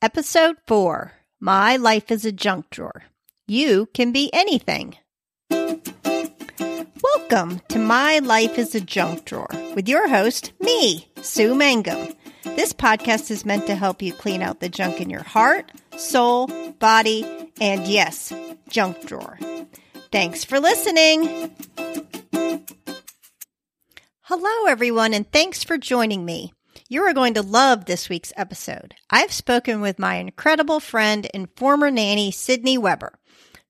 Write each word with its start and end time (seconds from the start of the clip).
Episode 0.00 0.54
4 0.68 1.10
My 1.40 1.74
Life 1.74 2.12
is 2.12 2.24
a 2.24 2.30
Junk 2.30 2.70
Drawer. 2.70 3.02
You 3.48 3.88
can 3.92 4.12
be 4.12 4.30
anything. 4.32 4.96
Welcome 7.02 7.60
to 7.70 7.80
My 7.80 8.20
Life 8.20 8.58
is 8.58 8.76
a 8.76 8.80
Junk 8.80 9.24
Drawer 9.24 9.48
with 9.74 9.88
your 9.88 10.06
host, 10.06 10.52
me, 10.60 11.10
Sue 11.20 11.52
Mangum. 11.52 12.14
This 12.44 12.72
podcast 12.72 13.32
is 13.32 13.44
meant 13.44 13.66
to 13.66 13.74
help 13.74 14.00
you 14.00 14.12
clean 14.12 14.40
out 14.40 14.60
the 14.60 14.68
junk 14.68 15.00
in 15.00 15.10
your 15.10 15.24
heart, 15.24 15.72
soul, 15.96 16.46
body, 16.78 17.26
and 17.60 17.84
yes, 17.88 18.32
junk 18.68 19.04
drawer. 19.04 19.36
Thanks 20.12 20.44
for 20.44 20.60
listening. 20.60 21.50
Hello, 24.20 24.66
everyone, 24.68 25.12
and 25.12 25.28
thanks 25.32 25.64
for 25.64 25.76
joining 25.76 26.24
me. 26.24 26.52
You 26.90 27.02
are 27.02 27.12
going 27.12 27.34
to 27.34 27.42
love 27.42 27.84
this 27.84 28.08
week's 28.08 28.32
episode. 28.34 28.94
I've 29.10 29.30
spoken 29.30 29.82
with 29.82 29.98
my 29.98 30.14
incredible 30.14 30.80
friend 30.80 31.28
and 31.34 31.50
former 31.54 31.90
nanny, 31.90 32.30
Sydney 32.30 32.78
Weber. 32.78 33.12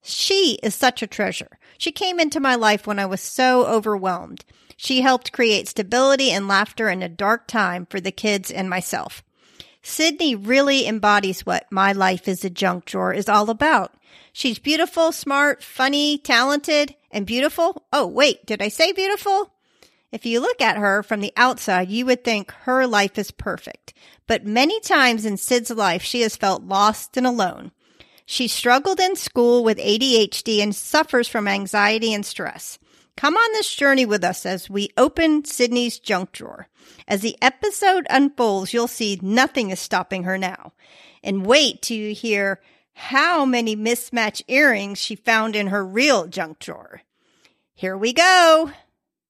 She 0.01 0.57
is 0.63 0.77
such 0.77 1.03
a 1.03 1.09
treasure. 1.09 1.59
She 1.79 1.91
came 1.91 2.21
into 2.21 2.39
my 2.39 2.55
life 2.55 2.87
when 2.87 3.01
I 3.01 3.07
was 3.07 3.21
so 3.21 3.67
overwhelmed. 3.67 4.45
She 4.77 5.01
helped 5.01 5.33
create 5.33 5.67
stability 5.67 6.31
and 6.31 6.47
laughter 6.47 6.89
in 6.89 7.03
a 7.03 7.09
dark 7.09 7.49
time 7.49 7.87
for 7.91 8.01
the 8.01 8.13
kids 8.13 8.53
and 8.53 8.71
myself. 8.71 9.25
Sydney 9.83 10.37
really 10.37 10.87
embodies 10.87 11.45
what 11.45 11.67
My 11.73 11.91
Life 11.91 12.29
is 12.29 12.45
a 12.45 12.51
Junk 12.51 12.85
Drawer 12.85 13.13
is 13.13 13.29
all 13.29 13.51
about. 13.51 13.93
She's 14.33 14.61
beautiful, 14.61 15.11
smart, 15.11 15.65
funny, 15.65 16.19
talented, 16.19 16.95
and 17.11 17.27
beautiful. 17.27 17.85
Oh, 17.93 18.07
wait, 18.07 18.47
did 18.47 18.63
I 18.63 18.69
say 18.69 18.93
beautiful? 18.93 19.53
If 20.11 20.25
you 20.25 20.41
look 20.41 20.61
at 20.63 20.79
her 20.79 21.03
from 21.03 21.21
the 21.21 21.33
outside, 21.37 21.91
you 21.91 22.07
would 22.07 22.25
think 22.25 22.51
her 22.63 22.87
life 22.87 23.19
is 23.19 23.31
perfect. 23.31 23.93
But 24.27 24.47
many 24.47 24.81
times 24.81 25.27
in 25.27 25.37
Sid's 25.37 25.71
life, 25.71 26.03
she 26.03 26.23
has 26.23 26.37
felt 26.37 26.63
lost 26.63 27.17
and 27.17 27.27
alone. 27.27 27.73
She 28.25 28.49
struggled 28.49 29.01
in 29.01 29.17
school 29.17 29.65
with 29.65 29.79
ADHD 29.79 30.63
and 30.63 30.75
suffers 30.75 31.29
from 31.29 31.49
anxiety 31.49 32.13
and 32.15 32.25
stress. 32.25 32.79
Come 33.17 33.37
on 33.37 33.53
this 33.53 33.75
journey 33.75 34.07
with 34.07 34.23
us 34.23 34.47
as 34.47 34.71
we 34.71 34.91
open 34.97 35.45
Sydney's 35.45 35.99
junk 35.99 36.33
drawer. 36.33 36.69
As 37.07 37.21
the 37.21 37.37
episode 37.43 38.07
unfolds, 38.09 38.73
you'll 38.73 38.87
see 38.87 39.19
nothing 39.21 39.71
is 39.71 39.81
stopping 39.81 40.25
her 40.25 40.39
now. 40.39 40.73
And 41.23 41.45
wait 41.45 41.83
till 41.83 41.97
you 41.97 42.15
hear 42.15 42.61
how 42.93 43.45
many 43.45 43.77
mismatched 43.77 44.45
earrings 44.49 44.99
she 44.99 45.17
found 45.17 45.57
in 45.57 45.67
her 45.67 45.85
real 45.85 46.27
junk 46.27 46.61
drawer. 46.61 47.03
Here 47.75 47.97
we 47.97 48.13
go. 48.13 48.73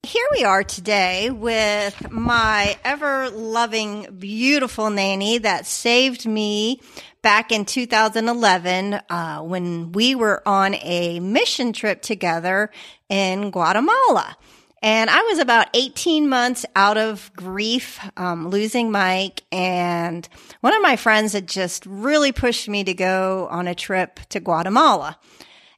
Here 0.05 0.27
we 0.31 0.45
are 0.45 0.63
today 0.63 1.29
with 1.29 2.11
my 2.11 2.79
ever 2.85 3.31
loving, 3.31 4.07
beautiful 4.19 4.91
nanny 4.91 5.39
that 5.39 5.67
saved 5.67 6.25
me 6.25 6.81
back 7.21 7.51
in 7.51 7.65
2011 7.65 8.95
uh, 8.95 9.41
when 9.41 9.91
we 9.91 10.15
were 10.15 10.41
on 10.47 10.77
a 10.77 11.19
mission 11.19 11.73
trip 11.73 12.01
together 12.01 12.71
in 13.09 13.51
Guatemala. 13.51 14.37
And 14.81 15.11
I 15.11 15.23
was 15.23 15.41
about 15.41 15.67
18 15.75 16.29
months 16.29 16.65
out 16.77 16.97
of 16.97 17.33
grief, 17.35 17.99
um, 18.17 18.49
losing 18.49 18.93
Mike. 18.93 19.43
And 19.51 20.29
one 20.61 20.75
of 20.75 20.81
my 20.81 20.95
friends 20.95 21.33
had 21.33 21.49
just 21.49 21.85
really 21.85 22.31
pushed 22.31 22.69
me 22.69 22.85
to 22.85 22.95
go 22.95 23.49
on 23.51 23.67
a 23.67 23.75
trip 23.75 24.21
to 24.29 24.39
Guatemala. 24.39 25.19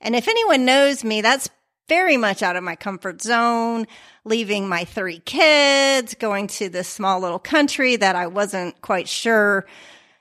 And 0.02 0.14
if 0.14 0.28
anyone 0.28 0.66
knows 0.66 1.04
me, 1.04 1.22
that's 1.22 1.48
very 1.91 2.16
much 2.16 2.41
out 2.41 2.55
of 2.55 2.62
my 2.62 2.77
comfort 2.77 3.20
zone, 3.20 3.84
leaving 4.24 4.69
my 4.69 4.84
three 4.84 5.19
kids, 5.19 6.14
going 6.14 6.47
to 6.47 6.69
this 6.69 6.86
small 6.86 7.19
little 7.19 7.41
country 7.41 7.97
that 7.97 8.14
I 8.14 8.28
wasn't 8.28 8.80
quite 8.80 9.08
sure, 9.08 9.66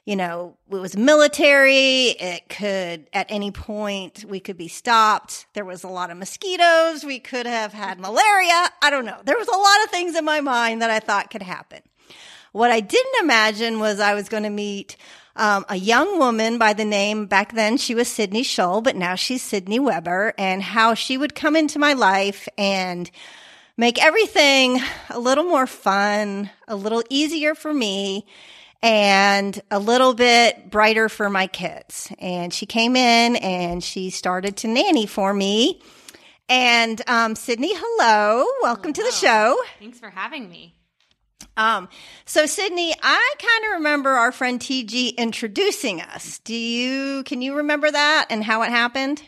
you 0.03 0.15
know, 0.15 0.57
it 0.71 0.77
was 0.77 0.97
military. 0.97 2.07
It 2.07 2.49
could, 2.49 3.05
at 3.13 3.27
any 3.29 3.51
point, 3.51 4.25
we 4.27 4.39
could 4.39 4.57
be 4.57 4.67
stopped. 4.67 5.45
There 5.53 5.63
was 5.63 5.83
a 5.83 5.87
lot 5.87 6.09
of 6.09 6.17
mosquitoes. 6.17 7.03
We 7.03 7.19
could 7.19 7.45
have 7.45 7.71
had 7.71 7.99
malaria. 7.99 8.71
I 8.81 8.89
don't 8.89 9.05
know. 9.05 9.21
There 9.23 9.37
was 9.37 9.47
a 9.47 9.51
lot 9.51 9.83
of 9.83 9.91
things 9.91 10.15
in 10.15 10.25
my 10.25 10.41
mind 10.41 10.81
that 10.81 10.89
I 10.89 10.99
thought 10.99 11.29
could 11.29 11.43
happen. 11.43 11.81
What 12.51 12.71
I 12.71 12.79
didn't 12.79 13.21
imagine 13.21 13.77
was 13.77 13.99
I 13.99 14.15
was 14.15 14.27
going 14.27 14.41
to 14.41 14.49
meet 14.49 14.97
um, 15.39 15.65
a 15.69 15.75
young 15.77 16.19
woman 16.19 16.57
by 16.57 16.73
the 16.73 16.85
name, 16.85 17.25
back 17.25 17.53
then 17.53 17.77
she 17.77 17.95
was 17.95 18.07
Sydney 18.07 18.43
Shull, 18.43 18.81
but 18.81 18.95
now 18.95 19.15
she's 19.15 19.41
Sydney 19.41 19.79
Weber, 19.79 20.33
and 20.37 20.61
how 20.61 20.93
she 20.93 21.17
would 21.17 21.33
come 21.33 21.55
into 21.55 21.79
my 21.79 21.93
life 21.93 22.47
and 22.57 23.09
make 23.77 24.03
everything 24.03 24.81
a 25.09 25.17
little 25.17 25.45
more 25.45 25.65
fun, 25.65 26.49
a 26.67 26.75
little 26.75 27.01
easier 27.09 27.55
for 27.55 27.73
me, 27.73 28.25
and 28.83 29.61
a 29.71 29.79
little 29.79 30.13
bit 30.13 30.69
brighter 30.69 31.07
for 31.07 31.29
my 31.29 31.47
kids. 31.47 32.11
And 32.19 32.53
she 32.53 32.65
came 32.65 32.95
in 32.97 33.37
and 33.37 33.83
she 33.83 34.09
started 34.09 34.57
to 34.57 34.67
nanny 34.67 35.05
for 35.05 35.33
me. 35.33 35.81
And 36.49 37.01
um, 37.07 37.35
Sydney, 37.35 37.71
hello, 37.73 38.45
welcome 38.61 38.93
hello. 38.93 39.07
to 39.07 39.11
the 39.11 39.17
show. 39.17 39.57
Thanks 39.79 39.99
for 39.99 40.09
having 40.09 40.49
me. 40.49 40.75
Um, 41.57 41.89
so 42.25 42.45
Sydney, 42.45 42.93
I 43.03 43.33
kind 43.37 43.65
of 43.65 43.79
remember 43.79 44.11
our 44.11 44.31
friend 44.31 44.59
TG 44.59 45.17
introducing 45.17 46.01
us. 46.01 46.39
Do 46.39 46.55
you, 46.55 47.23
can 47.23 47.41
you 47.41 47.57
remember 47.57 47.91
that 47.91 48.27
and 48.29 48.43
how 48.43 48.61
it 48.61 48.69
happened? 48.69 49.21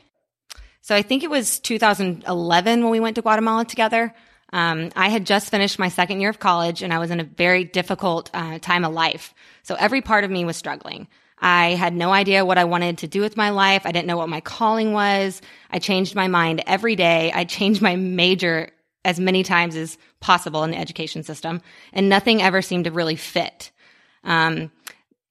So 0.82 0.96
I 0.96 1.02
think 1.02 1.24
it 1.24 1.30
was 1.30 1.60
2011 1.60 2.84
when 2.84 2.92
we 2.92 3.00
went 3.00 3.16
to 3.16 3.22
Guatemala 3.22 3.66
together. 3.66 4.14
Um, 4.54 4.92
I 4.96 5.10
had 5.10 5.26
just 5.26 5.50
finished 5.52 5.78
my 5.78 5.90
second 5.90 6.22
year 6.22 6.30
of 6.30 6.40
college 6.40 6.82
and 6.82 6.94
I 6.94 7.00
was 7.00 7.12
in 7.12 7.20
a 7.20 7.26
very 7.26 7.64
difficult 7.64 8.30
uh, 8.34 8.60
time 8.60 8.86
of 8.86 8.94
life. 8.94 9.34
So 9.64 9.76
every 9.76 10.02
part 10.02 10.24
of 10.24 10.32
me 10.32 10.46
was 10.46 10.58
struggling. 10.58 11.08
I 11.38 11.72
had 11.72 11.94
no 11.94 12.12
idea 12.12 12.46
what 12.46 12.58
I 12.58 12.66
wanted 12.66 13.00
to 13.00 13.08
do 13.08 13.22
with 13.22 13.36
my 13.36 13.50
life. 13.50 13.86
I 13.86 13.92
didn't 13.92 14.08
know 14.08 14.18
what 14.18 14.30
my 14.30 14.42
calling 14.42 14.94
was. 14.94 15.42
I 15.70 15.80
changed 15.80 16.16
my 16.16 16.28
mind 16.28 16.64
every 16.68 16.96
day. 16.96 17.32
I 17.34 17.46
changed 17.46 17.82
my 17.82 17.96
major 17.96 18.70
as 19.04 19.20
many 19.20 19.44
times 19.44 19.76
as 19.76 19.98
possible 20.20 20.64
in 20.64 20.72
the 20.72 20.78
education 20.78 21.24
system, 21.24 21.62
and 21.94 22.10
nothing 22.10 22.42
ever 22.42 22.62
seemed 22.62 22.86
to 22.86 22.92
really 22.92 23.16
fit. 23.16 23.72
Um, 24.24 24.72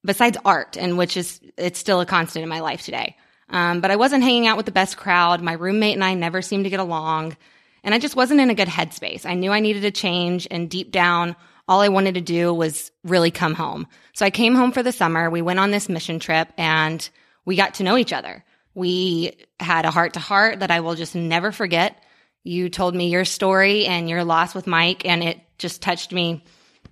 besides 0.04 0.38
art, 0.44 0.76
and 0.76 0.98
which 0.98 1.16
is 1.16 1.40
it's 1.56 1.78
still 1.78 2.00
a 2.00 2.06
constant 2.06 2.42
in 2.42 2.48
my 2.48 2.60
life 2.60 2.82
today. 2.82 3.16
Um, 3.48 3.80
but 3.80 3.90
I 3.90 3.96
wasn't 3.96 4.22
hanging 4.22 4.46
out 4.46 4.56
with 4.56 4.66
the 4.66 4.72
best 4.72 4.96
crowd. 4.96 5.42
My 5.42 5.52
roommate 5.52 5.94
and 5.94 6.04
I 6.04 6.14
never 6.14 6.42
seemed 6.42 6.64
to 6.64 6.70
get 6.70 6.80
along, 6.80 7.36
and 7.84 7.94
I 7.94 7.98
just 7.98 8.16
wasn't 8.16 8.40
in 8.40 8.50
a 8.50 8.54
good 8.54 8.68
headspace. 8.68 9.26
I 9.26 9.34
knew 9.34 9.52
I 9.52 9.60
needed 9.60 9.84
a 9.84 9.90
change, 9.90 10.46
and 10.50 10.70
deep 10.70 10.90
down, 10.90 11.36
all 11.68 11.80
I 11.80 11.88
wanted 11.88 12.14
to 12.14 12.20
do 12.20 12.52
was 12.52 12.90
really 13.04 13.30
come 13.30 13.54
home. 13.54 13.86
So 14.12 14.26
I 14.26 14.30
came 14.30 14.54
home 14.54 14.72
for 14.72 14.82
the 14.82 14.92
summer. 14.92 15.30
We 15.30 15.42
went 15.42 15.60
on 15.60 15.70
this 15.70 15.88
mission 15.88 16.18
trip, 16.18 16.48
and 16.58 17.08
we 17.44 17.56
got 17.56 17.74
to 17.74 17.84
know 17.84 17.96
each 17.96 18.12
other. 18.12 18.44
We 18.74 19.32
had 19.58 19.84
a 19.84 19.90
heart 19.90 20.14
to 20.14 20.20
heart 20.20 20.60
that 20.60 20.70
I 20.70 20.80
will 20.80 20.94
just 20.94 21.14
never 21.14 21.52
forget 21.52 22.02
you 22.42 22.68
told 22.68 22.94
me 22.94 23.08
your 23.08 23.24
story 23.24 23.86
and 23.86 24.08
your 24.08 24.24
loss 24.24 24.54
with 24.54 24.66
Mike, 24.66 25.04
and 25.04 25.22
it 25.22 25.40
just 25.58 25.82
touched 25.82 26.12
me 26.12 26.44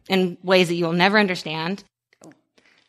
in 0.09 0.37
ways 0.43 0.69
that 0.69 0.75
you'll 0.75 0.93
never 0.93 1.19
understand. 1.19 1.85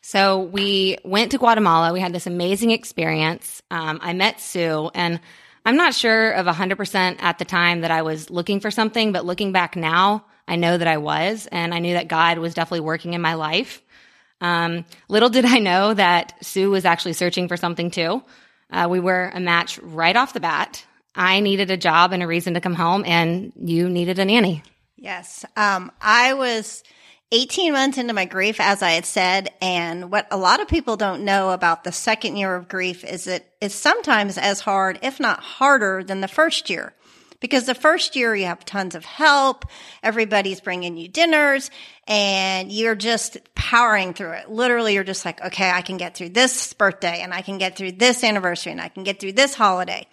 So 0.02 0.40
we 0.40 0.98
went 1.04 1.32
to 1.32 1.38
Guatemala. 1.38 1.94
We 1.94 2.00
had 2.00 2.14
this 2.14 2.28
amazing 2.28 2.72
experience. 2.72 3.62
Um, 3.70 4.00
I 4.02 4.14
met 4.14 4.40
Sue, 4.40 4.90
and 4.94 5.20
I'm 5.66 5.76
not 5.76 5.94
sure 5.94 6.32
of 6.32 6.46
100% 6.48 7.18
at 7.20 7.38
the 7.38 7.46
time 7.46 7.82
that 7.82 7.92
I 7.92 8.02
was 8.02 8.30
looking 8.30 8.60
for 8.60 8.72
something, 8.72 9.12
but 9.12 9.26
looking 9.26 9.52
back 9.52 9.76
now, 9.76 10.26
I 10.48 10.56
know 10.56 10.78
that 10.78 10.88
I 10.88 10.98
was, 10.98 11.48
and 11.52 11.74
I 11.74 11.80
knew 11.80 11.94
that 11.94 12.08
God 12.08 12.40
was 12.40 12.54
definitely 12.54 12.80
working 12.80 13.14
in 13.14 13.22
my 13.22 13.36
life. 13.36 13.82
Um, 14.42 14.86
little 15.10 15.30
did 15.30 15.46
I 15.46 15.60
know 15.60 15.94
that 15.94 16.34
Sue 16.42 16.72
was 16.72 16.86
actually 16.86 17.14
searching 17.14 17.48
for 17.48 17.58
something 17.58 17.92
too. 17.92 18.24
Uh, 18.72 18.88
we 18.90 19.00
were 19.00 19.32
a 19.34 19.40
match 19.40 19.80
right 19.80 20.16
off 20.16 20.34
the 20.34 20.40
bat. 20.40 20.86
I 21.16 21.40
needed 21.40 21.72
a 21.72 21.78
job 21.78 22.14
and 22.14 22.24
a 22.24 22.28
reason 22.28 22.54
to 22.54 22.62
come 22.62 22.76
home, 22.76 23.04
and 23.06 23.52
you 23.56 23.90
needed 23.90 24.20
a 24.20 24.26
nanny. 24.26 24.64
Yes. 24.96 25.46
Um, 25.56 25.92
I 26.02 26.34
was 26.34 26.84
18 27.32 27.74
months 27.74 27.98
into 27.98 28.14
my 28.14 28.26
grief, 28.26 28.60
as 28.60 28.82
I 28.82 28.92
had 28.92 29.06
said. 29.06 29.50
And 29.62 30.12
what 30.12 30.28
a 30.32 30.38
lot 30.38 30.62
of 30.62 30.68
people 30.68 30.98
don't 30.98 31.24
know 31.24 31.52
about 31.52 31.84
the 31.84 31.92
second 31.92 32.38
year 32.38 32.56
of 32.56 32.68
grief 32.68 33.04
is 33.04 33.28
it 33.28 33.46
is 33.62 33.74
sometimes 33.74 34.38
as 34.38 34.62
hard, 34.62 35.00
if 35.04 35.20
not 35.20 35.40
harder, 35.40 36.04
than 36.04 36.22
the 36.22 36.28
first 36.28 36.70
year. 36.70 36.94
Because 37.40 37.66
the 37.66 37.76
first 37.76 38.18
year 38.18 38.36
you 38.36 38.48
have 38.48 38.66
tons 38.66 38.96
of 38.96 39.06
help, 39.06 39.64
everybody's 40.04 40.60
bringing 40.60 40.98
you 40.98 41.08
dinners, 41.08 41.72
and 42.06 42.70
you're 42.70 42.96
just 42.96 43.38
powering 43.56 44.14
through 44.14 44.32
it. 44.32 44.50
Literally, 44.50 44.94
you're 44.94 45.06
just 45.06 45.24
like, 45.24 45.40
okay, 45.42 45.70
I 45.70 45.82
can 45.82 45.96
get 45.96 46.16
through 46.16 46.30
this 46.30 46.74
birthday, 46.74 47.22
and 47.22 47.34
I 47.34 47.42
can 47.42 47.58
get 47.58 47.78
through 47.78 47.94
this 47.94 48.26
anniversary, 48.26 48.74
and 48.74 48.82
I 48.82 48.90
can 48.90 49.04
get 49.06 49.22
through 49.22 49.34
this 49.34 49.54
holiday. 49.54 50.06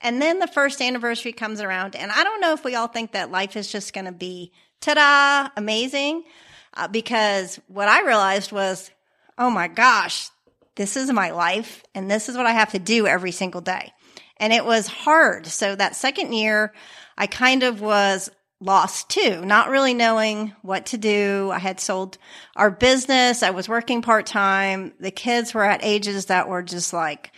And 0.00 0.20
then 0.20 0.38
the 0.38 0.46
first 0.46 0.80
anniversary 0.80 1.32
comes 1.32 1.60
around, 1.60 1.94
and 1.94 2.10
I 2.10 2.24
don't 2.24 2.40
know 2.40 2.52
if 2.52 2.64
we 2.64 2.74
all 2.74 2.88
think 2.88 3.12
that 3.12 3.30
life 3.30 3.56
is 3.56 3.70
just 3.70 3.92
going 3.92 4.06
to 4.06 4.12
be 4.12 4.52
ta 4.80 4.94
da, 4.94 5.50
amazing. 5.56 6.24
Uh, 6.72 6.88
because 6.88 7.60
what 7.66 7.88
I 7.88 8.02
realized 8.06 8.52
was, 8.52 8.90
oh 9.36 9.50
my 9.50 9.68
gosh, 9.68 10.30
this 10.76 10.96
is 10.96 11.12
my 11.12 11.30
life, 11.30 11.82
and 11.94 12.10
this 12.10 12.28
is 12.28 12.36
what 12.36 12.46
I 12.46 12.52
have 12.52 12.72
to 12.72 12.78
do 12.78 13.06
every 13.06 13.32
single 13.32 13.60
day. 13.60 13.92
And 14.38 14.52
it 14.52 14.64
was 14.64 14.86
hard. 14.86 15.46
So 15.46 15.74
that 15.74 15.96
second 15.96 16.32
year, 16.32 16.72
I 17.18 17.26
kind 17.26 17.62
of 17.62 17.82
was 17.82 18.30
lost 18.60 19.10
too, 19.10 19.44
not 19.44 19.68
really 19.68 19.94
knowing 19.94 20.54
what 20.62 20.86
to 20.86 20.98
do. 20.98 21.50
I 21.52 21.58
had 21.58 21.80
sold 21.80 22.18
our 22.56 22.70
business. 22.70 23.42
I 23.42 23.50
was 23.50 23.68
working 23.68 24.02
part 24.02 24.26
time. 24.26 24.92
The 25.00 25.10
kids 25.10 25.52
were 25.52 25.64
at 25.64 25.84
ages 25.84 26.26
that 26.26 26.48
were 26.48 26.62
just 26.62 26.92
like 26.92 27.32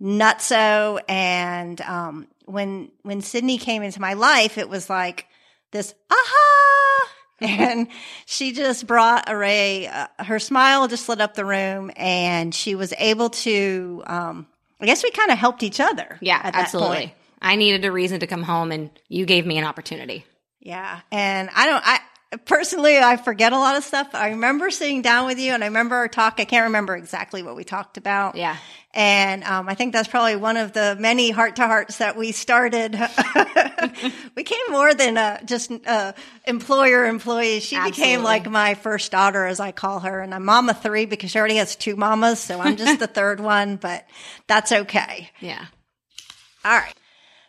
nutso. 0.00 1.00
And, 1.08 1.80
um, 1.80 2.28
when, 2.46 2.90
when 3.02 3.20
Sydney 3.22 3.58
came 3.58 3.82
into 3.82 4.00
my 4.00 4.14
life, 4.14 4.58
it 4.58 4.68
was 4.68 4.90
like 4.90 5.26
this, 5.72 5.94
aha. 6.10 7.10
and 7.40 7.88
she 8.26 8.52
just 8.52 8.86
brought 8.86 9.28
a 9.28 9.36
ray, 9.36 9.86
uh, 9.86 10.06
her 10.20 10.38
smile 10.38 10.86
just 10.88 11.08
lit 11.08 11.20
up 11.20 11.34
the 11.34 11.44
room 11.44 11.90
and 11.96 12.54
she 12.54 12.74
was 12.74 12.92
able 12.98 13.30
to, 13.30 14.02
um, 14.06 14.46
I 14.80 14.86
guess 14.86 15.02
we 15.02 15.10
kind 15.10 15.30
of 15.30 15.38
helped 15.38 15.62
each 15.62 15.80
other. 15.80 16.18
Yeah, 16.20 16.40
absolutely. 16.42 16.96
point. 16.96 17.12
I 17.42 17.56
needed 17.56 17.84
a 17.84 17.92
reason 17.92 18.20
to 18.20 18.26
come 18.26 18.42
home 18.42 18.72
and 18.72 18.90
you 19.08 19.26
gave 19.26 19.46
me 19.46 19.58
an 19.58 19.64
opportunity. 19.64 20.24
Yeah. 20.60 21.00
And 21.10 21.50
I 21.54 21.66
don't, 21.66 21.82
I 21.84 22.00
personally, 22.44 22.98
I 22.98 23.16
forget 23.16 23.52
a 23.52 23.58
lot 23.58 23.76
of 23.76 23.84
stuff. 23.84 24.08
I 24.14 24.30
remember 24.30 24.70
sitting 24.70 25.02
down 25.02 25.26
with 25.26 25.38
you 25.38 25.52
and 25.52 25.62
I 25.62 25.66
remember 25.66 25.96
our 25.96 26.08
talk. 26.08 26.34
I 26.38 26.44
can't 26.44 26.64
remember 26.64 26.96
exactly 26.96 27.42
what 27.42 27.56
we 27.56 27.64
talked 27.64 27.96
about. 27.96 28.36
Yeah. 28.36 28.56
And 28.92 29.42
um, 29.42 29.68
I 29.68 29.74
think 29.74 29.92
that's 29.92 30.08
probably 30.08 30.36
one 30.36 30.56
of 30.56 30.72
the 30.72 30.96
many 30.98 31.30
heart 31.30 31.56
to 31.56 31.66
hearts 31.66 31.98
that 31.98 32.16
we 32.16 32.30
started. 32.30 32.92
we 33.34 34.12
became 34.36 34.60
more 34.70 34.94
than 34.94 35.18
uh, 35.18 35.42
just 35.44 35.72
uh, 35.84 36.12
employer 36.46 37.04
employee. 37.06 37.58
She 37.58 37.80
became 37.82 38.22
like 38.22 38.48
my 38.48 38.74
first 38.74 39.10
daughter, 39.10 39.46
as 39.46 39.58
I 39.58 39.72
call 39.72 40.00
her. 40.00 40.20
And 40.20 40.32
I'm 40.32 40.44
mama 40.44 40.74
three 40.74 41.06
because 41.06 41.32
she 41.32 41.38
already 41.38 41.56
has 41.56 41.74
two 41.74 41.96
mamas. 41.96 42.38
So 42.38 42.60
I'm 42.60 42.76
just 42.76 43.00
the 43.00 43.06
third 43.08 43.40
one, 43.40 43.76
but 43.76 44.06
that's 44.46 44.70
okay. 44.70 45.30
Yeah. 45.40 45.66
All 46.64 46.78
right. 46.78 46.94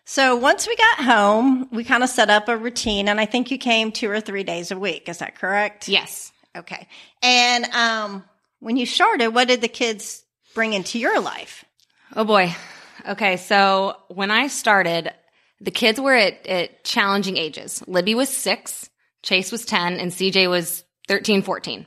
So 0.05 0.35
once 0.35 0.67
we 0.67 0.75
got 0.75 1.05
home, 1.05 1.67
we 1.71 1.83
kind 1.83 2.03
of 2.03 2.09
set 2.09 2.29
up 2.29 2.47
a 2.47 2.55
routine, 2.55 3.09
and 3.09 3.19
I 3.19 3.25
think 3.25 3.49
you 3.49 3.57
came 3.57 3.91
two 3.91 4.09
or 4.09 4.21
three 4.21 4.43
days 4.43 4.69
a 4.69 4.77
week. 4.77 5.09
Is 5.09 5.17
that 5.17 5.35
correct? 5.35 5.87
Yes. 5.87 6.31
Okay. 6.55 6.87
And 7.23 7.65
um, 7.73 8.23
when 8.59 8.77
you 8.77 8.85
started, 8.85 9.29
what 9.29 9.47
did 9.47 9.61
the 9.61 9.67
kids 9.67 10.23
bring 10.53 10.73
into 10.73 10.99
your 10.99 11.19
life? 11.19 11.65
Oh 12.15 12.23
boy. 12.23 12.55
Okay. 13.07 13.37
So 13.37 13.97
when 14.09 14.29
I 14.29 14.47
started, 14.47 15.11
the 15.59 15.71
kids 15.71 15.99
were 15.99 16.13
at, 16.13 16.45
at 16.45 16.83
challenging 16.83 17.35
ages. 17.35 17.83
Libby 17.87 18.13
was 18.13 18.29
six, 18.29 18.89
Chase 19.23 19.51
was 19.51 19.65
10, 19.65 19.99
and 19.99 20.11
CJ 20.11 20.47
was 20.49 20.83
13, 21.07 21.41
14. 21.41 21.85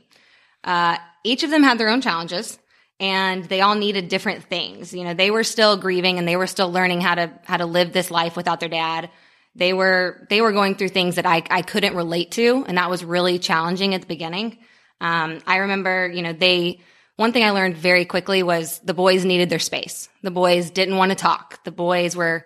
Uh, 0.65 0.97
each 1.23 1.43
of 1.43 1.51
them 1.51 1.63
had 1.63 1.77
their 1.77 1.89
own 1.89 2.01
challenges 2.01 2.59
and 2.99 3.45
they 3.45 3.61
all 3.61 3.75
needed 3.75 4.09
different 4.09 4.43
things. 4.45 4.93
You 4.93 5.03
know, 5.03 5.13
they 5.13 5.31
were 5.31 5.43
still 5.43 5.77
grieving 5.77 6.19
and 6.19 6.27
they 6.27 6.35
were 6.35 6.47
still 6.47 6.71
learning 6.71 7.01
how 7.01 7.15
to, 7.15 7.31
how 7.45 7.57
to 7.57 7.65
live 7.65 7.93
this 7.93 8.11
life 8.11 8.35
without 8.35 8.59
their 8.59 8.69
dad. 8.69 9.09
They 9.55 9.73
were, 9.73 10.27
they 10.29 10.41
were 10.41 10.51
going 10.51 10.75
through 10.75 10.89
things 10.89 11.15
that 11.15 11.25
I, 11.25 11.43
I 11.49 11.61
couldn't 11.61 11.95
relate 11.95 12.31
to. 12.31 12.65
And 12.67 12.77
that 12.77 12.89
was 12.89 13.03
really 13.03 13.39
challenging 13.39 13.95
at 13.95 14.01
the 14.01 14.07
beginning. 14.07 14.57
Um, 15.01 15.39
I 15.47 15.57
remember, 15.57 16.09
you 16.13 16.21
know, 16.21 16.33
they, 16.33 16.81
one 17.15 17.31
thing 17.31 17.43
I 17.43 17.51
learned 17.51 17.77
very 17.77 18.05
quickly 18.05 18.43
was 18.43 18.79
the 18.79 18.93
boys 18.93 19.25
needed 19.25 19.49
their 19.49 19.59
space. 19.59 20.09
The 20.21 20.31
boys 20.31 20.69
didn't 20.69 20.97
want 20.97 21.11
to 21.11 21.15
talk. 21.15 21.63
The 21.63 21.71
boys 21.71 22.15
were 22.15 22.45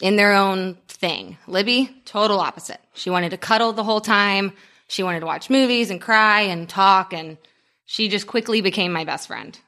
in 0.00 0.16
their 0.16 0.32
own 0.32 0.78
thing. 0.88 1.38
Libby, 1.46 1.90
total 2.04 2.40
opposite. 2.40 2.80
She 2.94 3.10
wanted 3.10 3.30
to 3.30 3.38
cuddle 3.38 3.72
the 3.72 3.84
whole 3.84 4.00
time. 4.00 4.52
She 4.88 5.02
wanted 5.02 5.20
to 5.20 5.26
watch 5.26 5.50
movies 5.50 5.90
and 5.90 6.00
cry 6.00 6.42
and 6.42 6.68
talk. 6.68 7.12
And 7.12 7.38
she 7.84 8.08
just 8.08 8.26
quickly 8.26 8.60
became 8.60 8.92
my 8.92 9.04
best 9.04 9.28
friend. 9.28 9.58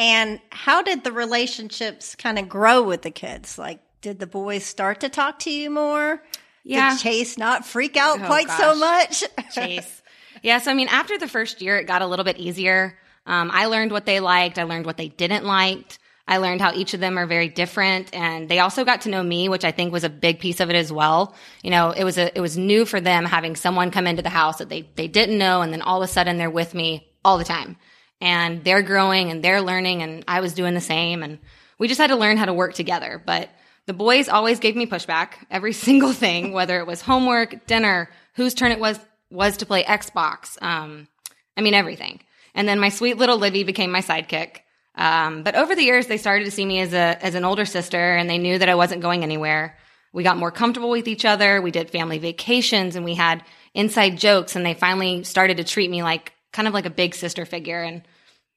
And 0.00 0.40
how 0.48 0.80
did 0.80 1.04
the 1.04 1.12
relationships 1.12 2.14
kind 2.14 2.38
of 2.38 2.48
grow 2.48 2.82
with 2.82 3.02
the 3.02 3.10
kids? 3.10 3.58
Like, 3.58 3.80
did 4.00 4.18
the 4.18 4.26
boys 4.26 4.64
start 4.64 5.00
to 5.00 5.10
talk 5.10 5.40
to 5.40 5.50
you 5.50 5.68
more? 5.68 6.22
Yeah. 6.64 6.94
Did 6.94 7.00
Chase 7.02 7.36
not 7.36 7.66
freak 7.66 7.98
out 7.98 8.18
Oh, 8.22 8.24
quite 8.24 8.48
so 8.50 8.74
much? 8.74 9.22
Chase. 9.54 10.00
yeah. 10.42 10.56
So, 10.58 10.70
I 10.70 10.74
mean, 10.74 10.88
after 10.88 11.18
the 11.18 11.28
first 11.28 11.60
year, 11.60 11.76
it 11.76 11.84
got 11.86 12.00
a 12.00 12.06
little 12.06 12.24
bit 12.24 12.38
easier. 12.38 12.98
Um, 13.26 13.50
I 13.52 13.66
learned 13.66 13.92
what 13.92 14.06
they 14.06 14.20
liked. 14.20 14.58
I 14.58 14.62
learned 14.62 14.86
what 14.86 14.96
they 14.96 15.08
didn't 15.08 15.44
like. 15.44 15.98
I 16.26 16.38
learned 16.38 16.62
how 16.62 16.72
each 16.72 16.94
of 16.94 17.00
them 17.00 17.18
are 17.18 17.26
very 17.26 17.48
different. 17.48 18.14
And 18.14 18.48
they 18.48 18.58
also 18.60 18.86
got 18.86 19.02
to 19.02 19.10
know 19.10 19.22
me, 19.22 19.50
which 19.50 19.64
I 19.66 19.70
think 19.70 19.92
was 19.92 20.04
a 20.04 20.08
big 20.08 20.38
piece 20.40 20.60
of 20.60 20.70
it 20.70 20.76
as 20.76 20.90
well. 20.90 21.34
You 21.62 21.72
know, 21.72 21.90
it 21.90 22.04
was 22.04 22.16
a, 22.16 22.34
it 22.34 22.40
was 22.40 22.56
new 22.56 22.86
for 22.86 23.02
them 23.02 23.26
having 23.26 23.54
someone 23.54 23.90
come 23.90 24.06
into 24.06 24.22
the 24.22 24.30
house 24.30 24.58
that 24.58 24.70
they, 24.70 24.88
they 24.96 25.08
didn't 25.08 25.36
know. 25.36 25.60
And 25.60 25.74
then 25.74 25.82
all 25.82 26.02
of 26.02 26.08
a 26.08 26.10
sudden 26.10 26.38
they're 26.38 26.48
with 26.48 26.72
me 26.72 27.06
all 27.22 27.36
the 27.36 27.44
time 27.44 27.76
and 28.20 28.62
they're 28.64 28.82
growing 28.82 29.30
and 29.30 29.42
they're 29.42 29.62
learning. 29.62 30.02
And 30.02 30.24
I 30.28 30.40
was 30.40 30.54
doing 30.54 30.74
the 30.74 30.80
same. 30.80 31.22
And 31.22 31.38
we 31.78 31.88
just 31.88 32.00
had 32.00 32.08
to 32.08 32.16
learn 32.16 32.36
how 32.36 32.46
to 32.46 32.54
work 32.54 32.74
together. 32.74 33.22
But 33.24 33.48
the 33.86 33.92
boys 33.92 34.28
always 34.28 34.60
gave 34.60 34.76
me 34.76 34.86
pushback 34.86 35.32
every 35.50 35.72
single 35.72 36.12
thing, 36.12 36.52
whether 36.52 36.78
it 36.78 36.86
was 36.86 37.00
homework, 37.00 37.66
dinner, 37.66 38.10
whose 38.34 38.54
turn 38.54 38.72
it 38.72 38.80
was, 38.80 38.98
was 39.30 39.56
to 39.58 39.66
play 39.66 39.84
Xbox. 39.84 40.60
Um, 40.62 41.08
I 41.56 41.62
mean, 41.62 41.74
everything. 41.74 42.20
And 42.54 42.68
then 42.68 42.80
my 42.80 42.88
sweet 42.88 43.16
little 43.16 43.38
Libby 43.38 43.64
became 43.64 43.90
my 43.90 44.00
sidekick. 44.00 44.58
Um, 44.96 45.42
but 45.42 45.54
over 45.54 45.74
the 45.74 45.84
years, 45.84 46.08
they 46.08 46.16
started 46.16 46.44
to 46.44 46.50
see 46.50 46.64
me 46.64 46.80
as 46.80 46.92
a 46.92 47.24
as 47.24 47.34
an 47.34 47.44
older 47.44 47.64
sister, 47.64 48.16
and 48.16 48.28
they 48.28 48.38
knew 48.38 48.58
that 48.58 48.68
I 48.68 48.74
wasn't 48.74 49.02
going 49.02 49.22
anywhere. 49.22 49.78
We 50.12 50.24
got 50.24 50.36
more 50.36 50.50
comfortable 50.50 50.90
with 50.90 51.06
each 51.06 51.24
other. 51.24 51.62
We 51.62 51.70
did 51.70 51.90
family 51.90 52.18
vacations, 52.18 52.96
and 52.96 53.04
we 53.04 53.14
had 53.14 53.44
inside 53.72 54.18
jokes. 54.18 54.56
And 54.56 54.66
they 54.66 54.74
finally 54.74 55.22
started 55.22 55.58
to 55.58 55.64
treat 55.64 55.90
me 55.90 56.02
like 56.02 56.32
kind 56.52 56.66
of 56.68 56.74
like 56.74 56.86
a 56.86 56.90
big 56.90 57.14
sister 57.14 57.44
figure, 57.44 57.82
and 57.82 58.02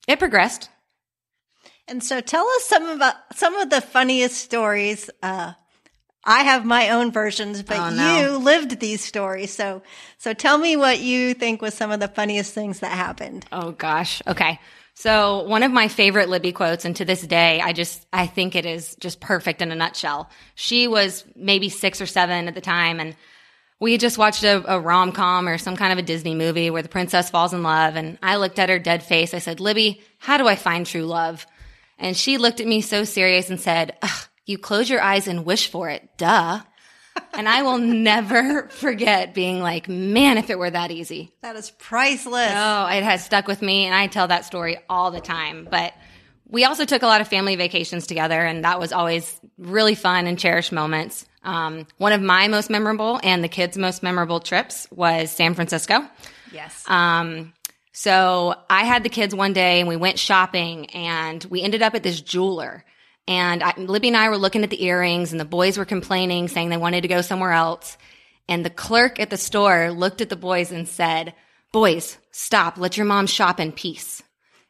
it 0.08 0.20
progressed. 0.20 0.70
And 1.88 2.04
so 2.04 2.22
tell 2.22 2.48
us 2.48 2.64
some 2.66 2.84
of 2.90 3.02
uh, 3.02 3.14
some 3.36 3.56
of 3.56 3.70
the 3.70 3.82
funniest 3.82 4.38
stories. 4.38 5.10
Uh, 5.22 5.54
I 6.26 6.44
have 6.44 6.64
my 6.64 6.90
own 6.92 7.12
versions, 7.12 7.62
but 7.64 7.78
Oh, 7.78 7.90
no. 7.90 8.18
you 8.20 8.38
lived 8.38 8.80
these 8.80 9.04
stories. 9.04 9.54
So 9.54 9.82
so 10.18 10.34
tell 10.34 10.58
me 10.58 10.78
what 10.78 11.00
you 11.00 11.34
think 11.34 11.62
was 11.62 11.74
some 11.74 11.92
of 11.92 12.00
the 12.00 12.08
funniest 12.08 12.54
things 12.54 12.80
that 12.80 12.92
happened. 12.92 13.46
Oh 13.52 13.72
gosh. 13.72 14.22
Okay. 14.28 14.60
So 14.96 15.44
one 15.44 15.64
of 15.64 15.72
my 15.72 15.88
favorite 15.88 16.30
Libby 16.30 16.52
quotes, 16.52 16.86
and 16.86 16.96
to 16.98 17.04
this 17.04 17.24
day, 17.24 17.60
I 17.60 17.74
just, 17.74 18.06
I 18.14 18.28
think 18.28 18.56
it 18.56 18.64
is 18.66 18.96
just 19.00 19.20
perfect 19.20 19.60
in 19.60 19.72
a 19.72 19.76
nutshell. 19.76 20.30
She 20.54 20.88
was 20.88 21.26
maybe 21.36 21.70
six 21.70 22.00
or 22.00 22.06
seven 22.06 22.48
at 22.48 22.54
the 22.54 22.62
time, 22.62 23.00
and 23.00 23.16
we 23.84 23.92
had 23.92 24.02
just 24.02 24.18
watched 24.18 24.44
a, 24.44 24.74
a 24.74 24.80
rom 24.80 25.12
com 25.12 25.46
or 25.46 25.58
some 25.58 25.76
kind 25.76 25.92
of 25.92 26.00
a 26.00 26.04
Disney 26.04 26.36
movie 26.36 26.70
where 26.70 26.82
the 26.82 26.88
princess 26.88 27.30
falls 27.30 27.54
in 27.54 27.64
love. 27.64 27.98
And 27.98 28.18
I 28.24 28.38
looked 28.38 28.58
at 28.58 28.70
her 28.70 28.80
dead 28.80 29.04
face. 29.04 29.34
I 29.34 29.40
said, 29.40 29.60
Libby, 29.60 30.02
how 30.20 30.38
do 30.38 30.48
I 30.48 30.56
find 30.56 30.86
true 30.86 31.06
love? 31.06 31.46
And 32.00 32.16
she 32.16 32.38
looked 32.38 32.62
at 32.62 32.66
me 32.66 32.80
so 32.80 33.04
serious 33.04 33.50
and 33.50 33.60
said, 33.60 33.98
Ugh, 34.02 34.28
you 34.46 34.58
close 34.58 34.90
your 34.90 35.02
eyes 35.02 35.28
and 35.28 35.46
wish 35.46 35.70
for 35.70 35.90
it. 35.90 36.18
Duh. 36.18 36.62
and 37.34 37.48
I 37.48 37.64
will 37.64 37.78
never 37.78 38.70
forget 38.70 39.34
being 39.34 39.60
like, 39.60 39.90
man, 39.90 40.38
if 40.38 40.50
it 40.50 40.58
were 40.58 40.72
that 40.72 40.92
easy. 40.92 41.34
That 41.42 41.58
is 41.58 41.70
priceless. 41.72 42.54
Oh, 42.54 42.88
it 42.88 43.04
has 43.04 43.26
stuck 43.26 43.48
with 43.48 43.62
me, 43.62 43.86
and 43.86 43.94
I 43.94 44.08
tell 44.08 44.30
that 44.30 44.46
story 44.46 44.78
all 44.90 45.12
the 45.12 45.22
time. 45.22 45.68
But 45.70 45.94
we 46.48 46.64
also 46.64 46.86
took 46.86 47.04
a 47.04 47.08
lot 47.08 47.20
of 47.20 47.28
family 47.28 47.58
vacations 47.58 48.08
together, 48.08 48.40
and 48.40 48.64
that 48.64 48.80
was 48.80 48.94
always 48.94 49.40
really 49.58 49.96
fun 49.96 50.26
and 50.26 50.40
cherished 50.40 50.72
moments. 50.72 51.26
Um, 51.44 51.88
one 51.98 52.14
of 52.14 52.22
my 52.22 52.48
most 52.48 52.70
memorable 52.70 53.20
and 53.24 53.44
the 53.44 53.50
kids' 53.50 53.78
most 53.78 54.02
memorable 54.04 54.40
trips 54.40 54.88
was 54.92 55.32
San 55.32 55.54
Francisco. 55.54 56.08
Yes. 56.52 56.84
Um, 56.88 57.54
so 57.92 58.56
I 58.70 58.86
had 58.86 59.04
the 59.04 59.10
kids 59.10 59.36
one 59.36 59.54
day 59.54 59.80
and 59.80 59.90
we 59.90 59.96
went 59.96 60.18
shopping 60.20 60.88
and 60.88 61.44
we 61.46 61.62
ended 61.62 61.82
up 61.82 61.96
at 61.96 62.04
this 62.04 62.22
jeweler. 62.22 62.84
And 63.28 63.64
I, 63.64 63.74
Libby 63.78 64.10
and 64.10 64.18
I 64.18 64.30
were 64.30 64.38
looking 64.38 64.64
at 64.64 64.70
the 64.70 64.84
earrings 64.84 65.32
and 65.32 65.40
the 65.40 65.46
boys 65.46 65.78
were 65.78 65.86
complaining, 65.86 66.48
saying 66.48 66.70
they 66.70 66.78
wanted 66.78 67.02
to 67.02 67.08
go 67.08 67.22
somewhere 67.22 67.52
else. 67.52 67.98
And 68.50 68.66
the 68.66 68.70
clerk 68.70 69.20
at 69.20 69.30
the 69.30 69.38
store 69.38 69.92
looked 69.92 70.22
at 70.22 70.30
the 70.30 70.36
boys 70.36 70.72
and 70.72 70.88
said, 70.88 71.34
boys, 71.72 72.18
stop. 72.32 72.78
Let 72.78 72.98
your 72.98 73.06
mom 73.06 73.28
shop 73.28 73.60
in 73.60 73.72
peace. 73.72 74.22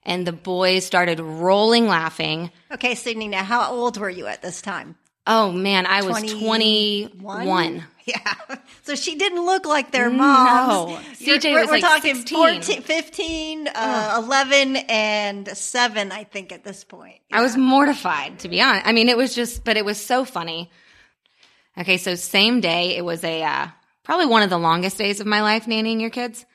And 0.05 0.27
the 0.27 0.33
boys 0.33 0.85
started 0.85 1.19
rolling 1.19 1.87
laughing. 1.87 2.51
okay, 2.71 2.93
Sydney. 2.93 3.29
Now, 3.29 3.43
how 3.43 3.71
old 3.71 3.97
were 3.97 4.09
you 4.09 4.27
at 4.27 4.41
this 4.41 4.61
time? 4.61 4.95
Oh 5.25 5.51
man, 5.51 5.85
I 5.85 6.01
was 6.01 6.33
21? 6.33 7.11
21. 7.21 7.83
Yeah. 8.05 8.33
So 8.81 8.95
she 8.95 9.15
didn't 9.15 9.45
look 9.45 9.65
like 9.65 9.91
their 9.91 10.09
mom. 10.09 10.89
No. 10.89 10.97
CJ 11.13 11.53
we're, 11.53 11.61
was 11.61 11.67
we're 11.67 11.73
like 11.75 11.81
talking 11.81 12.15
16. 12.15 12.37
14, 12.37 12.81
15, 12.81 13.69
uh, 13.73 14.21
11, 14.25 14.75
and 14.75 15.47
7, 15.47 16.11
I 16.11 16.25
think, 16.25 16.51
at 16.51 16.65
this 16.65 16.83
point. 16.83 17.19
I 17.31 17.41
was 17.41 17.55
mortified, 17.55 18.39
to 18.39 18.49
be 18.49 18.61
honest. 18.61 18.85
I 18.85 18.91
mean, 18.91 19.07
it 19.07 19.15
was 19.15 19.33
just, 19.33 19.63
but 19.63 19.77
it 19.77 19.85
was 19.85 19.97
so 19.97 20.25
funny. 20.25 20.69
Okay, 21.77 21.95
so 21.95 22.15
same 22.15 22.59
day, 22.59 22.97
it 22.97 23.05
was 23.05 23.23
a 23.23 23.41
uh, 23.41 23.67
probably 24.03 24.25
one 24.25 24.43
of 24.43 24.49
the 24.49 24.59
longest 24.59 24.97
days 24.97 25.21
of 25.21 25.25
my 25.25 25.41
life 25.41 25.65
nannying 25.65 26.01
your 26.01 26.09
kids. 26.09 26.45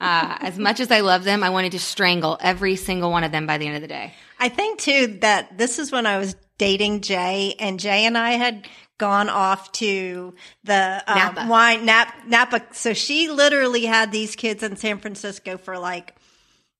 Uh, 0.00 0.36
as 0.40 0.58
much 0.58 0.80
as 0.80 0.90
I 0.90 1.00
love 1.00 1.24
them, 1.24 1.42
I 1.42 1.50
wanted 1.50 1.72
to 1.72 1.78
strangle 1.78 2.36
every 2.40 2.74
single 2.76 3.10
one 3.10 3.24
of 3.24 3.32
them 3.32 3.46
by 3.46 3.58
the 3.58 3.66
end 3.66 3.76
of 3.76 3.82
the 3.82 3.88
day. 3.88 4.12
I 4.38 4.48
think 4.48 4.80
too 4.80 5.18
that 5.20 5.56
this 5.56 5.78
is 5.78 5.92
when 5.92 6.04
I 6.04 6.18
was 6.18 6.34
dating 6.58 7.02
Jay, 7.02 7.54
and 7.58 7.78
Jay 7.78 8.06
and 8.06 8.16
I 8.16 8.32
had 8.32 8.66
gone 8.98 9.28
off 9.28 9.72
to 9.72 10.34
the 10.64 11.04
um, 11.06 11.18
Napa. 11.18 11.46
wine 11.48 11.84
Nap, 11.84 12.14
Napa. 12.26 12.62
So 12.72 12.94
she 12.94 13.30
literally 13.30 13.84
had 13.84 14.12
these 14.12 14.36
kids 14.36 14.62
in 14.62 14.76
San 14.76 14.98
Francisco 14.98 15.58
for 15.58 15.78
like 15.78 16.14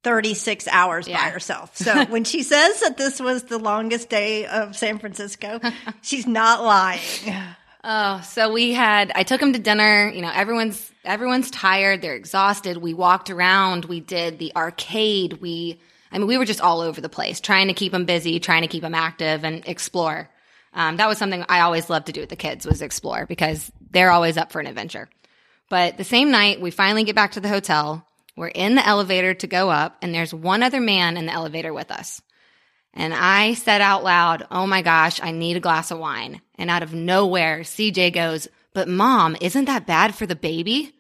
36 0.02 0.68
hours 0.68 1.08
by 1.08 1.14
herself. 1.14 1.76
So 1.76 2.04
when 2.08 2.24
she 2.24 2.42
says 2.42 2.80
that 2.80 2.96
this 2.96 3.20
was 3.20 3.44
the 3.44 3.58
longest 3.58 4.08
day 4.08 4.46
of 4.46 4.76
San 4.76 4.98
Francisco, 4.98 5.60
she's 6.02 6.26
not 6.26 6.62
lying. 6.62 7.00
Oh, 7.82 8.20
so 8.22 8.52
we 8.52 8.72
had 8.72 9.12
I 9.14 9.22
took 9.22 9.40
him 9.40 9.52
to 9.52 9.58
dinner, 9.58 10.10
you 10.12 10.22
know, 10.22 10.32
everyone's 10.32 10.90
everyone's 11.04 11.50
tired, 11.50 12.02
they're 12.02 12.16
exhausted. 12.16 12.78
We 12.78 12.94
walked 12.94 13.30
around, 13.30 13.84
we 13.84 14.00
did 14.00 14.38
the 14.38 14.52
arcade, 14.56 15.34
we 15.34 15.80
I 16.12 16.18
mean, 16.18 16.26
we 16.26 16.38
were 16.38 16.44
just 16.44 16.60
all 16.60 16.80
over 16.80 17.00
the 17.00 17.08
place, 17.08 17.40
trying 17.40 17.68
to 17.68 17.74
keep 17.74 17.92
them 17.92 18.04
busy, 18.04 18.40
trying 18.40 18.62
to 18.62 18.68
keep 18.68 18.82
them 18.82 18.94
active 18.94 19.44
and 19.44 19.66
explore. 19.66 20.30
Um, 20.72 20.96
that 20.96 21.08
was 21.08 21.18
something 21.18 21.44
I 21.48 21.60
always 21.60 21.90
loved 21.90 22.06
to 22.06 22.12
do 22.12 22.20
with 22.20 22.28
the 22.28 22.36
kids 22.36 22.66
was 22.66 22.82
explore 22.82 23.26
because 23.26 23.70
they're 23.90 24.10
always 24.10 24.36
up 24.36 24.52
for 24.52 24.60
an 24.60 24.66
adventure. 24.66 25.08
But 25.68 25.96
the 25.96 26.04
same 26.04 26.30
night, 26.30 26.60
we 26.60 26.70
finally 26.70 27.04
get 27.04 27.16
back 27.16 27.32
to 27.32 27.40
the 27.40 27.48
hotel. 27.48 28.06
We're 28.36 28.48
in 28.48 28.74
the 28.74 28.86
elevator 28.86 29.34
to 29.34 29.46
go 29.46 29.70
up, 29.70 29.96
and 30.02 30.14
there's 30.14 30.34
one 30.34 30.62
other 30.62 30.80
man 30.80 31.16
in 31.16 31.26
the 31.26 31.32
elevator 31.32 31.72
with 31.72 31.90
us. 31.90 32.20
And 32.92 33.12
I 33.12 33.54
said 33.54 33.80
out 33.80 34.04
loud, 34.04 34.46
Oh 34.50 34.66
my 34.66 34.82
gosh, 34.82 35.20
I 35.22 35.30
need 35.30 35.56
a 35.56 35.60
glass 35.60 35.90
of 35.90 35.98
wine. 35.98 36.40
And 36.56 36.70
out 36.70 36.82
of 36.82 36.94
nowhere, 36.94 37.60
CJ 37.60 38.12
goes, 38.12 38.48
But 38.72 38.88
mom, 38.88 39.36
isn't 39.40 39.66
that 39.66 39.86
bad 39.86 40.14
for 40.14 40.26
the 40.26 40.36
baby? 40.36 40.95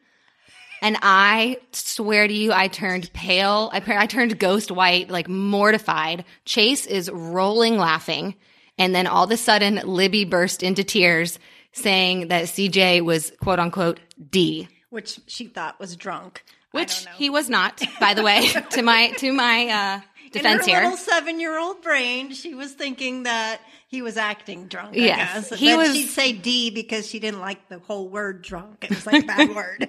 And 0.82 0.96
I 1.02 1.58
swear 1.72 2.28
to 2.28 2.32
you, 2.34 2.52
I 2.52 2.68
turned 2.68 3.12
pale. 3.12 3.70
I, 3.72 3.82
I 3.96 4.06
turned 4.06 4.38
ghost 4.38 4.70
white, 4.70 5.10
like 5.10 5.28
mortified. 5.28 6.24
Chase 6.44 6.86
is 6.86 7.10
rolling 7.10 7.78
laughing. 7.78 8.34
And 8.78 8.94
then 8.94 9.06
all 9.06 9.24
of 9.24 9.30
a 9.30 9.36
sudden, 9.36 9.76
Libby 9.84 10.24
burst 10.24 10.62
into 10.62 10.84
tears 10.84 11.38
saying 11.72 12.28
that 12.28 12.44
CJ 12.44 13.02
was 13.02 13.32
quote 13.40 13.58
unquote 13.58 14.00
D. 14.30 14.68
Which 14.90 15.18
she 15.26 15.46
thought 15.46 15.80
was 15.80 15.96
drunk. 15.96 16.44
Which 16.72 17.06
he 17.16 17.30
was 17.30 17.48
not, 17.48 17.82
by 18.00 18.12
the 18.14 18.22
way, 18.22 18.48
to 18.72 18.82
my, 18.82 19.10
to 19.12 19.32
my, 19.32 19.66
uh, 19.68 20.00
defense 20.30 20.66
In 20.66 20.74
her 20.74 20.80
here. 20.80 20.90
little 20.90 20.98
seven-year-old 20.98 21.80
brain, 21.80 22.32
she 22.32 22.54
was 22.54 22.72
thinking 22.74 23.22
that 23.22 23.60
he 23.88 24.02
was 24.02 24.18
acting 24.18 24.66
drunk. 24.66 24.94
I 24.94 25.00
Yes, 25.00 25.48
guess. 25.50 25.58
he 25.58 25.74
was- 25.74 25.94
She'd 25.94 26.08
say 26.08 26.32
D 26.34 26.68
because 26.70 27.08
she 27.08 27.18
didn't 27.18 27.40
like 27.40 27.68
the 27.70 27.78
whole 27.78 28.08
word 28.10 28.42
drunk. 28.42 28.84
It 28.84 28.90
was 28.90 29.06
like 29.06 29.22
a 29.24 29.26
bad 29.26 29.54
word. 29.54 29.88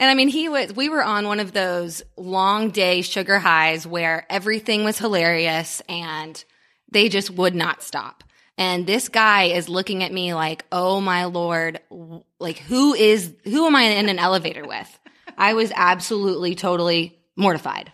And 0.00 0.10
I 0.10 0.14
mean, 0.14 0.28
he 0.28 0.48
was, 0.48 0.74
we 0.74 0.88
were 0.88 1.02
on 1.02 1.26
one 1.26 1.40
of 1.40 1.52
those 1.52 2.02
long 2.16 2.70
day 2.70 3.02
sugar 3.02 3.38
highs 3.38 3.86
where 3.86 4.26
everything 4.30 4.84
was 4.84 4.98
hilarious 4.98 5.82
and 5.88 6.42
they 6.90 7.08
just 7.08 7.30
would 7.30 7.54
not 7.54 7.82
stop. 7.82 8.22
And 8.56 8.86
this 8.86 9.08
guy 9.08 9.44
is 9.44 9.68
looking 9.68 10.02
at 10.02 10.12
me 10.12 10.34
like, 10.34 10.64
oh 10.70 11.00
my 11.00 11.24
lord, 11.24 11.80
like 12.38 12.58
who 12.58 12.94
is, 12.94 13.32
who 13.44 13.66
am 13.66 13.76
I 13.76 13.82
in 13.82 14.08
an 14.08 14.18
elevator 14.18 14.66
with? 14.66 14.98
I 15.36 15.54
was 15.54 15.72
absolutely, 15.74 16.54
totally 16.54 17.18
mortified. 17.36 17.92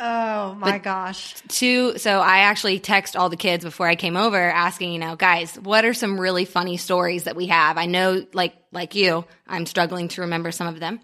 Oh 0.00 0.54
my 0.54 0.78
gosh. 0.78 1.34
Two, 1.48 1.98
so 1.98 2.20
I 2.20 2.38
actually 2.40 2.78
text 2.78 3.16
all 3.16 3.28
the 3.28 3.36
kids 3.36 3.64
before 3.64 3.88
I 3.88 3.96
came 3.96 4.16
over 4.16 4.38
asking, 4.38 4.92
you 4.92 5.00
know, 5.00 5.16
guys, 5.16 5.56
what 5.56 5.84
are 5.84 5.94
some 5.94 6.20
really 6.20 6.44
funny 6.44 6.76
stories 6.76 7.24
that 7.24 7.34
we 7.34 7.46
have? 7.46 7.76
I 7.76 7.86
know, 7.86 8.24
like, 8.32 8.54
like 8.70 8.94
you, 8.94 9.24
I'm 9.48 9.66
struggling 9.66 10.06
to 10.08 10.20
remember 10.20 10.52
some 10.52 10.68
of 10.68 10.78
them. 10.78 11.00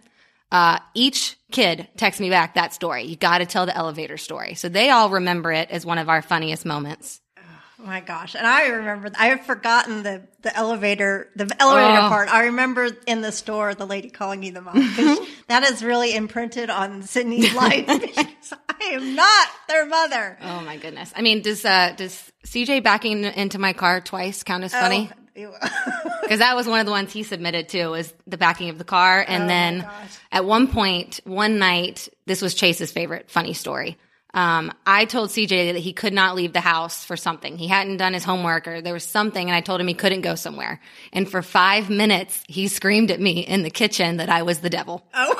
Uh, 0.54 0.78
each 0.94 1.36
kid 1.50 1.88
texts 1.96 2.20
me 2.20 2.30
back 2.30 2.54
that 2.54 2.72
story. 2.72 3.02
You 3.02 3.16
got 3.16 3.38
to 3.38 3.46
tell 3.46 3.66
the 3.66 3.76
elevator 3.76 4.16
story. 4.16 4.54
So 4.54 4.68
they 4.68 4.88
all 4.90 5.10
remember 5.10 5.50
it 5.50 5.68
as 5.70 5.84
one 5.84 5.98
of 5.98 6.08
our 6.08 6.22
funniest 6.22 6.64
moments. 6.64 7.20
Oh 7.36 7.42
my 7.84 7.98
gosh. 8.00 8.36
And 8.36 8.46
I 8.46 8.68
remember, 8.68 9.10
I 9.18 9.26
have 9.30 9.44
forgotten 9.44 10.04
the, 10.04 10.22
the 10.42 10.56
elevator, 10.56 11.28
the 11.34 11.50
elevator 11.60 11.98
Oh. 12.02 12.08
part. 12.08 12.28
I 12.28 12.44
remember 12.44 12.88
in 13.08 13.20
the 13.20 13.32
store, 13.32 13.74
the 13.74 13.84
lady 13.84 14.10
calling 14.10 14.44
you 14.44 14.52
the 14.52 14.60
mom. 14.62 14.76
that 15.48 15.64
is 15.64 15.82
really 15.82 16.14
imprinted 16.14 16.70
on 16.70 17.02
Sydney's 17.02 17.52
life. 17.52 17.84
I 17.88 18.84
am 18.92 19.16
not 19.16 19.48
their 19.68 19.86
mother. 19.86 20.38
Oh 20.40 20.60
my 20.60 20.76
goodness. 20.76 21.12
I 21.16 21.22
mean, 21.22 21.42
does, 21.42 21.64
uh, 21.64 21.94
does 21.96 22.30
CJ 22.46 22.84
backing 22.84 23.24
into 23.24 23.58
my 23.58 23.72
car 23.72 24.00
twice 24.00 24.44
count 24.44 24.62
as 24.62 24.72
funny? 24.72 25.10
Oh. 25.12 25.20
because 26.22 26.38
that 26.38 26.54
was 26.54 26.66
one 26.66 26.80
of 26.80 26.86
the 26.86 26.92
ones 26.92 27.12
he 27.12 27.22
submitted 27.22 27.68
to 27.70 27.88
was 27.88 28.12
the 28.26 28.38
backing 28.38 28.70
of 28.70 28.78
the 28.78 28.84
car. 28.84 29.24
And 29.26 29.44
Oh 29.44 29.46
then 29.48 29.88
at 30.30 30.44
one 30.44 30.68
point 30.68 31.20
one 31.24 31.58
night 31.58 32.08
this 32.26 32.40
was 32.40 32.54
chase's 32.54 32.92
favorite 32.92 33.30
funny 33.30 33.52
story 33.52 33.98
um, 34.34 34.72
i 34.86 35.04
told 35.04 35.30
cj 35.30 35.72
that 35.72 35.80
he 35.80 35.92
could 35.92 36.12
not 36.12 36.34
leave 36.34 36.52
the 36.52 36.60
house 36.60 37.04
for 37.04 37.16
something 37.16 37.56
he 37.56 37.66
hadn't 37.66 37.96
done 37.96 38.12
his 38.12 38.24
homework 38.24 38.68
or 38.68 38.80
there 38.80 38.92
was 38.92 39.04
something 39.04 39.48
and 39.48 39.56
i 39.56 39.60
told 39.60 39.80
him 39.80 39.88
he 39.88 39.94
couldn't 39.94 40.20
go 40.20 40.34
somewhere 40.34 40.80
and 41.12 41.30
for 41.30 41.40
five 41.42 41.88
minutes 41.88 42.42
he 42.48 42.68
screamed 42.68 43.10
at 43.10 43.20
me 43.20 43.40
in 43.40 43.62
the 43.62 43.70
kitchen 43.70 44.18
that 44.18 44.28
i 44.28 44.42
was 44.42 44.60
the 44.60 44.70
devil 44.70 45.06
oh. 45.14 45.34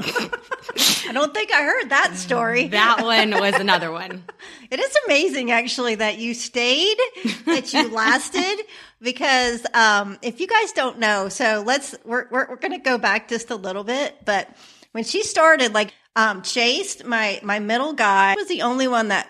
I 1.08 1.12
don't 1.12 1.34
think 1.34 1.52
I 1.52 1.62
heard 1.62 1.90
that 1.90 2.16
story. 2.16 2.68
that 2.68 3.02
one 3.02 3.30
was 3.30 3.54
another 3.54 3.90
one 3.90 4.22
It 4.70 4.78
is 4.78 4.96
amazing, 5.06 5.50
actually, 5.50 5.96
that 5.96 6.18
you 6.18 6.34
stayed, 6.34 6.98
that 7.46 7.72
you 7.72 7.90
lasted, 7.90 8.64
because 9.00 9.64
um, 9.74 10.18
if 10.22 10.40
you 10.40 10.46
guys 10.46 10.72
don't 10.72 10.98
know, 10.98 11.28
so 11.28 11.62
let's 11.66 11.94
we're 12.04 12.28
we're, 12.30 12.48
we're 12.50 12.56
going 12.56 12.72
to 12.72 12.78
go 12.78 12.98
back 12.98 13.28
just 13.28 13.50
a 13.50 13.56
little 13.56 13.84
bit, 13.84 14.16
but 14.24 14.48
when 14.92 15.04
she 15.04 15.22
started, 15.22 15.72
like 15.74 15.92
um, 16.18 16.42
Chase, 16.42 17.02
my 17.04 17.40
my 17.42 17.58
middle 17.60 17.92
guy, 17.94 18.34
was 18.36 18.48
the 18.48 18.62
only 18.62 18.88
one 18.88 19.08
that 19.08 19.26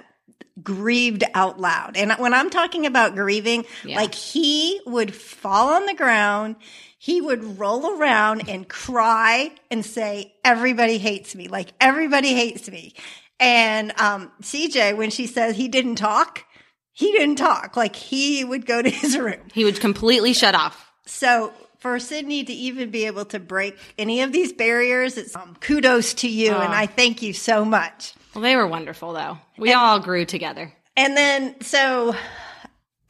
grieved 0.63 1.23
out 1.35 1.61
loud, 1.61 1.97
and 1.97 2.13
when 2.19 2.35
I'm 2.35 2.51
talking 2.51 2.87
about 2.87 3.15
grieving, 3.15 3.65
Yeah. 3.85 3.97
like 3.97 4.15
he 4.15 4.81
would 4.87 5.15
fall 5.15 5.69
on 5.75 5.87
the 5.87 5.95
ground. 5.95 6.57
He 7.01 7.21
would 7.21 7.61
roll 7.61 7.97
around 7.97 8.49
and 8.49 8.69
cry 8.69 9.53
and 9.71 9.87
say, 9.87 10.35
everybody 10.45 10.99
hates 10.99 11.33
me. 11.37 11.47
Like 11.47 11.69
everybody 11.81 12.35
hates 12.35 12.69
me. 12.69 12.93
And, 13.39 13.93
um, 14.01 14.33
CJ, 14.43 14.97
when 14.97 15.11
she 15.11 15.29
says 15.29 15.55
he 15.57 15.69
didn't 15.69 15.95
talk, 15.95 16.45
he 16.93 17.13
didn't 17.13 17.37
talk. 17.37 17.77
Like 17.77 17.95
he 17.95 18.43
would 18.45 18.67
go 18.67 18.83
to 18.83 18.91
his 19.03 19.17
room. 19.17 19.39
he 19.55 19.65
would 19.65 19.79
completely 19.81 20.33
shut 20.33 20.57
off 20.57 20.91
So 21.07 21.53
for 21.79 21.99
Sydney 21.99 22.45
to 22.45 22.53
even 22.53 22.91
be 22.91 23.07
able 23.07 23.25
to 23.27 23.39
break 23.39 23.77
any 23.97 24.23
of 24.23 24.33
these 24.33 24.53
barriers, 24.53 25.17
it's 25.17 25.35
um, 25.37 25.57
kudos 25.61 26.15
to 26.15 26.29
you. 26.29 26.53
And 26.53 26.73
I 26.73 26.87
thank 26.87 27.23
you 27.23 27.33
so 27.33 27.65
much. 27.65 28.15
well 28.35 28.43
they 28.43 28.57
were 28.57 28.67
wonderful 28.67 29.13
though 29.13 29.39
we 29.57 29.73
all 29.73 30.01
grew 30.01 30.25
together 30.25 30.73
And 30.97 31.17
then, 31.17 31.61
so 31.61 32.15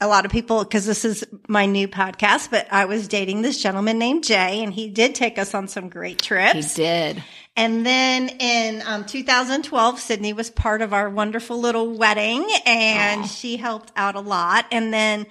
a 0.01 0.07
lot 0.07 0.25
of 0.25 0.31
people, 0.31 0.63
because 0.63 0.87
this 0.87 1.05
is 1.05 1.25
my 1.49 1.67
new 1.67 1.89
podcast, 1.89 2.51
but 2.51 2.67
I 2.71 2.85
was 2.85 3.09
dating 3.09 3.43
this 3.43 3.61
gentleman 3.61 3.99
named 3.99 4.25
Jay, 4.25 4.63
and 4.63 4.73
he 4.73 4.89
did 4.89 5.15
take 5.15 5.39
us 5.39 5.55
on 5.55 5.67
some 5.67 5.89
great 5.89 6.23
trips. 6.23 6.77
he 6.77 6.83
did 6.83 7.23
And 7.57 7.85
then 7.85 8.29
in 8.29 8.83
um, 8.87 9.05
2012, 9.05 9.99
Sydney 9.99 10.33
was 10.33 10.51
part 10.51 10.83
of 10.83 10.93
our 10.93 11.11
wonderful 11.11 11.59
little 11.59 11.97
wedding, 11.97 12.47
and 12.65 13.27
she 13.27 13.57
helped 13.57 13.91
out 13.97 14.15
a 14.15 14.21
lot. 14.21 14.67
And 14.71 14.93
then 14.93 15.27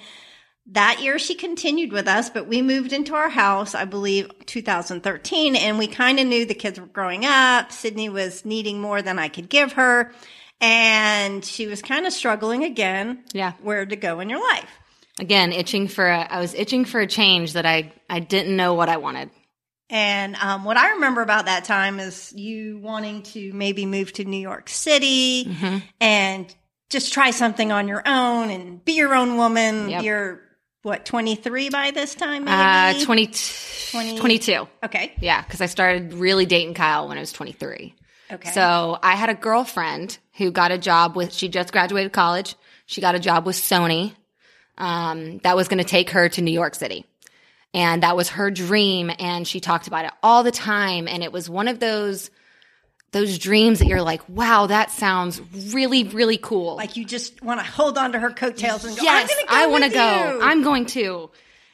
that 0.71 1.01
year 1.01 1.17
she 1.17 1.33
continued 1.35 1.91
with 1.91 2.07
us, 2.07 2.29
but 2.29 2.47
we 2.47 2.61
moved 2.61 2.91
into 2.93 3.15
our 3.15 3.29
house, 3.29 3.73
I 3.73 3.85
believe, 3.85 4.29
2013, 4.45 5.55
and 5.55 5.77
we 5.77 5.87
kind 5.87 6.19
of 6.19 6.27
knew 6.27 6.45
the 6.45 6.53
kids 6.53 6.79
were 6.79 6.85
growing 6.87 7.25
up. 7.25 7.71
Sydney 7.71 8.09
was 8.09 8.43
needing 8.45 8.81
more 8.81 9.01
than 9.01 9.17
I 9.19 9.29
could 9.29 9.49
give 9.49 9.73
her, 9.73 10.11
and 10.59 11.43
she 11.45 11.67
was 11.67 11.81
kind 11.81 12.05
of 12.05 12.13
struggling 12.13 12.63
again. 12.63 13.23
Yeah. 13.33 13.53
where 13.61 13.85
to 13.85 13.95
go 13.95 14.19
in 14.19 14.29
your 14.29 14.41
life. 14.41 14.69
again 15.19 15.51
itching 15.51 15.87
for 15.87 16.05
a 16.07 16.19
i 16.29 16.39
was 16.39 16.53
itching 16.53 16.85
for 16.85 16.99
a 16.99 17.07
change 17.07 17.53
that 17.53 17.65
i 17.65 17.91
i 18.09 18.19
didn't 18.19 18.55
know 18.55 18.73
what 18.75 18.87
i 18.89 18.97
wanted 18.97 19.29
And 19.89 20.35
um, 20.35 20.65
what 20.65 20.75
I 20.77 20.91
remember 20.95 21.21
about 21.21 21.45
that 21.45 21.63
time 21.63 21.99
is 22.01 22.33
you 22.35 22.77
wanting 22.79 23.23
to 23.33 23.53
maybe 23.53 23.85
move 23.85 24.11
to 24.13 24.25
New 24.25 24.41
York 24.51 24.67
City 24.69 25.45
Mm-hmm. 25.45 25.77
and 26.01 26.55
just 26.89 27.13
try 27.13 27.31
something 27.31 27.71
on 27.71 27.87
your 27.87 28.03
own 28.05 28.49
and 28.49 28.83
be 28.83 28.93
your 28.93 29.13
own 29.15 29.37
woman. 29.37 29.89
Yep. 29.89 30.03
You're 30.03 30.41
what 30.87 31.05
23 31.05 31.69
by 31.69 31.91
this 31.91 32.15
time, 32.15 32.45
maybe? 32.45 32.55
Uh, 33.01 33.05
20, 33.05 33.29
20 33.91 34.17
22. 34.17 34.67
Okay. 34.85 35.13
Yeah, 35.19 35.41
because 35.41 35.61
I 35.61 35.65
started 35.65 36.13
really 36.13 36.45
dating 36.45 36.73
Kyle 36.73 37.09
when 37.09 37.17
I 37.17 37.19
was 37.19 37.33
23. 37.33 37.93
Okay. 38.31 38.51
So 38.51 38.97
I 39.03 39.15
had 39.15 39.29
a 39.29 39.35
girlfriend 39.35 40.17
who 40.37 40.49
got 40.49 40.71
a 40.71 40.77
job 40.77 41.15
with, 41.15 41.33
she 41.33 41.49
just 41.49 41.71
graduated 41.71 42.13
college. 42.13 42.55
She 42.85 43.01
got 43.01 43.15
a 43.15 43.19
job 43.19 43.45
with 43.45 43.57
Sony 43.57 44.15
um, 44.77 45.39
that 45.39 45.55
was 45.55 45.67
going 45.67 45.79
to 45.79 45.83
take 45.83 46.11
her 46.11 46.29
to 46.29 46.41
New 46.41 46.51
York 46.51 46.73
City. 46.73 47.05
And 47.73 48.03
that 48.03 48.15
was 48.15 48.29
her 48.29 48.49
dream. 48.49 49.11
And 49.19 49.45
she 49.45 49.59
talked 49.59 49.87
about 49.87 50.05
it 50.05 50.11
all 50.23 50.43
the 50.43 50.51
time. 50.51 51.07
And 51.07 51.21
it 51.21 51.33
was 51.33 51.49
one 51.49 51.67
of 51.67 51.79
those, 51.79 52.31
those 53.11 53.37
dreams 53.37 53.79
that 53.79 53.87
you're 53.87 54.01
like, 54.01 54.27
wow, 54.27 54.67
that 54.67 54.91
sounds 54.91 55.41
really, 55.73 56.03
really 56.03 56.37
cool. 56.37 56.75
like 56.75 56.97
you 56.97 57.05
just 57.05 57.41
want 57.41 57.59
to 57.59 57.65
hold 57.65 57.97
on 57.97 58.11
to 58.11 58.19
her 58.19 58.31
coattails 58.31 58.83
and 58.85 58.95
go, 58.95 59.03
yes, 59.03 59.31
I'm 59.31 59.45
go 59.45 59.53
I 59.53 59.67
want 59.67 59.83
to 59.85 59.89
go. 59.89 60.33
you." 60.33 60.41
I'm 60.41 60.63
going 60.63 60.85
to. 60.87 61.29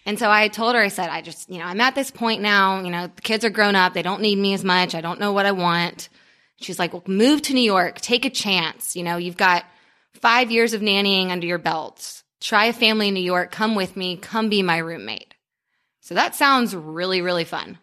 And 0.06 0.20
so 0.20 0.30
I 0.30 0.50
told 0.50 0.76
her, 0.76 0.82
I 0.82 0.90
said, 0.90 1.10
I 1.10 1.22
just, 1.22 1.50
you 1.50 1.60
know, 1.60 1.66
I'm 1.66 1.80
at 1.80 1.96
this 1.96 2.12
point 2.12 2.42
now, 2.42 2.82
you 2.82 2.92
know, 2.92 3.08
the 3.08 3.22
kids 3.22 3.46
are 3.46 3.50
grown 3.50 3.76
up. 3.76 3.94
They 3.94 4.02
don't 4.02 4.22
need 4.22 4.38
me 4.38 4.54
as 4.54 4.64
much. 4.64 4.96
I 4.96 5.02
don't 5.02 5.20
know 5.20 5.32
what 5.32 5.46
I 5.46 5.54
want. 5.54 6.10
She's 6.58 6.78
like, 6.78 6.94
well, 6.94 7.04
move 7.08 7.42
to 7.44 7.54
New 7.54 7.62
York, 7.62 8.02
take 8.02 8.26
a 8.26 8.30
chance. 8.30 8.96
You 8.96 9.04
know, 9.04 9.18
you've 9.18 9.38
got 9.38 9.66
five 10.14 10.52
years 10.52 10.74
of 10.74 10.82
nannying 10.82 11.30
under 11.30 11.48
your 11.48 11.58
belts. 11.58 12.24
Try 12.42 12.66
a 12.66 12.74
family 12.74 13.08
in 13.08 13.14
New 13.14 13.24
York. 13.24 13.52
Come 13.52 13.76
with 13.76 13.96
me. 13.96 14.18
Come 14.18 14.50
be 14.50 14.62
my 14.62 14.78
roommate. 14.78 15.34
So 16.02 16.16
that 16.16 16.36
sounds 16.36 16.76
really, 16.76 17.22
really 17.22 17.46
fun. 17.46 17.78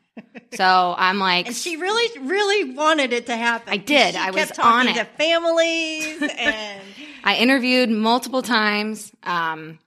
So 0.54 0.94
I'm 0.96 1.18
like, 1.18 1.46
And 1.46 1.54
she 1.56 1.76
really, 1.76 2.18
really 2.20 2.72
wanted 2.74 3.12
it 3.12 3.26
to 3.26 3.36
happen. 3.36 3.72
I 3.72 3.76
did. 3.76 4.16
I 4.16 4.30
was 4.30 4.50
on 4.58 4.86
to 4.86 5.04
families 5.04 6.20
and 6.22 6.82
I 7.24 7.36
interviewed 7.36 7.90
multiple 7.90 8.42
times. 8.42 9.12
Um, 9.22 9.78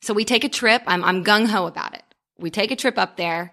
so 0.00 0.14
we 0.14 0.24
take 0.24 0.44
a 0.44 0.48
trip. 0.48 0.82
I'm, 0.86 1.04
I'm 1.04 1.22
gung 1.24 1.46
ho 1.46 1.66
about 1.66 1.94
it. 1.94 2.02
we 2.38 2.50
take 2.50 2.70
a 2.70 2.76
trip 2.76 2.98
up 2.98 3.16
there. 3.16 3.52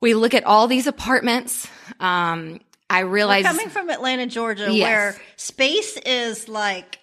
We 0.00 0.14
look 0.14 0.34
at 0.34 0.44
all 0.44 0.66
these 0.66 0.86
apartments. 0.88 1.66
Um, 2.00 2.60
I 2.90 3.04
We're 3.04 3.10
realize 3.10 3.44
coming 3.46 3.68
from 3.70 3.88
Atlanta, 3.88 4.26
Georgia, 4.26 4.70
Yes. 4.70 4.82
where 4.82 5.16
space 5.36 5.96
is 6.04 6.48
like 6.48 6.98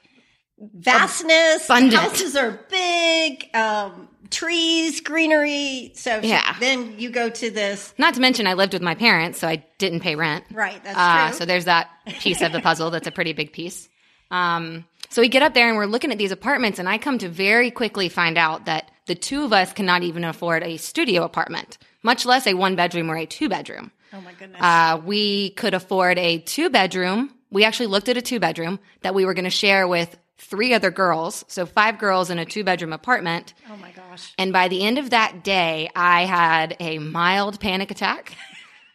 vastness. 0.59 1.65
Abundant. 1.65 1.93
houses 1.93 2.35
are 2.35 2.59
big, 2.69 3.49
um, 3.55 4.08
trees, 4.31 5.01
greenery. 5.01 5.91
So 5.95 6.21
she- 6.21 6.29
Yeah. 6.29 6.55
then 6.59 6.95
you 6.97 7.09
go 7.09 7.29
to 7.29 7.49
this. 7.49 7.93
not 7.97 8.13
to 8.15 8.21
mention 8.21 8.47
I 8.47 8.53
lived 8.53 8.73
with 8.73 8.81
my 8.81 8.95
parents, 8.95 9.39
so 9.39 9.47
I 9.47 9.63
didn't 9.77 9.99
pay 10.01 10.15
rent. 10.15 10.45
Right, 10.51 10.81
that's 10.83 10.97
Uh, 10.97 11.27
true. 11.29 11.37
so 11.37 11.45
there's 11.45 11.65
that 11.65 11.89
piece 12.19 12.41
of 12.41 12.51
the 12.51 12.61
puzzle. 12.61 12.91
That's 12.91 13.07
a 13.07 13.11
pretty 13.11 13.33
big 13.33 13.51
piece. 13.53 13.89
Um, 14.31 14.85
so 15.09 15.21
we 15.21 15.27
get 15.27 15.41
up 15.41 15.53
there 15.53 15.67
and 15.67 15.77
we're 15.77 15.85
looking 15.85 16.11
at 16.11 16.17
these 16.17 16.31
apartments, 16.31 16.77
and 16.79 16.87
I 16.87 16.97
come 16.97 17.17
to 17.19 17.29
very 17.29 17.71
quickly 17.71 18.09
find 18.09 18.37
out 18.37 18.65
that 18.65 18.91
the 19.07 19.15
two 19.15 19.43
of 19.43 19.53
us 19.53 19.73
cannot 19.73 20.03
even 20.03 20.23
afford 20.23 20.61
a 20.63 20.77
studio 20.77 21.23
apartment, 21.23 21.77
much 22.03 22.25
less 22.25 22.45
a 22.45 22.53
one 22.53 22.75
bedroom 22.75 23.09
or 23.09 23.17
a 23.17 23.25
two 23.25 23.49
bedroom. 23.49 23.91
oh 24.13 24.21
my 24.21 24.33
goodness. 24.33 24.61
Uh, 24.61 24.99
we 25.03 25.49
could 25.51 25.73
afford 25.73 26.17
a 26.19 26.37
two 26.39 26.69
bedroom. 26.69 27.31
We 27.51 27.63
actually 27.63 27.87
looked 27.87 28.09
at 28.09 28.17
a 28.17 28.21
two 28.21 28.39
bedroom 28.39 28.79
that 29.01 29.15
we 29.15 29.25
were 29.25 29.33
going 29.33 29.45
to 29.45 29.49
share 29.49 29.87
with 29.87 30.15
three 30.39 30.73
other 30.73 30.89
girls. 30.91 31.45
So 31.47 31.65
five 31.65 31.99
girls 31.99 32.29
in 32.29 32.39
a 32.39 32.45
two 32.45 32.63
bedroom 32.63 32.93
apartment. 32.93 33.53
oh 33.69 33.77
my 33.77 33.91
gosh. 33.91 34.33
And 34.37 34.51
by 34.53 34.67
the 34.67 34.83
end 34.83 34.97
of 34.97 35.11
that 35.11 35.43
day, 35.43 35.89
I 35.95 36.25
had 36.25 36.75
a 36.79 36.97
mild 36.99 37.59
panic 37.59 37.91
attack. 37.91 38.35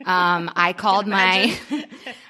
Um, 0.05 0.51
I 0.57 0.73
called 0.73 1.07
my, 1.07 1.57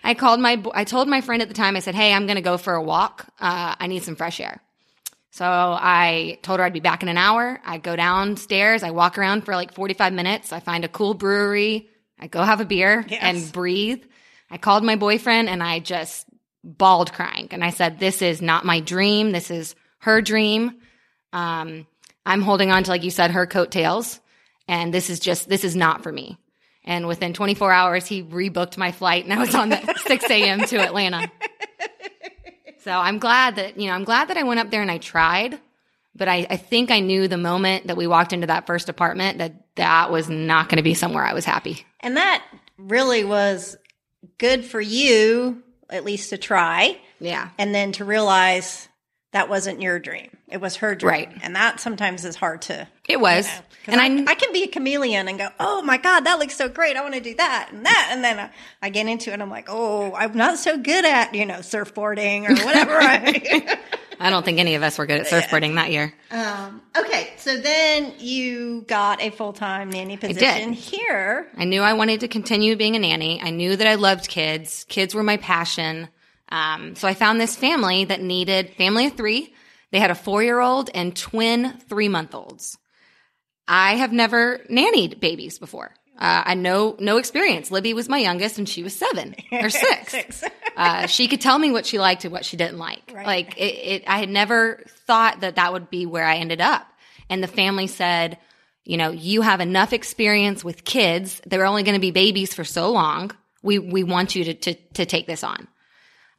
I 0.05 0.13
called 0.15 0.39
my, 0.39 0.63
I 0.75 0.85
told 0.85 1.09
my 1.09 1.23
friend 1.23 1.41
at 1.41 1.49
the 1.49 1.55
time, 1.55 1.77
I 1.77 1.81
said, 1.81 1.95
Hey, 1.95 2.13
I'm 2.13 2.27
going 2.27 2.37
to 2.37 2.43
go 2.43 2.59
for 2.59 2.75
a 2.75 2.83
walk. 2.83 3.27
Uh, 3.41 3.75
I 3.81 3.87
need 3.87 4.05
some 4.05 4.17
fresh 4.17 4.39
air. 4.39 4.61
So 5.31 5.45
I 5.47 6.39
told 6.43 6.61
her 6.61 6.65
I'd 6.67 6.75
be 6.75 6.81
back 6.81 7.03
in 7.03 7.09
an 7.09 7.17
hour. 7.17 7.61
I 7.65 7.79
go 7.79 7.97
downstairs. 7.97 8.83
I 8.83 8.91
walk 8.91 9.17
around 9.19 9.45
for 9.47 9.55
like 9.57 9.73
45 9.75 10.13
minutes. 10.13 10.53
I 10.53 10.61
find 10.61 10.85
a 10.85 10.89
cool 10.89 11.15
brewery. 11.15 11.89
I 12.21 12.27
go 12.29 12.43
have 12.43 12.61
a 12.61 12.65
beer 12.67 13.05
Yes. 13.09 13.21
and 13.23 13.53
breathe. 13.53 14.05
I 14.51 14.59
called 14.59 14.85
my 14.85 14.95
boyfriend 14.97 15.49
and 15.49 15.63
I 15.63 15.81
just 15.81 16.27
bawled 16.65 17.13
crying. 17.13 17.49
And 17.51 17.63
I 17.63 17.71
said, 17.71 17.99
This 17.99 18.23
is 18.23 18.43
not 18.43 18.65
my 18.65 18.81
dream. 18.81 19.31
This 19.31 19.51
is 19.51 19.75
her 19.99 20.21
dream. 20.21 20.75
Um, 21.33 21.87
I'm 22.27 22.43
holding 22.43 22.71
on 22.71 22.85
to, 22.85 22.91
like 22.91 23.05
you 23.05 23.11
said, 23.11 23.33
her 23.33 23.47
coattails. 23.47 24.21
And 24.67 24.93
this 24.93 25.11
is 25.11 25.21
just, 25.21 25.49
this 25.49 25.63
is 25.63 25.77
not 25.77 26.03
for 26.03 26.11
me. 26.11 26.39
And 26.85 27.07
within 27.07 27.35
24 27.35 27.73
hours, 27.73 28.07
he 28.07 28.23
rebooked 28.23 28.77
my 28.77 28.93
flight 28.93 29.25
and 29.25 29.33
I 29.33 29.39
was 29.39 29.55
on 29.55 29.69
the 29.69 29.95
6 30.07 30.31
a.m. 30.31 30.61
to 30.61 30.81
Atlanta. 30.81 31.31
So 32.85 32.93
I'm 32.93 33.19
glad 33.19 33.57
that, 33.57 33.81
you 33.81 33.89
know, 33.89 33.95
I'm 33.95 34.05
glad 34.05 34.29
that 34.29 34.37
I 34.37 34.43
went 34.43 34.61
up 34.61 34.71
there 34.71 34.83
and 34.83 34.91
I 34.91 34.99
tried. 34.99 35.59
But 36.15 36.29
I, 36.29 36.47
I 36.49 36.57
think 36.57 36.91
I 36.91 37.01
knew 37.01 37.27
the 37.27 37.39
moment 37.39 37.89
that 37.89 37.97
we 37.97 38.07
walked 38.07 38.33
into 38.33 38.47
that 38.47 38.67
first 38.67 38.89
apartment 38.89 39.39
that 39.39 39.75
that 39.77 40.13
was 40.13 40.29
not 40.29 40.69
going 40.69 40.77
to 40.77 40.83
be 40.83 40.95
somewhere 40.95 41.25
I 41.25 41.33
was 41.33 41.47
happy. 41.47 41.85
And 42.01 42.19
that 42.19 42.45
really 42.77 43.25
was 43.25 43.77
good 44.39 44.65
for 44.65 44.81
you, 44.81 45.63
at 45.95 46.05
least 46.05 46.31
to 46.31 46.39
try, 46.39 46.99
Yeah. 47.21 47.49
and 47.59 47.75
then 47.75 47.93
to 47.93 48.05
realize 48.05 48.89
that 49.33 49.49
wasn't 49.49 49.81
your 49.83 49.99
dream. 49.99 50.37
It 50.49 50.61
was 50.61 50.77
her 50.77 50.95
dream. 50.95 51.11
Right. 51.11 51.33
And 51.43 51.57
that 51.57 51.81
sometimes 51.81 52.25
is 52.25 52.37
hard 52.37 52.63
to. 52.63 52.87
It 53.09 53.19
was. 53.19 53.49
And 53.87 54.01
and 54.01 54.27
I, 54.27 54.31
I, 54.31 54.33
I 54.33 54.35
can 54.37 54.53
be 54.53 54.63
a 54.63 54.69
chameleon 54.69 55.27
and 55.27 55.37
go, 55.39 55.49
oh 55.59 55.83
my 55.83 55.97
God, 55.97 56.21
that 56.21 56.39
looks 56.39 56.55
so 56.57 56.69
great. 56.69 56.97
I 56.97 57.03
want 57.03 57.15
to 57.15 57.21
do 57.21 57.35
that 57.35 57.71
and 57.73 57.85
that. 57.85 58.09
And 58.13 58.23
then 58.23 58.39
I, 58.39 58.51
I 58.81 58.91
get 58.91 59.07
into 59.09 59.31
it 59.31 59.35
and 59.35 59.43
I'm 59.43 59.51
like, 59.51 59.67
oh, 59.69 60.15
I'm 60.15 60.37
not 60.37 60.59
so 60.59 60.79
good 60.79 61.05
at, 61.05 61.35
you 61.35 61.47
know, 61.47 61.57
surfboarding 61.59 62.49
or 62.49 62.65
whatever. 62.65 63.01
I, 64.27 64.31
don't 64.31 64.45
think 64.45 64.59
any 64.59 64.75
of 64.75 64.83
us 64.83 64.99
were 64.99 65.07
good 65.07 65.21
at 65.21 65.27
surfboarding 65.27 65.75
that 65.75 65.93
year. 65.93 66.15
um, 66.31 66.83
okay. 66.97 67.33
So 67.37 67.59
then 67.59 68.15
you 68.19 68.83
got 68.89 69.21
a 69.21 69.31
full 69.31 69.53
time 69.53 69.91
nanny 69.91 70.17
position 70.17 70.73
here. 70.73 71.47
I 71.57 71.65
knew 71.65 71.83
I 71.83 71.93
wanted 71.93 72.21
to 72.21 72.29
continue 72.29 72.75
being 72.77 72.97
a 72.97 72.99
nanny. 72.99 73.41
I 73.43 73.51
knew 73.51 73.77
that 73.77 73.87
I 73.87 73.97
loved 73.97 74.29
kids. 74.29 74.85
Kids 74.89 75.15
were 75.15 75.23
my 75.23 75.37
passion. 75.37 76.09
Um, 76.49 76.95
so 76.95 77.07
I 77.09 77.15
found 77.15 77.41
this 77.41 77.57
family 77.57 78.05
that 78.07 78.21
needed 78.23 78.71
family 78.77 79.07
of 79.07 79.17
three. 79.17 79.55
They 79.91 80.01
had 80.01 80.11
a 80.11 80.15
four 80.15 80.43
year 80.43 80.61
old 80.61 80.91
and 80.95 81.15
twin 81.15 81.79
three 81.89 82.09
month 82.09 82.35
olds. 82.35 82.79
I 83.69 83.97
have 83.97 84.13
never 84.13 84.59
nannied 84.71 85.21
babies 85.21 85.59
before. 85.59 85.95
Uh, 86.17 86.43
I 86.47 86.55
know 86.55 86.97
no 87.01 87.17
experience. 87.17 87.71
Libby 87.71 87.93
was 87.93 88.09
my 88.09 88.19
youngest, 88.19 88.59
and 88.59 88.69
she 88.69 88.83
was 88.83 88.95
seven 88.95 89.35
or 89.51 89.69
six. 89.71 90.13
Six. 90.13 90.45
uh, 90.77 91.07
she 91.07 91.27
could 91.29 91.41
tell 91.41 91.59
me 91.59 91.71
what 91.71 91.87
she 91.87 91.99
liked 91.99 92.25
and 92.25 92.33
what 92.33 92.45
she 92.45 92.57
didn't 92.57 92.79
like. 92.79 93.03
Right. 93.13 93.27
Like 93.27 93.59
it, 93.59 93.63
it, 93.63 94.05
I 94.07 94.19
had 94.19 94.29
never 94.29 94.85
thought 95.07 95.41
that 95.41 95.57
that 95.57 95.73
would 95.73 95.91
be 95.91 96.07
where 96.07 96.25
I 96.25 96.37
ended 96.37 96.61
up. 96.61 96.87
And 97.29 97.43
the 97.43 97.49
family 97.49 97.87
said, 97.89 98.39
you 98.85 98.97
know, 98.97 99.11
you 99.11 99.43
have 99.43 99.61
enough 99.61 99.93
experience 99.93 100.63
with 100.63 100.85
kids. 100.85 101.41
They're 101.47 101.67
only 101.67 101.83
going 101.83 101.95
to 101.97 102.01
be 102.01 102.11
babies 102.11 102.55
for 102.55 102.65
so 102.65 102.91
long. 102.93 103.33
We 103.63 103.79
we 103.79 104.05
want 104.05 104.35
you 104.37 104.45
to 104.45 104.55
to, 104.55 104.75
to 104.95 105.07
take 105.07 105.27
this 105.27 105.43
on. 105.43 105.67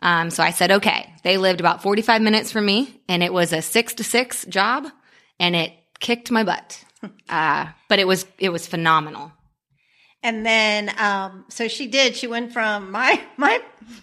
Um, 0.01 0.29
so 0.29 0.43
I 0.43 0.51
said, 0.51 0.71
okay. 0.71 1.11
They 1.23 1.37
lived 1.37 1.59
about 1.59 1.81
45 1.81 2.21
minutes 2.21 2.51
from 2.51 2.65
me 2.65 3.01
and 3.09 3.23
it 3.23 3.33
was 3.33 3.51
a 3.51 3.61
six 3.61 3.95
to 3.95 4.03
six 4.03 4.45
job 4.45 4.85
and 5.39 5.55
it 5.55 5.73
kicked 5.99 6.31
my 6.31 6.43
butt. 6.43 6.81
Uh, 7.29 7.67
but 7.87 7.99
it 7.99 8.07
was, 8.07 8.25
it 8.39 8.49
was 8.49 8.65
phenomenal. 8.65 9.31
And 10.25 10.43
then, 10.43 10.91
um, 10.97 11.45
so 11.49 11.67
she 11.67 11.85
did. 11.85 12.15
She 12.15 12.25
went 12.25 12.51
from 12.51 12.89
my 12.89 13.21
my 13.37 13.61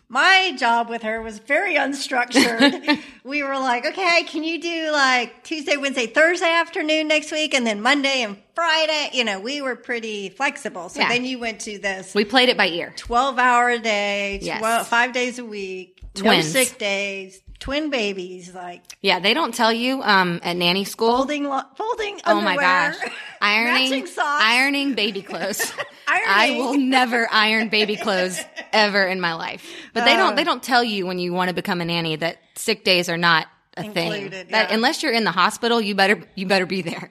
my 0.08 0.54
job 0.56 0.88
with 0.88 1.02
her 1.02 1.20
was 1.20 1.40
very 1.40 1.74
unstructured. 1.74 3.00
we 3.24 3.42
were 3.42 3.58
like, 3.58 3.84
okay, 3.84 4.22
can 4.28 4.44
you 4.44 4.60
do 4.62 4.92
like 4.92 5.42
Tuesday, 5.42 5.76
Wednesday, 5.76 6.06
Thursday 6.06 6.46
afternoon 6.48 7.08
next 7.08 7.32
week, 7.32 7.54
and 7.54 7.66
then 7.66 7.80
Monday 7.82 8.22
and 8.22 8.36
Friday? 8.54 9.10
You 9.14 9.24
know, 9.24 9.40
we 9.40 9.62
were 9.62 9.74
pretty 9.74 10.28
flexible. 10.28 10.88
So 10.90 11.00
Yeah. 11.00 11.08
then 11.08 11.24
you 11.24 11.40
went 11.40 11.58
to 11.62 11.78
this 11.80 12.14
We 12.14 12.24
played 12.24 12.48
it 12.48 12.56
by 12.56 12.68
ear. 12.68 12.92
twelve 12.96 13.40
hour 13.40 13.68
a 13.70 13.80
day, 13.80 14.38
Yes. 14.42 14.60
12, 14.60 14.86
five 14.86 15.12
days 15.12 15.40
a 15.40 15.44
week, 15.44 16.02
Twins. 16.14 16.54
no 16.54 16.62
sick 16.62 16.78
days, 16.78 17.41
twin 17.62 17.90
babies, 17.90 18.52
like 18.54 18.82
Yeah. 19.00 19.20
They 19.20 19.34
don't 19.34 19.54
tell 19.54 19.72
you, 19.72 20.02
um, 20.02 20.40
at 20.42 20.56
nanny 20.56 20.84
school. 20.84 21.16
folding 21.16 21.44
lo- 21.44 21.62
folding. 21.76 22.20
Oh 22.26 22.40
my 22.40 22.50
underwear, 22.52 22.92
gosh. 23.00 23.12
Ironing, 23.40 24.06
ironing 24.18 24.94
baby 24.94 25.22
clothes. 25.22 25.72
I 26.08 26.56
will 26.58 26.74
never 26.78 27.26
iron 27.30 27.68
baby 27.68 27.96
clothes 27.96 28.40
ever 28.72 29.04
in 29.06 29.20
my 29.20 29.34
life. 29.34 29.64
But 29.94 30.04
they 30.04 30.14
Uh. 30.14 30.16
don't, 30.18 30.36
they 30.36 30.44
don't 30.44 30.62
tell 30.62 30.84
you 30.84 31.06
when 31.06 31.18
you 31.18 31.32
want 31.32 31.48
to 31.48 31.54
become 31.54 31.80
a 31.80 31.84
nanny 31.84 32.16
that 32.16 32.38
sick 32.54 32.84
days 32.84 33.08
are 33.08 33.16
not 33.16 33.46
a 33.76 33.84
thing. 33.84 34.12
Included, 34.12 34.48
That 34.50 34.68
yeah. 34.68 34.74
unless 34.74 35.02
you're 35.02 35.12
in 35.12 35.24
the 35.24 35.30
hospital, 35.32 35.80
you 35.80 35.94
better, 35.94 36.20
you 36.34 36.46
better 36.46 36.66
be 36.66 36.82
there. 36.82 37.10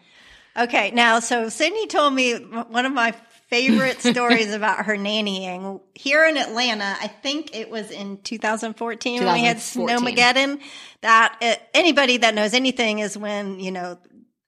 Okay, 0.58 0.92
now, 0.92 1.20
so 1.20 1.48
Sydney 1.50 1.88
told 1.88 2.14
me 2.14 2.34
one 2.34 2.86
of 2.86 2.92
my 2.94 3.14
favorite 3.52 4.02
stories 4.02 4.52
about 4.54 4.86
her 4.86 4.96
nannying 4.96 5.82
here 5.94 6.26
in 6.26 6.38
Atlanta. 6.38 6.96
I 7.00 7.08
think 7.08 7.56
it 7.56 7.70
was 7.70 7.92
in 7.92 8.18
2014 8.24 9.24
when 9.24 9.34
we 9.34 9.44
had 9.44 9.58
2014. 9.58 10.16
Snowmageddon. 10.16 10.62
That 11.02 11.38
uh, 11.42 11.56
anybody 11.74 12.18
that 12.18 12.34
knows 12.34 12.56
anything 12.56 13.00
is 13.00 13.16
when 13.16 13.60
you 13.60 13.72
know 13.72 14.00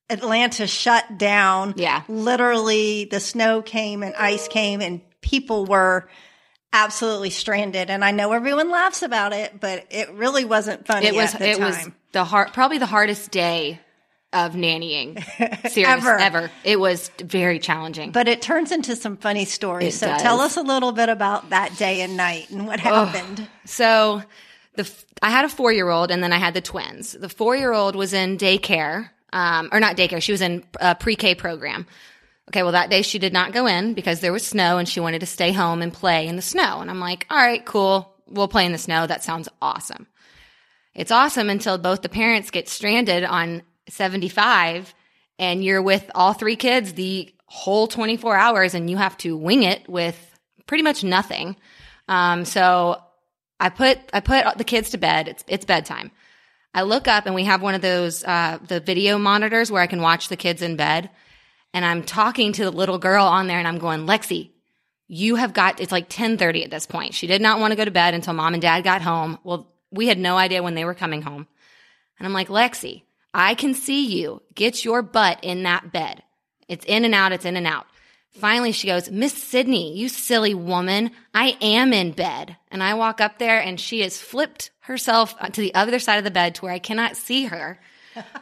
Atlanta 0.10 0.66
shut 0.66 1.20
down. 1.20 1.76
Yeah. 1.78 2.02
literally, 2.08 3.06
the 3.06 3.20
snow 3.20 3.62
came 3.62 4.02
and 4.02 4.16
ice 4.16 4.48
came, 4.48 4.82
and 4.82 5.02
people 5.22 5.66
were 5.66 6.10
absolutely 6.72 7.30
stranded. 7.30 7.90
And 7.90 8.04
I 8.04 8.12
know 8.12 8.32
everyone 8.32 8.72
laughs 8.72 9.04
about 9.04 9.34
it, 9.34 9.60
but 9.60 9.86
it 9.92 10.12
really 10.14 10.46
wasn't 10.46 10.88
funny. 10.88 11.08
It 11.08 11.16
was, 11.16 11.34
at 11.36 11.40
the 11.40 11.50
it 11.50 11.60
was 11.60 11.90
the 12.14 12.24
hard, 12.24 12.54
probably 12.54 12.80
the 12.80 12.88
hardest 12.88 13.30
day 13.32 13.80
of 14.34 14.54
nannying. 14.54 15.22
Serious, 15.70 15.90
Ever. 16.06 16.18
ever. 16.18 16.52
It 16.64 16.80
was 16.80 17.10
very 17.20 17.60
challenging. 17.60 18.12
But 18.12 18.28
it 18.28 18.42
turns 18.42 18.72
into 18.72 18.96
some 18.96 19.18
funny 19.18 19.46
stories. 19.46 19.96
It 19.96 20.00
so 20.00 20.08
does. 20.08 20.22
tell 20.22 20.40
us 20.40 20.58
a 20.58 20.62
little 20.62 20.92
bit 20.92 21.10
about 21.10 21.50
that 21.52 21.78
day 21.78 22.02
and 22.02 22.18
night 22.18 22.50
and 22.50 22.68
what 22.68 22.80
happened. 22.80 23.48
So 23.66 24.24
the 24.76 24.92
I 25.22 25.30
had 25.30 25.46
a 25.46 25.50
four 25.50 25.72
year 25.72 25.90
old 25.90 26.12
and 26.12 26.22
then 26.24 26.34
I 26.34 26.38
had 26.38 26.54
the 26.54 26.62
twins. 26.62 27.14
The 27.14 27.30
four 27.30 27.56
year 27.56 27.72
old 27.74 27.96
was 27.96 28.14
in 28.14 28.38
daycare, 28.38 29.10
um, 29.32 29.70
or 29.72 29.80
not 29.80 29.96
daycare. 29.96 30.22
She 30.22 30.32
was 30.32 30.42
in 30.42 30.64
a 30.80 30.96
pre 30.96 31.16
K 31.16 31.36
program. 31.36 31.86
Okay, 32.50 32.64
well 32.64 32.74
that 32.74 32.90
day 32.90 33.02
she 33.04 33.20
did 33.20 33.32
not 33.34 33.54
go 33.54 33.68
in 33.68 33.94
because 33.94 34.20
there 34.20 34.34
was 34.34 34.46
snow 34.46 34.78
and 34.78 34.88
she 34.90 35.00
wanted 35.00 35.20
to 35.20 35.26
stay 35.26 35.52
home 35.54 35.82
and 35.82 35.94
play 35.94 36.28
in 36.28 36.36
the 36.36 36.42
snow. 36.42 36.82
And 36.82 36.90
I'm 36.90 37.00
like, 37.00 37.26
all 37.30 37.38
right, 37.38 37.64
cool. 37.66 38.14
We'll 38.28 38.48
play 38.48 38.66
in 38.66 38.72
the 38.72 38.78
snow. 38.78 39.06
That 39.08 39.24
sounds 39.24 39.48
awesome. 39.62 40.08
It's 40.94 41.12
awesome 41.12 41.50
until 41.50 41.78
both 41.78 42.02
the 42.02 42.10
parents 42.10 42.52
get 42.52 42.68
stranded 42.70 43.24
on 43.24 43.64
75 43.90 44.94
and 45.40 45.64
you're 45.64 45.82
with 45.82 46.10
all 46.16 46.34
three 46.34 46.56
kids 46.56 46.94
the 46.94 47.34
whole 47.46 47.88
24 47.88 48.36
hours 48.36 48.74
and 48.74 48.90
you 48.90 48.98
have 48.98 49.18
to 49.18 49.38
wing 49.38 49.64
it 49.64 49.88
with 49.88 50.18
pretty 50.66 50.84
much 50.84 51.04
nothing. 51.04 51.56
Um, 52.08 52.46
so 52.46 53.02
I 53.60 53.70
put 53.70 54.00
I 54.12 54.20
put 54.20 54.58
the 54.58 54.64
kids 54.64 54.92
to 54.92 54.98
bed. 54.98 55.28
It's 55.28 55.44
it's 55.48 55.66
bedtime. 55.66 56.12
I 56.74 56.82
look 56.82 57.08
up 57.08 57.26
and 57.26 57.36
we 57.36 57.44
have 57.46 57.62
one 57.62 57.76
of 57.76 57.82
those 57.82 58.24
uh, 58.24 58.58
the 58.68 58.80
video 58.80 59.18
monitors 59.18 59.72
where 59.72 59.82
I 59.82 59.88
can 59.88 60.02
watch 60.02 60.28
the 60.28 60.36
kids 60.36 60.62
in 60.62 60.76
bed. 60.76 61.10
And 61.74 61.84
I'm 61.84 62.04
talking 62.04 62.54
to 62.54 62.64
the 62.66 62.72
little 62.72 63.00
girl 63.00 63.26
on 63.26 63.48
there, 63.48 63.58
and 63.58 63.68
I'm 63.68 63.80
going, 63.80 64.06
Lexi, 64.06 64.52
you 65.08 65.36
have 65.36 65.54
got. 65.54 65.80
It's 65.80 65.92
like 65.92 66.10
10:30 66.10 66.66
at 66.66 66.72
this 66.72 66.86
point. 66.86 67.14
She 67.14 67.26
did 67.26 67.42
not 67.42 67.60
want 67.60 67.72
to 67.72 67.76
go 67.76 67.86
to 67.86 67.92
bed 67.92 68.14
until 68.14 68.34
mom 68.34 68.54
and 68.54 68.62
dad 68.62 68.84
got 68.84 69.02
home. 69.02 69.40
Well, 69.44 69.72
we 69.92 70.08
had 70.08 70.20
no 70.20 70.38
idea 70.38 70.62
when 70.62 70.76
they 70.76 70.86
were 70.86 70.94
coming 70.94 71.22
home. 71.22 71.48
And 72.20 72.28
I'm 72.28 72.34
like, 72.34 72.50
Lexi, 72.50 73.04
I 73.34 73.56
can 73.56 73.74
see 73.74 74.06
you. 74.06 74.42
Get 74.54 74.86
your 74.86 75.02
butt 75.02 75.40
in 75.42 75.64
that 75.64 75.92
bed. 75.92 76.24
It's 76.68 76.86
in 76.86 77.06
and 77.06 77.16
out, 77.16 77.32
it's 77.32 77.46
in 77.46 77.58
and 77.58 77.68
out. 77.68 77.88
Finally, 78.32 78.72
she 78.72 78.88
goes, 78.88 79.12
Miss 79.12 79.34
Sydney, 79.34 79.96
you 79.96 80.10
silly 80.10 80.56
woman, 80.56 81.12
I 81.34 81.56
am 81.62 81.94
in 81.94 82.12
bed. 82.12 82.58
And 82.72 82.82
I 82.82 82.96
walk 82.96 83.22
up 83.22 83.38
there 83.38 83.60
and 83.60 83.80
she 83.80 84.02
has 84.02 84.20
flipped 84.20 84.72
herself 84.82 85.38
to 85.40 85.62
the 85.62 85.74
other 85.76 86.00
side 86.00 86.18
of 86.18 86.24
the 86.24 86.32
bed 86.32 86.56
to 86.56 86.62
where 86.64 86.74
I 86.74 86.80
cannot 86.80 87.16
see 87.16 87.46
her. 87.46 87.80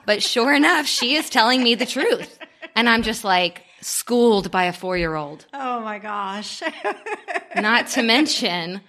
But 0.05 0.23
sure 0.23 0.53
enough, 0.53 0.85
she 0.85 1.15
is 1.15 1.29
telling 1.29 1.61
me 1.61 1.75
the 1.75 1.85
truth. 1.85 2.39
And 2.75 2.87
I'm 2.87 3.03
just 3.03 3.23
like 3.25 3.63
schooled 3.81 4.49
by 4.49 4.65
a 4.65 4.73
four 4.73 4.97
year 4.97 5.15
old. 5.15 5.45
Oh 5.53 5.81
my 5.81 5.99
gosh. 5.99 6.61
Not 7.55 7.87
to 7.89 8.01
mention, 8.03 8.81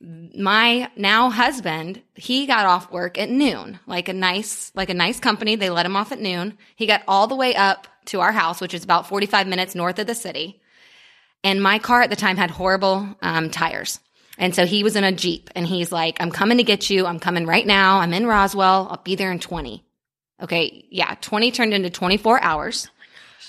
my 0.00 0.90
now 0.96 1.30
husband, 1.30 2.02
he 2.14 2.46
got 2.46 2.66
off 2.66 2.92
work 2.92 3.18
at 3.18 3.30
noon, 3.30 3.80
like 3.86 4.08
a 4.08 4.12
nice, 4.12 4.70
like 4.74 4.90
a 4.90 4.94
nice 4.94 5.18
company. 5.18 5.56
They 5.56 5.70
let 5.70 5.86
him 5.86 5.96
off 5.96 6.12
at 6.12 6.20
noon. 6.20 6.56
He 6.76 6.86
got 6.86 7.02
all 7.08 7.26
the 7.26 7.34
way 7.34 7.54
up 7.56 7.88
to 8.06 8.20
our 8.20 8.32
house, 8.32 8.60
which 8.60 8.74
is 8.74 8.84
about 8.84 9.08
45 9.08 9.46
minutes 9.46 9.74
north 9.74 9.98
of 9.98 10.06
the 10.06 10.14
city. 10.14 10.60
And 11.42 11.62
my 11.62 11.78
car 11.78 12.02
at 12.02 12.10
the 12.10 12.16
time 12.16 12.36
had 12.36 12.50
horrible 12.50 13.08
um, 13.22 13.50
tires. 13.50 14.00
And 14.38 14.54
so 14.54 14.66
he 14.66 14.84
was 14.84 14.94
in 14.94 15.04
a 15.04 15.12
Jeep 15.12 15.50
and 15.56 15.66
he's 15.66 15.90
like, 15.90 16.20
I'm 16.20 16.30
coming 16.30 16.58
to 16.58 16.64
get 16.64 16.90
you. 16.90 17.06
I'm 17.06 17.18
coming 17.18 17.44
right 17.44 17.66
now. 17.66 17.98
I'm 17.98 18.14
in 18.14 18.26
Roswell. 18.26 18.86
I'll 18.90 19.02
be 19.02 19.16
there 19.16 19.32
in 19.32 19.40
20. 19.40 19.84
Okay. 20.40 20.86
Yeah. 20.90 21.16
20 21.20 21.50
turned 21.50 21.74
into 21.74 21.90
24 21.90 22.40
hours. 22.40 22.88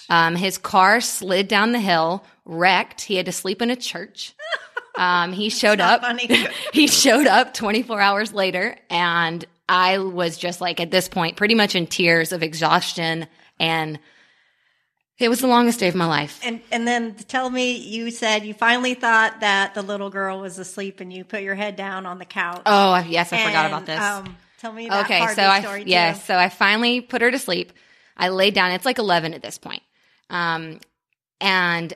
Um, 0.09 0.35
his 0.35 0.57
car 0.57 1.01
slid 1.01 1.47
down 1.47 1.71
the 1.71 1.79
hill, 1.79 2.25
wrecked. 2.43 3.01
He 3.01 3.15
had 3.15 3.27
to 3.27 3.31
sleep 3.31 3.61
in 3.61 3.69
a 3.69 3.75
church. 3.75 4.33
Um, 4.97 5.31
he 5.33 5.49
showed 5.49 5.79
up. 5.79 6.03
he 6.73 6.87
showed 6.87 7.27
up 7.27 7.53
24 7.53 8.01
hours 8.01 8.33
later, 8.33 8.77
and 8.89 9.45
I 9.67 9.99
was 9.99 10.37
just 10.37 10.61
like 10.61 10.79
at 10.79 10.91
this 10.91 11.07
point, 11.07 11.37
pretty 11.37 11.55
much 11.55 11.75
in 11.75 11.87
tears 11.87 12.31
of 12.31 12.43
exhaustion 12.43 13.27
and 13.59 13.99
it 15.17 15.27
was 15.27 15.41
the 15.41 15.47
longest 15.47 15.79
day 15.79 15.89
of 15.89 15.95
my 15.95 16.05
life. 16.05 16.39
And 16.43 16.61
and 16.71 16.87
then 16.87 17.13
tell 17.13 17.49
me, 17.49 17.75
you 17.75 18.09
said 18.09 18.45
you 18.45 18.53
finally 18.53 18.93
thought 18.93 19.41
that 19.41 19.73
the 19.73 19.81
little 19.81 20.09
girl 20.09 20.39
was 20.39 20.57
asleep, 20.57 21.01
and 21.01 21.11
you 21.11 21.25
put 21.25 21.41
your 21.41 21.55
head 21.55 21.75
down 21.75 22.05
on 22.05 22.19
the 22.19 22.25
couch. 22.25 22.61
Oh 22.65 22.97
yes, 23.07 23.33
I 23.33 23.37
and, 23.37 23.47
forgot 23.47 23.65
about 23.65 23.85
this. 23.85 23.99
Um, 23.99 24.37
tell 24.59 24.71
me 24.71 24.87
that 24.87 25.05
okay, 25.05 25.27
so 25.35 25.43
I 25.43 25.83
yes, 25.85 26.23
so 26.23 26.37
I 26.37 26.47
finally 26.47 27.01
put 27.01 27.21
her 27.21 27.29
to 27.29 27.39
sleep. 27.39 27.73
I 28.15 28.29
laid 28.29 28.53
down. 28.53 28.71
It's 28.71 28.85
like 28.85 28.97
eleven 28.97 29.33
at 29.33 29.41
this 29.41 29.57
point, 29.57 29.83
um, 30.29 30.79
and 31.41 31.93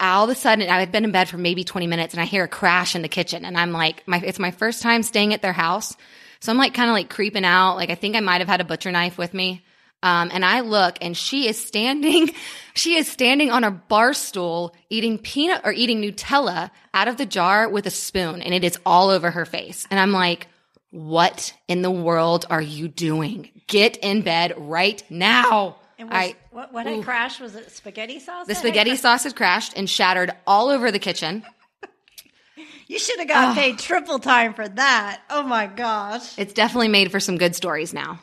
all 0.00 0.24
of 0.24 0.30
a 0.30 0.34
sudden 0.34 0.68
I 0.68 0.80
had 0.80 0.92
been 0.92 1.04
in 1.04 1.12
bed 1.12 1.28
for 1.28 1.38
maybe 1.38 1.64
twenty 1.64 1.86
minutes, 1.86 2.14
and 2.14 2.20
I 2.20 2.24
hear 2.26 2.44
a 2.44 2.48
crash 2.48 2.94
in 2.94 3.02
the 3.02 3.08
kitchen, 3.08 3.44
and 3.44 3.56
I'm 3.56 3.72
like, 3.72 4.06
my 4.06 4.18
it's 4.18 4.38
my 4.38 4.50
first 4.50 4.82
time 4.82 5.02
staying 5.02 5.34
at 5.34 5.42
their 5.42 5.52
house, 5.52 5.96
so 6.40 6.52
I'm 6.52 6.58
like 6.58 6.74
kind 6.74 6.90
of 6.90 6.94
like 6.94 7.10
creeping 7.10 7.44
out. 7.44 7.76
Like 7.76 7.90
I 7.90 7.94
think 7.94 8.16
I 8.16 8.20
might 8.20 8.40
have 8.40 8.48
had 8.48 8.60
a 8.60 8.64
butcher 8.64 8.90
knife 8.92 9.18
with 9.18 9.34
me. 9.34 9.64
Um, 10.04 10.28
and 10.34 10.44
I 10.44 10.60
look 10.60 10.98
and 11.00 11.16
she 11.16 11.48
is 11.48 11.58
standing, 11.58 12.30
she 12.74 12.96
is 12.96 13.08
standing 13.08 13.50
on 13.50 13.64
a 13.64 13.70
bar 13.70 14.12
stool 14.12 14.76
eating 14.90 15.16
peanut 15.16 15.62
or 15.64 15.72
eating 15.72 16.02
Nutella 16.02 16.70
out 16.92 17.08
of 17.08 17.16
the 17.16 17.24
jar 17.24 17.70
with 17.70 17.86
a 17.86 17.90
spoon 17.90 18.42
and 18.42 18.52
it 18.52 18.64
is 18.64 18.78
all 18.84 19.08
over 19.08 19.30
her 19.30 19.46
face. 19.46 19.86
And 19.90 19.98
I'm 19.98 20.12
like, 20.12 20.46
what 20.90 21.54
in 21.68 21.80
the 21.80 21.90
world 21.90 22.44
are 22.50 22.60
you 22.60 22.86
doing? 22.86 23.62
Get 23.66 23.96
in 23.96 24.20
bed 24.20 24.52
right 24.58 25.02
now. 25.08 25.76
And 25.98 26.08
was, 26.10 26.16
I, 26.16 26.34
what, 26.50 26.72
what 26.72 26.86
had 26.86 27.04
crashed? 27.04 27.40
Was 27.40 27.54
it 27.54 27.70
spaghetti 27.70 28.18
sauce? 28.18 28.46
The 28.46 28.54
spaghetti 28.54 28.96
sauce 28.96 29.24
had 29.24 29.36
crashed 29.36 29.74
and 29.76 29.88
shattered 29.88 30.32
all 30.46 30.68
over 30.68 30.90
the 30.90 30.98
kitchen. 30.98 31.44
You 32.86 32.98
should 32.98 33.18
have 33.18 33.28
got 33.28 33.52
oh. 33.52 33.60
paid 33.60 33.78
triple 33.78 34.18
time 34.18 34.52
for 34.52 34.68
that. 34.68 35.22
Oh 35.30 35.42
my 35.42 35.66
gosh. 35.66 36.38
It's 36.38 36.52
definitely 36.52 36.88
made 36.88 37.10
for 37.10 37.18
some 37.18 37.38
good 37.38 37.56
stories 37.56 37.94
now. 37.94 38.20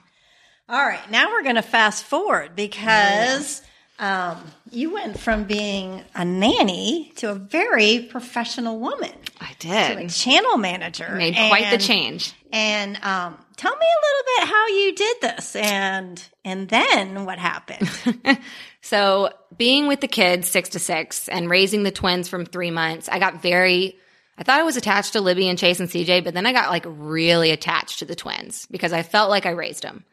All 0.69 0.85
right, 0.85 1.01
now 1.09 1.31
we're 1.31 1.43
going 1.43 1.55
to 1.55 1.61
fast 1.61 2.03
forward 2.03 2.55
because 2.55 3.61
um, 3.99 4.41
you 4.71 4.93
went 4.93 5.19
from 5.19 5.43
being 5.43 6.03
a 6.15 6.23
nanny 6.23 7.11
to 7.17 7.31
a 7.31 7.35
very 7.35 8.07
professional 8.09 8.79
woman. 8.79 9.11
I 9.41 9.53
did. 9.59 9.97
To 9.97 10.05
a 10.05 10.07
channel 10.09 10.57
manager. 10.57 11.13
Made 11.15 11.33
quite 11.33 11.65
and, 11.65 11.79
the 11.79 11.83
change. 11.83 12.33
And 12.53 12.97
um, 13.03 13.37
tell 13.61 13.75
me 13.75 13.85
a 13.85 14.05
little 14.07 14.23
bit 14.37 14.49
how 14.49 14.67
you 14.67 14.95
did 14.95 15.17
this 15.21 15.55
and 15.55 16.23
and 16.43 16.67
then 16.69 17.25
what 17.25 17.37
happened. 17.37 18.39
so 18.81 19.29
being 19.55 19.87
with 19.87 20.01
the 20.01 20.07
kids 20.07 20.47
six 20.49 20.69
to 20.69 20.79
six 20.79 21.29
and 21.29 21.47
raising 21.47 21.83
the 21.83 21.91
twins 21.91 22.27
from 22.27 22.45
three 22.45 22.71
months, 22.71 23.07
I 23.07 23.19
got 23.19 23.41
very 23.41 23.97
I 24.37 24.43
thought 24.43 24.59
I 24.59 24.63
was 24.63 24.77
attached 24.77 25.13
to 25.13 25.21
Libby 25.21 25.47
and 25.47 25.59
Chase 25.59 25.79
and 25.79 25.89
CJ, 25.89 26.23
but 26.23 26.33
then 26.33 26.47
I 26.47 26.53
got 26.53 26.71
like 26.71 26.85
really 26.87 27.51
attached 27.51 27.99
to 27.99 28.05
the 28.05 28.15
twins 28.15 28.65
because 28.71 28.93
I 28.93 29.03
felt 29.03 29.29
like 29.29 29.45
I 29.45 29.51
raised 29.51 29.83
them. 29.83 30.05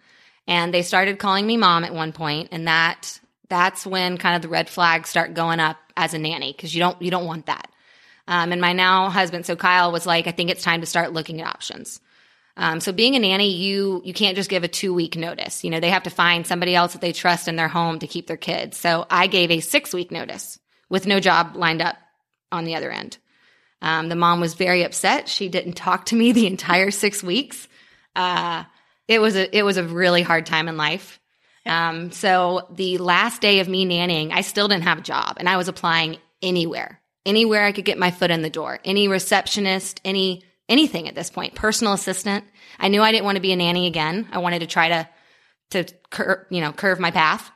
And 0.47 0.73
they 0.73 0.83
started 0.83 1.19
calling 1.19 1.47
me 1.47 1.57
mom 1.57 1.85
at 1.85 1.95
one 1.95 2.13
point, 2.13 2.49
and 2.53 2.69
that 2.69 3.19
that's 3.49 3.87
when 3.87 4.19
kind 4.19 4.37
of 4.37 4.43
the 4.43 4.49
red 4.49 4.69
flags 4.69 5.09
start 5.09 5.33
going 5.33 5.61
up 5.61 5.79
as 5.97 6.13
a 6.13 6.19
nanny 6.19 6.53
because 6.53 6.75
you 6.75 6.81
don't 6.81 7.01
you 7.01 7.11
don't 7.11 7.25
want 7.25 7.47
that. 7.47 7.71
Um, 8.27 8.53
and 8.53 8.61
my 8.61 8.75
now 8.75 9.09
husband, 9.09 9.47
so 9.47 9.57
Kyle 9.57 9.91
was 9.91 10.05
like, 10.05 10.27
I 10.27 10.33
think 10.33 10.51
it's 10.51 10.63
time 10.63 10.81
to 10.81 10.87
start 10.87 11.15
looking 11.15 11.41
at 11.41 11.47
options. 11.47 12.01
Um, 12.61 12.81
so 12.81 12.91
being 12.91 13.15
a 13.15 13.21
nanny, 13.21 13.53
you 13.53 14.03
you 14.05 14.13
can't 14.13 14.37
just 14.37 14.51
give 14.51 14.65
a 14.65 14.69
two 14.69 14.93
week 14.93 15.17
notice. 15.17 15.63
You 15.63 15.71
know 15.71 15.79
they 15.79 15.91
have 15.91 16.03
to 16.03 16.11
find 16.11 16.47
somebody 16.47 16.75
else 16.75 16.93
that 16.93 17.01
they 17.01 17.13
trust 17.13 17.47
in 17.47 17.55
their 17.55 17.69
home 17.69 18.01
to 18.01 18.09
keep 18.09 18.27
their 18.27 18.37
kids. 18.37 18.77
So 18.77 19.07
I 19.09 19.29
gave 19.29 19.53
a 19.53 19.61
six 19.61 19.95
week 19.95 20.11
notice 20.11 20.59
with 20.91 21.07
no 21.07 21.21
job 21.21 21.55
lined 21.55 21.81
up 21.81 21.97
on 22.51 22.65
the 22.65 22.75
other 22.75 22.91
end. 22.91 23.17
Um, 23.81 24.09
the 24.09 24.17
mom 24.17 24.41
was 24.41 24.55
very 24.55 24.83
upset. 24.83 25.29
She 25.29 25.49
didn't 25.49 25.75
talk 25.75 26.07
to 26.07 26.17
me 26.17 26.33
the 26.33 26.49
entire 26.49 26.91
six 26.91 27.23
weeks. 27.23 27.69
Uh, 28.17 28.65
it 29.07 29.21
was 29.21 29.37
a 29.37 29.57
it 29.57 29.63
was 29.63 29.77
a 29.77 29.85
really 29.85 30.23
hard 30.23 30.45
time 30.45 30.69
in 30.69 30.77
life. 30.77 31.21
Um, 31.65 32.11
so 32.11 32.67
the 32.71 32.99
last 32.99 33.41
day 33.41 33.61
of 33.61 33.69
me 33.69 33.87
nannying, 33.87 34.33
I 34.33 34.41
still 34.41 34.67
didn't 34.67 34.85
have 34.85 34.99
a 34.99 35.03
job, 35.03 35.37
and 35.39 35.49
I 35.49 35.59
was 35.59 35.69
applying 35.69 36.19
anywhere, 36.43 37.01
anywhere 37.25 37.65
I 37.65 37.73
could 37.73 37.85
get 37.85 37.99
my 37.99 38.11
foot 38.11 38.31
in 38.31 38.43
the 38.43 38.51
door, 38.51 38.81
any 38.85 39.07
receptionist, 39.07 40.01
any 40.05 40.45
anything 40.69 41.09
at 41.09 41.15
this 41.15 41.31
point, 41.31 41.55
personal 41.55 41.93
assistant. 41.93 42.45
I 42.79 42.89
knew 42.89 43.03
I 43.03 43.13
didn't 43.13 43.25
want 43.25 43.37
to 43.37 43.43
be 43.43 43.53
a 43.53 43.57
nanny 43.57 43.87
again. 43.87 44.29
I 44.33 44.39
wanted 44.39 44.61
to 44.61 44.67
try 44.67 44.89
to 44.89 45.09
to 45.71 45.85
cur- 46.11 46.47
you 46.51 46.61
know 46.61 46.73
curve 46.73 47.01
my 47.01 47.11
path. 47.11 47.51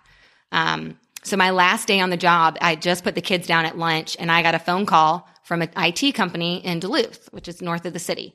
Um, 0.51 0.99
so 1.25 1.37
my 1.37 1.51
last 1.51 1.87
day 1.87 2.01
on 2.01 2.11
the 2.11 2.17
job, 2.17 2.59
I 2.61 2.75
just 2.75 3.05
put 3.05 3.15
the 3.15 3.21
kids 3.21 3.47
down 3.47 3.65
at 3.65 3.79
lunch, 3.79 4.17
and 4.19 4.31
I 4.31 4.43
got 4.43 4.55
a 4.55 4.59
phone 4.59 4.87
call 4.87 5.29
from 5.45 5.63
an 5.63 5.71
IT 5.77 6.15
company 6.15 6.65
in 6.65 6.81
Duluth, 6.81 7.29
which 7.33 7.49
is 7.49 7.63
north 7.63 7.87
of 7.87 7.93
the 7.93 7.99
city 7.99 8.35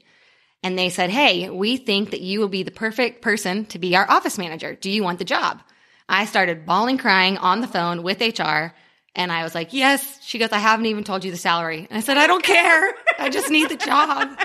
and 0.63 0.78
they 0.78 0.90
said, 0.90 1.10
Hey, 1.10 1.50
we 1.50 1.78
think 1.78 2.12
that 2.12 2.22
you 2.22 2.40
will 2.40 2.48
be 2.48 2.63
the 2.63 2.72
perfect 2.72 3.22
person 3.22 3.66
to 3.68 3.80
be 3.80 3.96
our 3.96 4.10
office 4.10 4.38
manager. 4.38 4.76
Do 4.76 4.90
you 4.90 5.04
want 5.04 5.20
the 5.20 5.26
job? 5.26 5.62
I 6.10 6.26
started 6.26 6.66
bawling, 6.66 6.98
crying 6.98 7.38
on 7.38 7.62
the 7.62 7.68
phone 7.68 8.04
with 8.04 8.22
HR. 8.22 8.74
And 9.17 9.32
I 9.32 9.43
was 9.43 9.53
like, 9.53 9.73
Yes. 9.73 10.19
She 10.21 10.38
goes, 10.38 10.51
I 10.53 10.60
haven't 10.60 10.86
even 10.86 11.03
told 11.03 11.25
you 11.25 11.32
the 11.32 11.38
salary. 11.38 11.88
And 11.89 11.97
I 11.97 12.01
said, 12.01 12.17
I 12.17 12.27
don't 12.27 12.43
care. 12.43 12.93
I 13.19 13.30
just 13.30 13.49
need 13.49 13.67
the 13.67 13.75
job. 13.75 14.39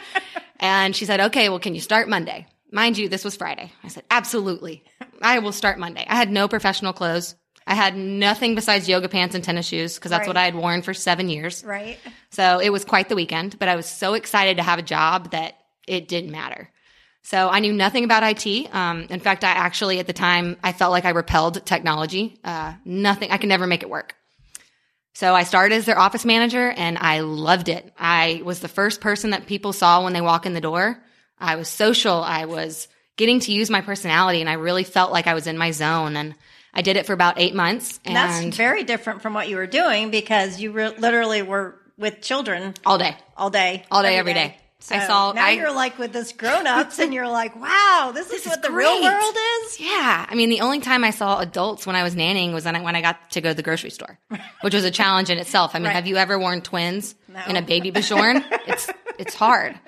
And 0.58 0.96
she 0.96 1.04
said, 1.04 1.20
Okay, 1.20 1.48
well, 1.48 1.60
can 1.60 1.74
you 1.74 1.80
start 1.80 2.08
Monday? 2.08 2.46
Mind 2.72 2.96
you, 2.96 3.08
this 3.08 3.24
was 3.24 3.36
Friday. 3.36 3.70
I 3.84 3.88
said, 3.88 4.02
Absolutely. 4.10 4.82
I 5.20 5.38
will 5.38 5.52
start 5.52 5.78
Monday. 5.78 6.04
I 6.08 6.16
had 6.16 6.30
no 6.30 6.48
professional 6.48 6.92
clothes. 6.92 7.36
I 7.66 7.74
had 7.74 7.96
nothing 7.96 8.54
besides 8.54 8.88
yoga 8.88 9.08
pants 9.08 9.34
and 9.34 9.44
tennis 9.44 9.66
shoes 9.66 9.94
because 9.94 10.10
that's 10.10 10.22
right. 10.22 10.28
what 10.28 10.36
I 10.36 10.44
had 10.44 10.56
worn 10.56 10.82
for 10.82 10.94
seven 10.94 11.28
years. 11.28 11.62
Right. 11.62 11.98
So 12.30 12.58
it 12.58 12.70
was 12.70 12.84
quite 12.84 13.08
the 13.08 13.14
weekend, 13.14 13.58
but 13.58 13.68
I 13.68 13.76
was 13.76 13.86
so 13.86 14.14
excited 14.14 14.56
to 14.56 14.64
have 14.64 14.80
a 14.80 14.82
job 14.82 15.30
that 15.30 15.54
it 15.86 16.08
didn't 16.08 16.32
matter. 16.32 16.70
So 17.22 17.48
I 17.48 17.60
knew 17.60 17.72
nothing 17.72 18.02
about 18.02 18.24
IT. 18.24 18.74
Um, 18.74 19.06
in 19.10 19.20
fact, 19.20 19.44
I 19.44 19.50
actually 19.50 20.00
at 20.00 20.08
the 20.08 20.12
time 20.12 20.56
I 20.64 20.72
felt 20.72 20.90
like 20.90 21.04
I 21.04 21.10
repelled 21.10 21.64
technology. 21.64 22.36
Uh, 22.42 22.74
nothing. 22.84 23.30
I 23.30 23.36
could 23.36 23.48
never 23.48 23.66
make 23.66 23.82
it 23.82 23.90
work. 23.90 24.16
So 25.14 25.34
I 25.34 25.44
started 25.44 25.74
as 25.74 25.84
their 25.84 25.98
office 25.98 26.24
manager, 26.24 26.70
and 26.70 26.96
I 26.98 27.20
loved 27.20 27.68
it. 27.68 27.92
I 27.98 28.40
was 28.44 28.60
the 28.60 28.68
first 28.68 29.00
person 29.00 29.30
that 29.30 29.46
people 29.46 29.72
saw 29.72 30.02
when 30.04 30.12
they 30.12 30.20
walk 30.20 30.46
in 30.46 30.54
the 30.54 30.60
door. 30.60 31.02
I 31.38 31.56
was 31.56 31.68
social. 31.68 32.22
I 32.22 32.46
was 32.46 32.88
getting 33.16 33.40
to 33.40 33.52
use 33.52 33.68
my 33.68 33.82
personality, 33.82 34.40
and 34.40 34.48
I 34.48 34.54
really 34.54 34.84
felt 34.84 35.12
like 35.12 35.26
I 35.26 35.34
was 35.34 35.46
in 35.46 35.58
my 35.58 35.70
zone. 35.70 36.16
And 36.16 36.34
I 36.72 36.82
did 36.82 36.96
it 36.96 37.04
for 37.04 37.12
about 37.12 37.38
eight 37.38 37.54
months. 37.54 38.00
And 38.04 38.16
that's 38.16 38.56
very 38.56 38.84
different 38.84 39.22
from 39.22 39.34
what 39.34 39.48
you 39.48 39.56
were 39.56 39.66
doing 39.66 40.10
because 40.10 40.60
you 40.60 40.72
re- 40.72 40.96
literally 40.96 41.42
were 41.42 41.78
with 41.98 42.22
children 42.22 42.74
all 42.86 42.96
day, 42.96 43.14
all 43.36 43.50
day, 43.50 43.84
all 43.90 44.02
day, 44.02 44.16
every 44.16 44.32
day. 44.32 44.48
day. 44.48 44.56
So 44.82 44.96
I 44.96 45.06
saw. 45.06 45.32
Now 45.32 45.46
I, 45.46 45.50
you're 45.50 45.72
like 45.72 45.96
with 45.96 46.12
this 46.12 46.32
grown 46.32 46.66
ups, 46.66 46.98
and 46.98 47.14
you're 47.14 47.28
like, 47.28 47.54
wow, 47.54 48.10
this, 48.12 48.26
this 48.26 48.42
is 48.42 48.48
what 48.48 48.58
is 48.58 48.62
the 48.62 48.68
great. 48.68 48.84
real 48.84 49.02
world 49.02 49.36
is. 49.62 49.80
Yeah, 49.80 50.26
I 50.28 50.34
mean, 50.34 50.50
the 50.50 50.60
only 50.60 50.80
time 50.80 51.04
I 51.04 51.10
saw 51.10 51.38
adults 51.38 51.86
when 51.86 51.94
I 51.94 52.02
was 52.02 52.16
nannying 52.16 52.52
was 52.52 52.64
when 52.64 52.74
I, 52.74 52.82
when 52.82 52.96
I 52.96 53.00
got 53.00 53.30
to 53.30 53.40
go 53.40 53.50
to 53.50 53.54
the 53.54 53.62
grocery 53.62 53.90
store, 53.90 54.18
which 54.62 54.74
was 54.74 54.84
a 54.84 54.90
challenge 54.90 55.30
in 55.30 55.38
itself. 55.38 55.74
I 55.74 55.78
mean, 55.78 55.86
right. 55.86 55.94
have 55.94 56.08
you 56.08 56.16
ever 56.16 56.36
worn 56.36 56.62
twins 56.62 57.14
no. 57.28 57.40
in 57.48 57.56
a 57.56 57.62
baby 57.62 57.92
Bjorn? 57.92 58.44
it's 58.66 58.90
it's 59.18 59.34
hard. 59.34 59.78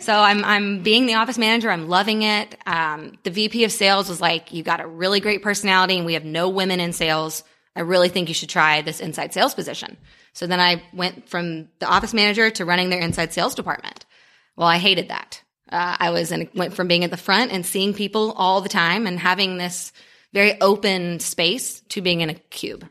So 0.00 0.12
I'm 0.12 0.44
I'm 0.44 0.82
being 0.82 1.06
the 1.06 1.14
office 1.14 1.38
manager. 1.38 1.70
I'm 1.70 1.88
loving 1.88 2.22
it. 2.22 2.54
Um, 2.66 3.18
the 3.22 3.30
VP 3.30 3.64
of 3.64 3.72
sales 3.72 4.10
was 4.10 4.20
like, 4.20 4.52
you 4.52 4.62
got 4.62 4.80
a 4.80 4.86
really 4.86 5.20
great 5.20 5.42
personality, 5.42 5.96
and 5.96 6.04
we 6.04 6.14
have 6.14 6.24
no 6.24 6.50
women 6.50 6.80
in 6.80 6.92
sales. 6.92 7.44
I 7.74 7.80
really 7.80 8.10
think 8.10 8.28
you 8.28 8.34
should 8.34 8.50
try 8.50 8.82
this 8.82 9.00
inside 9.00 9.32
sales 9.32 9.54
position. 9.54 9.96
So 10.34 10.46
then 10.46 10.60
I 10.60 10.82
went 10.92 11.28
from 11.28 11.68
the 11.78 11.86
office 11.86 12.12
manager 12.12 12.50
to 12.50 12.64
running 12.64 12.90
their 12.90 13.00
inside 13.00 13.32
sales 13.32 13.54
department. 13.54 14.04
Well, 14.58 14.66
I 14.68 14.78
hated 14.78 15.08
that. 15.08 15.42
Uh, 15.70 15.96
I 16.00 16.10
was 16.10 16.32
in, 16.32 16.48
went 16.54 16.74
from 16.74 16.88
being 16.88 17.04
at 17.04 17.10
the 17.10 17.16
front 17.16 17.52
and 17.52 17.64
seeing 17.64 17.94
people 17.94 18.32
all 18.32 18.60
the 18.60 18.68
time 18.68 19.06
and 19.06 19.18
having 19.18 19.56
this 19.56 19.92
very 20.34 20.60
open 20.60 21.20
space 21.20 21.80
to 21.90 22.02
being 22.02 22.20
in 22.20 22.28
a 22.30 22.34
cube. 22.34 22.86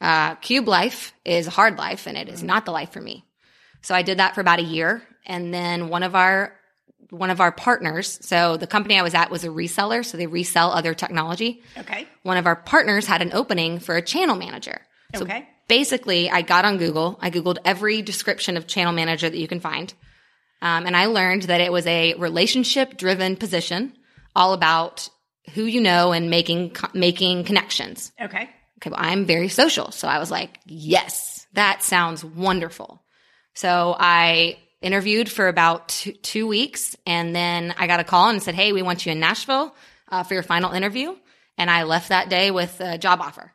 uh, 0.00 0.34
cube 0.36 0.68
life 0.68 1.14
is 1.24 1.46
a 1.46 1.50
hard 1.50 1.78
life 1.78 2.06
and 2.06 2.16
it 2.18 2.28
is 2.28 2.42
not 2.42 2.64
the 2.66 2.70
life 2.70 2.92
for 2.92 3.00
me. 3.00 3.24
So 3.82 3.94
I 3.94 4.02
did 4.02 4.18
that 4.18 4.34
for 4.34 4.40
about 4.42 4.58
a 4.58 4.62
year. 4.64 5.02
And 5.24 5.54
then 5.54 5.88
one 5.88 6.02
of 6.02 6.14
our, 6.14 6.52
one 7.10 7.30
of 7.30 7.40
our 7.40 7.52
partners, 7.52 8.18
so 8.22 8.56
the 8.58 8.66
company 8.66 8.98
I 8.98 9.02
was 9.02 9.14
at 9.14 9.30
was 9.30 9.44
a 9.44 9.48
reseller. 9.48 10.04
So 10.04 10.16
they 10.18 10.26
resell 10.26 10.70
other 10.70 10.92
technology. 10.94 11.62
Okay. 11.78 12.06
One 12.22 12.36
of 12.36 12.46
our 12.46 12.56
partners 12.56 13.06
had 13.06 13.22
an 13.22 13.32
opening 13.32 13.78
for 13.78 13.96
a 13.96 14.02
channel 14.02 14.36
manager. 14.36 14.80
So 15.14 15.22
Okay. 15.22 15.48
basically 15.68 16.28
I 16.30 16.42
got 16.42 16.64
on 16.66 16.76
Google. 16.76 17.18
I 17.22 17.30
Googled 17.30 17.58
every 17.64 18.02
description 18.02 18.56
of 18.58 18.66
channel 18.66 18.92
manager 18.92 19.30
that 19.30 19.38
you 19.38 19.48
can 19.48 19.60
find. 19.60 19.94
Um, 20.64 20.86
and 20.86 20.96
I 20.96 21.06
learned 21.06 21.42
that 21.42 21.60
it 21.60 21.70
was 21.70 21.86
a 21.86 22.14
relationship 22.14 22.96
driven 22.96 23.36
position 23.36 23.92
all 24.34 24.54
about 24.54 25.10
who 25.52 25.64
you 25.64 25.82
know 25.82 26.12
and 26.12 26.30
making, 26.30 26.70
co- 26.70 26.88
making 26.94 27.44
connections. 27.44 28.12
Okay. 28.18 28.48
Okay, 28.78 28.90
well, 28.90 28.94
I'm 28.94 29.26
very 29.26 29.48
social. 29.48 29.90
So 29.90 30.08
I 30.08 30.18
was 30.18 30.30
like, 30.30 30.58
yes, 30.64 31.46
that 31.52 31.82
sounds 31.82 32.24
wonderful. 32.24 33.02
So 33.52 33.94
I 33.98 34.56
interviewed 34.80 35.30
for 35.30 35.48
about 35.48 35.88
two, 35.88 36.12
two 36.12 36.46
weeks 36.46 36.96
and 37.06 37.36
then 37.36 37.74
I 37.76 37.86
got 37.86 38.00
a 38.00 38.04
call 38.04 38.30
and 38.30 38.42
said, 38.42 38.54
Hey, 38.54 38.72
we 38.72 38.80
want 38.80 39.04
you 39.04 39.12
in 39.12 39.20
Nashville 39.20 39.74
uh, 40.08 40.22
for 40.22 40.32
your 40.32 40.42
final 40.42 40.72
interview. 40.72 41.14
And 41.58 41.70
I 41.70 41.82
left 41.84 42.08
that 42.08 42.30
day 42.30 42.50
with 42.50 42.80
a 42.80 42.96
job 42.96 43.20
offer. 43.20 43.52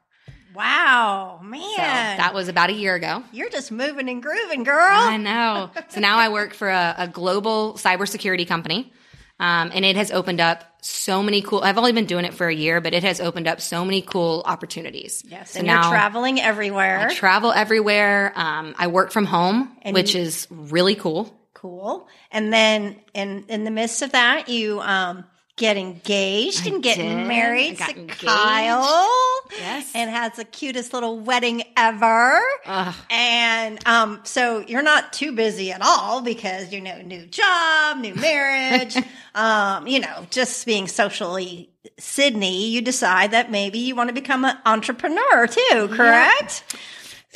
Wow, 0.59 1.39
man. 1.43 1.61
So 1.61 2.21
that 2.21 2.33
was 2.33 2.47
about 2.49 2.69
a 2.69 2.73
year 2.73 2.95
ago. 2.95 3.23
You're 3.31 3.49
just 3.49 3.71
moving 3.71 4.09
and 4.09 4.21
grooving, 4.21 4.63
girl. 4.63 4.75
I 4.91 5.17
know. 5.17 5.71
So 5.89 5.99
now 6.01 6.17
I 6.17 6.29
work 6.29 6.53
for 6.53 6.69
a, 6.69 6.95
a 6.97 7.07
global 7.07 7.75
cybersecurity 7.75 8.47
company. 8.47 8.91
Um, 9.39 9.71
and 9.73 9.85
it 9.85 9.95
has 9.95 10.11
opened 10.11 10.41
up 10.41 10.65
so 10.81 11.23
many 11.23 11.41
cool, 11.41 11.61
I've 11.61 11.77
only 11.77 11.93
been 11.93 12.05
doing 12.07 12.25
it 12.25 12.33
for 12.33 12.47
a 12.49 12.53
year, 12.53 12.81
but 12.81 12.93
it 12.93 13.03
has 13.03 13.21
opened 13.21 13.47
up 13.47 13.61
so 13.61 13.85
many 13.85 14.01
cool 14.01 14.43
opportunities. 14.45 15.23
yes, 15.25 15.51
So 15.51 15.59
and 15.59 15.67
now 15.67 15.83
you're 15.83 15.91
traveling 15.91 16.41
everywhere. 16.41 17.07
I 17.09 17.13
travel 17.13 17.53
everywhere. 17.53 18.33
Um, 18.35 18.75
I 18.77 18.87
work 18.87 19.11
from 19.11 19.23
home, 19.25 19.77
And 19.83 19.93
which 19.93 20.13
you- 20.13 20.21
is 20.21 20.45
really 20.51 20.95
cool. 20.95 21.33
cool. 21.53 22.09
And 22.31 22.51
then 22.51 22.97
in 23.13 23.45
in 23.47 23.63
the 23.63 23.71
midst 23.71 24.01
of 24.01 24.11
that, 24.11 24.49
you 24.49 24.81
um 24.81 25.23
get 25.59 25.75
engaged 25.77 26.65
I 26.65 26.71
and 26.71 26.81
get 26.81 26.97
did. 26.97 27.27
married 27.27 27.77
to 27.77 27.91
engaged. 27.91 28.25
Kyle. 28.25 29.43
Yes. 29.51 29.91
And 29.93 30.09
has 30.09 30.37
the 30.37 30.45
cutest 30.45 30.93
little 30.93 31.19
wedding 31.19 31.63
ever. 31.75 32.39
Ugh. 32.65 32.95
And 33.09 33.85
um, 33.85 34.21
so 34.23 34.59
you're 34.59 34.81
not 34.81 35.11
too 35.11 35.33
busy 35.33 35.71
at 35.71 35.81
all 35.81 36.21
because 36.21 36.71
you 36.71 36.79
know, 36.81 37.01
new 37.01 37.25
job, 37.25 37.97
new 37.97 38.15
marriage, 38.15 38.95
um, 39.35 39.85
you 39.85 39.99
know, 39.99 40.25
just 40.31 40.65
being 40.65 40.87
socially 40.87 41.69
Sydney, 41.97 42.69
you 42.69 42.81
decide 42.81 43.31
that 43.31 43.51
maybe 43.51 43.79
you 43.79 43.95
want 43.95 44.07
to 44.07 44.13
become 44.13 44.45
an 44.45 44.57
entrepreneur 44.65 45.47
too, 45.47 45.89
correct? 45.91 46.63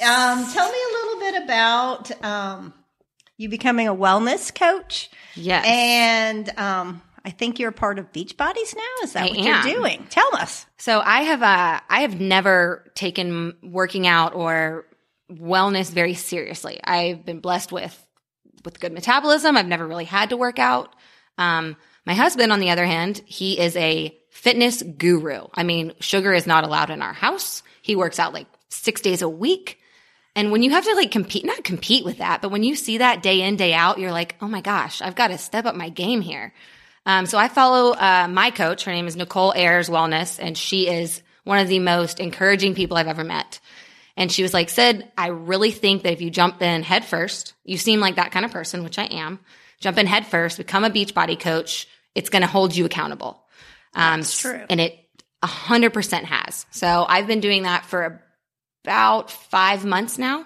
Um, 0.01 0.45
tell 0.51 0.71
me 0.71 0.77
a 0.77 0.93
little 0.93 1.19
bit 1.19 1.43
about 1.43 2.23
um, 2.23 2.73
you 3.37 3.49
becoming 3.49 3.87
a 3.87 3.95
wellness 3.95 4.53
coach. 4.53 5.09
Yes. 5.35 5.65
And 5.67 6.49
um, 6.57 7.01
I 7.25 7.29
think 7.31 7.59
you're 7.59 7.69
a 7.69 7.73
part 7.73 7.99
of 7.99 8.11
Beachbodies 8.11 8.75
now. 8.75 9.03
Is 9.03 9.13
that 9.13 9.23
I 9.23 9.29
what 9.29 9.37
am. 9.39 9.67
you're 9.67 9.75
doing? 9.77 10.05
Tell 10.09 10.35
us. 10.35 10.65
So 10.77 10.99
I 10.99 11.21
have 11.21 11.41
uh, 11.41 11.79
I 11.89 12.01
have 12.01 12.19
never 12.19 12.91
taken 12.95 13.53
working 13.63 14.07
out 14.07 14.35
or 14.35 14.85
wellness 15.31 15.89
very 15.91 16.15
seriously. 16.15 16.79
I've 16.83 17.25
been 17.25 17.39
blessed 17.39 17.71
with 17.71 17.97
with 18.65 18.79
good 18.79 18.93
metabolism. 18.93 19.57
I've 19.57 19.67
never 19.67 19.87
really 19.87 20.05
had 20.05 20.29
to 20.29 20.37
work 20.37 20.59
out. 20.59 20.93
Um, 21.37 21.77
my 22.05 22.13
husband, 22.13 22.51
on 22.51 22.59
the 22.59 22.69
other 22.71 22.85
hand, 22.85 23.21
he 23.25 23.59
is 23.59 23.75
a 23.77 24.17
fitness 24.29 24.81
guru. 24.81 25.47
I 25.53 25.63
mean, 25.63 25.93
sugar 25.99 26.33
is 26.33 26.45
not 26.45 26.63
allowed 26.63 26.89
in 26.89 27.01
our 27.01 27.13
house. 27.13 27.63
He 27.81 27.95
works 27.95 28.19
out 28.19 28.33
like 28.33 28.47
six 28.69 29.01
days 29.01 29.21
a 29.21 29.29
week. 29.29 29.79
And 30.35 30.51
when 30.51 30.63
you 30.63 30.71
have 30.71 30.83
to 30.85 30.95
like 30.95 31.11
compete, 31.11 31.45
not 31.45 31.63
compete 31.63 32.03
with 32.03 32.17
that, 32.17 32.41
but 32.41 32.51
when 32.51 32.63
you 32.63 32.75
see 32.75 32.97
that 32.97 33.21
day 33.21 33.41
in, 33.41 33.55
day 33.55 33.73
out, 33.73 33.99
you're 33.99 34.11
like, 34.11 34.35
oh 34.41 34.47
my 34.47 34.61
gosh, 34.61 35.01
I've 35.01 35.15
got 35.15 35.27
to 35.27 35.37
step 35.37 35.65
up 35.65 35.75
my 35.75 35.89
game 35.89 36.21
here. 36.21 36.53
Um, 37.05 37.25
so 37.25 37.37
I 37.37 37.47
follow 37.47 37.91
uh, 37.93 38.27
my 38.29 38.51
coach. 38.51 38.85
Her 38.85 38.91
name 38.91 39.07
is 39.07 39.15
Nicole 39.15 39.53
Ayers 39.55 39.89
Wellness, 39.89 40.39
and 40.41 40.57
she 40.57 40.87
is 40.87 41.21
one 41.43 41.59
of 41.59 41.67
the 41.67 41.79
most 41.79 42.19
encouraging 42.19 42.75
people 42.75 42.97
I've 42.97 43.07
ever 43.07 43.23
met. 43.23 43.59
And 44.15 44.31
she 44.31 44.43
was 44.43 44.53
like, 44.53 44.69
Sid, 44.69 45.11
I 45.17 45.27
really 45.27 45.71
think 45.71 46.03
that 46.03 46.13
if 46.13 46.21
you 46.21 46.29
jump 46.29 46.61
in 46.61 46.83
head 46.83 47.03
first, 47.03 47.53
you 47.63 47.77
seem 47.77 47.99
like 47.99 48.15
that 48.15 48.31
kind 48.31 48.45
of 48.45 48.51
person, 48.51 48.83
which 48.83 48.99
I 48.99 49.05
am. 49.05 49.39
Jump 49.79 49.97
in 49.97 50.07
head 50.07 50.25
first, 50.27 50.57
become 50.57 50.83
a 50.83 50.89
Beachbody 50.89 51.39
coach. 51.39 51.87
It's 52.15 52.29
going 52.29 52.43
to 52.43 52.47
hold 52.47 52.75
you 52.75 52.85
accountable. 52.85 53.43
Um, 53.95 54.21
That's 54.21 54.39
true. 54.39 54.61
And 54.69 54.79
it 54.79 54.99
a 55.41 55.47
hundred 55.47 55.93
percent 55.93 56.25
has. 56.25 56.65
So 56.71 57.05
I've 57.07 57.27
been 57.27 57.41
doing 57.41 57.63
that 57.63 57.85
for 57.85 58.23
about 58.83 59.29
five 59.29 59.83
months 59.83 60.17
now. 60.17 60.45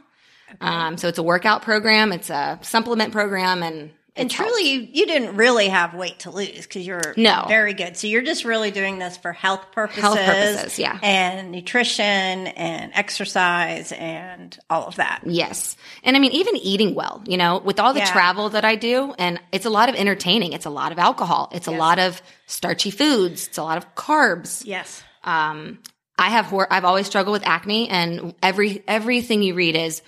Um, 0.61 0.97
so 0.97 1.07
it's 1.07 1.17
a 1.17 1.23
workout 1.23 1.61
program. 1.61 2.11
It's 2.11 2.29
a 2.29 2.57
supplement 2.61 3.11
program 3.11 3.63
and 3.63 3.91
And 4.17 4.29
truly, 4.31 4.69
you, 4.69 4.87
you 4.91 5.05
didn't 5.05 5.35
really 5.35 5.67
have 5.67 5.93
weight 5.93 6.19
to 6.19 6.31
lose 6.31 6.63
because 6.63 6.85
you're 6.85 7.13
No. 7.15 7.45
very 7.47 7.73
good. 7.73 7.95
So 7.97 8.07
you're 8.07 8.21
just 8.23 8.43
really 8.45 8.71
doing 8.71 8.99
this 8.99 9.17
for 9.17 9.31
health 9.31 9.71
purposes, 9.71 10.01
Health 10.01 10.17
purposes, 10.19 10.79
yeah. 10.79 10.99
and 11.03 11.51
nutrition 11.51 12.03
and 12.05 12.91
exercise 12.93 13.91
and 13.91 14.57
all 14.69 14.85
of 14.85 14.95
that. 14.97 15.21
Yes. 15.25 15.75
And 16.03 16.15
I 16.15 16.19
mean, 16.19 16.31
even 16.33 16.55
eating 16.57 16.95
well, 16.95 17.23
you 17.27 17.37
know, 17.37 17.59
with 17.59 17.79
all 17.79 17.93
the 17.93 17.99
Yeah. 17.99 18.11
travel 18.11 18.49
that 18.49 18.65
I 18.65 18.75
do, 18.75 19.13
and 19.17 19.39
it's 19.51 19.65
a 19.65 19.69
lot 19.69 19.89
of 19.89 19.95
entertaining. 19.95 20.53
It's 20.53 20.65
a 20.65 20.69
lot 20.69 20.91
of 20.91 20.99
alcohol. 20.99 21.49
It's 21.53 21.67
a 21.67 21.71
lot 21.71 21.99
of 21.99 22.21
starchy 22.47 22.91
foods. 22.91 23.47
It's 23.47 23.57
a 23.57 23.63
lot 23.63 23.77
of 23.77 23.95
carbs. 23.95 24.63
Yes. 24.65 25.03
Um, 25.23 25.79
I 26.17 26.29
have, 26.29 26.45
hor- 26.45 26.71
I've 26.71 26.85
always 26.85 27.05
struggled 27.05 27.33
with 27.33 27.45
acne 27.45 27.89
and 27.89 28.33
every, 28.41 28.83
everything 28.87 29.43
you 29.43 29.53
read 29.53 29.75
is, 29.75 30.01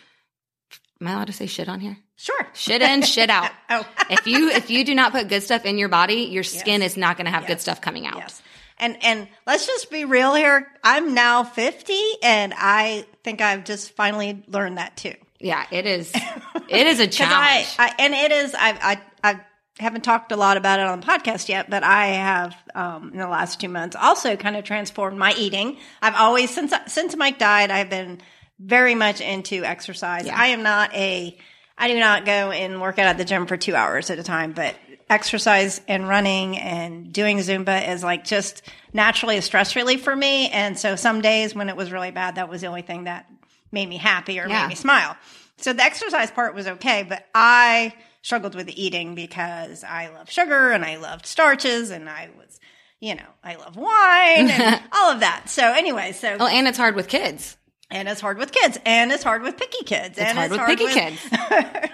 am 1.02 1.08
I 1.08 1.12
allowed 1.14 1.28
to 1.28 1.34
say 1.34 1.46
shit 1.48 1.70
on 1.70 1.80
here? 1.80 1.98
Sure. 2.16 2.48
Shit 2.54 2.82
in, 2.82 3.02
shit 3.02 3.30
out. 3.30 3.52
Oh. 3.70 3.86
if 4.10 4.26
you, 4.26 4.50
if 4.50 4.70
you 4.72 4.84
do 4.84 4.96
not 4.96 5.12
put 5.12 5.28
good 5.30 5.44
stuff 5.44 5.64
in 5.66 5.78
your 5.78 5.90
body, 5.90 6.24
your 6.32 6.44
skin 6.44 6.82
Yes. 6.82 6.92
is 6.94 6.98
not 6.98 7.18
going 7.18 7.26
to 7.26 7.32
have 7.32 7.46
good 7.46 7.62
stuff 7.62 7.82
coming 7.82 8.08
out. 8.08 8.18
Yes. 8.18 8.42
And 8.82 8.98
and 9.04 9.28
let's 9.46 9.68
just 9.68 9.92
be 9.92 10.06
real 10.06 10.34
here. 10.36 10.66
I'm 10.84 11.14
now 11.14 11.44
50 11.44 11.94
and 12.24 12.54
I 12.58 13.06
think 13.24 13.42
I've 13.42 13.66
just 13.66 13.92
finally 13.92 14.44
learned 14.48 14.78
that 14.78 14.96
too. 14.98 15.14
Yeah, 15.40 15.66
it 15.70 15.86
is, 15.86 16.12
it 16.70 16.88
is 16.88 17.00
a 17.00 17.06
'Cause 17.08 17.20
I, 17.22 17.64
challenge. 17.64 17.68
I 17.78 17.94
and 18.00 18.14
it 18.14 18.32
is 18.32 18.56
I 18.58 19.00
I 19.24 19.34
I 19.36 19.40
haven't 19.80 20.04
talked 20.06 20.32
a 20.32 20.36
lot 20.38 20.56
about 20.58 20.80
it 20.80 20.86
on 20.88 21.02
the 21.02 21.06
podcast 21.06 21.48
yet, 21.50 21.70
but 21.70 21.84
I 21.84 22.08
have 22.08 22.56
um, 22.74 23.12
in 23.14 23.20
the 23.20 23.28
last 23.28 23.60
two 23.62 23.70
months 23.70 23.96
also 24.00 24.36
kind 24.38 24.56
of 24.56 24.64
transformed 24.64 25.18
my 25.18 25.34
eating. 25.38 25.78
I've 26.02 26.16
always 26.16 26.50
since 26.50 26.74
since 26.88 27.16
Mike 27.18 27.38
died, 27.38 27.72
I've 27.72 27.90
been 27.90 28.22
very 28.60 28.96
much 28.96 29.22
into 29.22 29.64
exercise. 29.64 30.26
Yeah. 30.26 30.38
I 30.40 30.48
am 30.48 30.64
not 30.64 30.94
a 30.94 31.38
I 31.78 31.88
do 31.88 31.98
not 31.98 32.26
go 32.26 32.52
and 32.52 32.82
work 32.82 33.00
out 33.00 33.08
at 33.08 33.18
the 33.18 33.24
gym 33.26 33.48
for 33.48 33.56
two 33.56 33.74
hours 33.74 34.10
at 34.10 34.20
a 34.20 34.24
time, 34.24 34.52
but 34.52 34.76
exercise 35.10 35.80
and 35.88 36.08
running 36.08 36.58
and 36.58 37.12
doing 37.12 37.38
Zumba 37.38 37.88
is 37.90 38.04
like 38.04 38.26
just 38.26 38.62
naturally 38.94 39.38
a 39.38 39.42
stress 39.42 39.76
relief 39.78 40.04
for 40.04 40.16
me. 40.16 40.50
And 40.50 40.78
so 40.78 40.96
some 40.98 41.22
days 41.22 41.56
when 41.56 41.70
it 41.70 41.76
was 41.78 41.92
really 41.92 42.12
bad, 42.12 42.36
that 42.36 42.50
was 42.50 42.62
the 42.62 42.68
only 42.68 42.82
thing 42.82 43.06
that 43.06 43.28
made 43.72 43.88
me 43.88 43.98
happy 43.98 44.40
or 44.40 44.48
Yeah. 44.48 44.64
made 44.64 44.70
me 44.70 44.76
smile. 44.76 45.16
So 45.58 45.74
the 45.74 45.84
exercise 45.84 46.32
part 46.32 46.54
was 46.54 46.68
okay, 46.68 47.04
but 47.08 47.26
I 47.34 47.94
struggled 48.22 48.56
with 48.56 48.70
eating 48.70 49.16
because 49.16 49.84
I 49.84 50.10
love 50.10 50.30
sugar 50.30 50.72
and 50.72 50.84
I 50.84 50.98
loved 50.98 51.26
starches 51.26 51.90
and 51.92 52.10
I 52.10 52.30
was, 52.38 52.60
you 53.00 53.16
know, 53.16 53.28
I 53.44 53.56
love 53.56 53.78
wine 53.78 54.50
and 54.50 54.82
all 54.92 55.12
of 55.14 55.22
that. 55.22 55.50
So 55.50 55.64
anyway, 55.64 56.12
so 56.12 56.38
oh, 56.40 56.48
and 56.48 56.68
it's 56.68 56.78
hard 56.78 56.96
with 56.96 57.08
kids. 57.08 57.56
And 57.92 58.08
it's 58.08 58.22
hard 58.22 58.38
with 58.38 58.52
kids 58.52 58.78
and 58.86 59.12
it's 59.12 59.24
hard 59.24 59.42
with 59.42 59.58
picky 59.58 59.84
kids 59.84 60.18
It's 60.18 60.22
and 60.22 60.38
hard 60.38 60.52
with 60.52 60.62
picky 60.66 60.88
kids. 60.94 61.20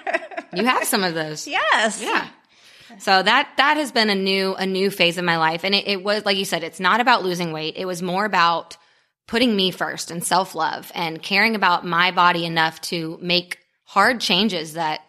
You 0.54 0.64
have 0.64 0.86
some 0.86 1.04
of 1.04 1.14
those. 1.14 1.48
yes. 1.48 2.02
Yeah. 2.02 2.30
So 3.00 3.22
that 3.22 3.50
that 3.58 3.76
has 3.76 3.92
been 3.92 4.10
a 4.10 4.16
new 4.16 4.56
a 4.56 4.66
new 4.66 4.90
phase 4.90 5.18
of 5.18 5.26
my 5.26 5.36
life, 5.38 5.66
and 5.66 5.76
it, 5.76 5.86
it 5.86 6.02
was 6.02 6.24
like 6.24 6.38
you 6.38 6.46
said, 6.46 6.64
it's 6.64 6.80
not 6.80 7.02
about 7.02 7.24
losing 7.24 7.52
weight. 7.52 7.74
It 7.76 7.84
was 7.86 8.02
more 8.02 8.24
about 8.24 8.78
putting 9.28 9.54
me 9.54 9.72
first 9.72 10.12
and 10.12 10.24
self 10.24 10.56
love 10.56 10.94
and 10.96 11.22
caring 11.22 11.56
about 11.56 11.86
my 11.86 12.12
body 12.12 12.46
enough 12.46 12.80
to 12.82 13.18
make 13.22 13.58
hard 13.84 14.22
changes 14.22 14.74
that 14.76 15.02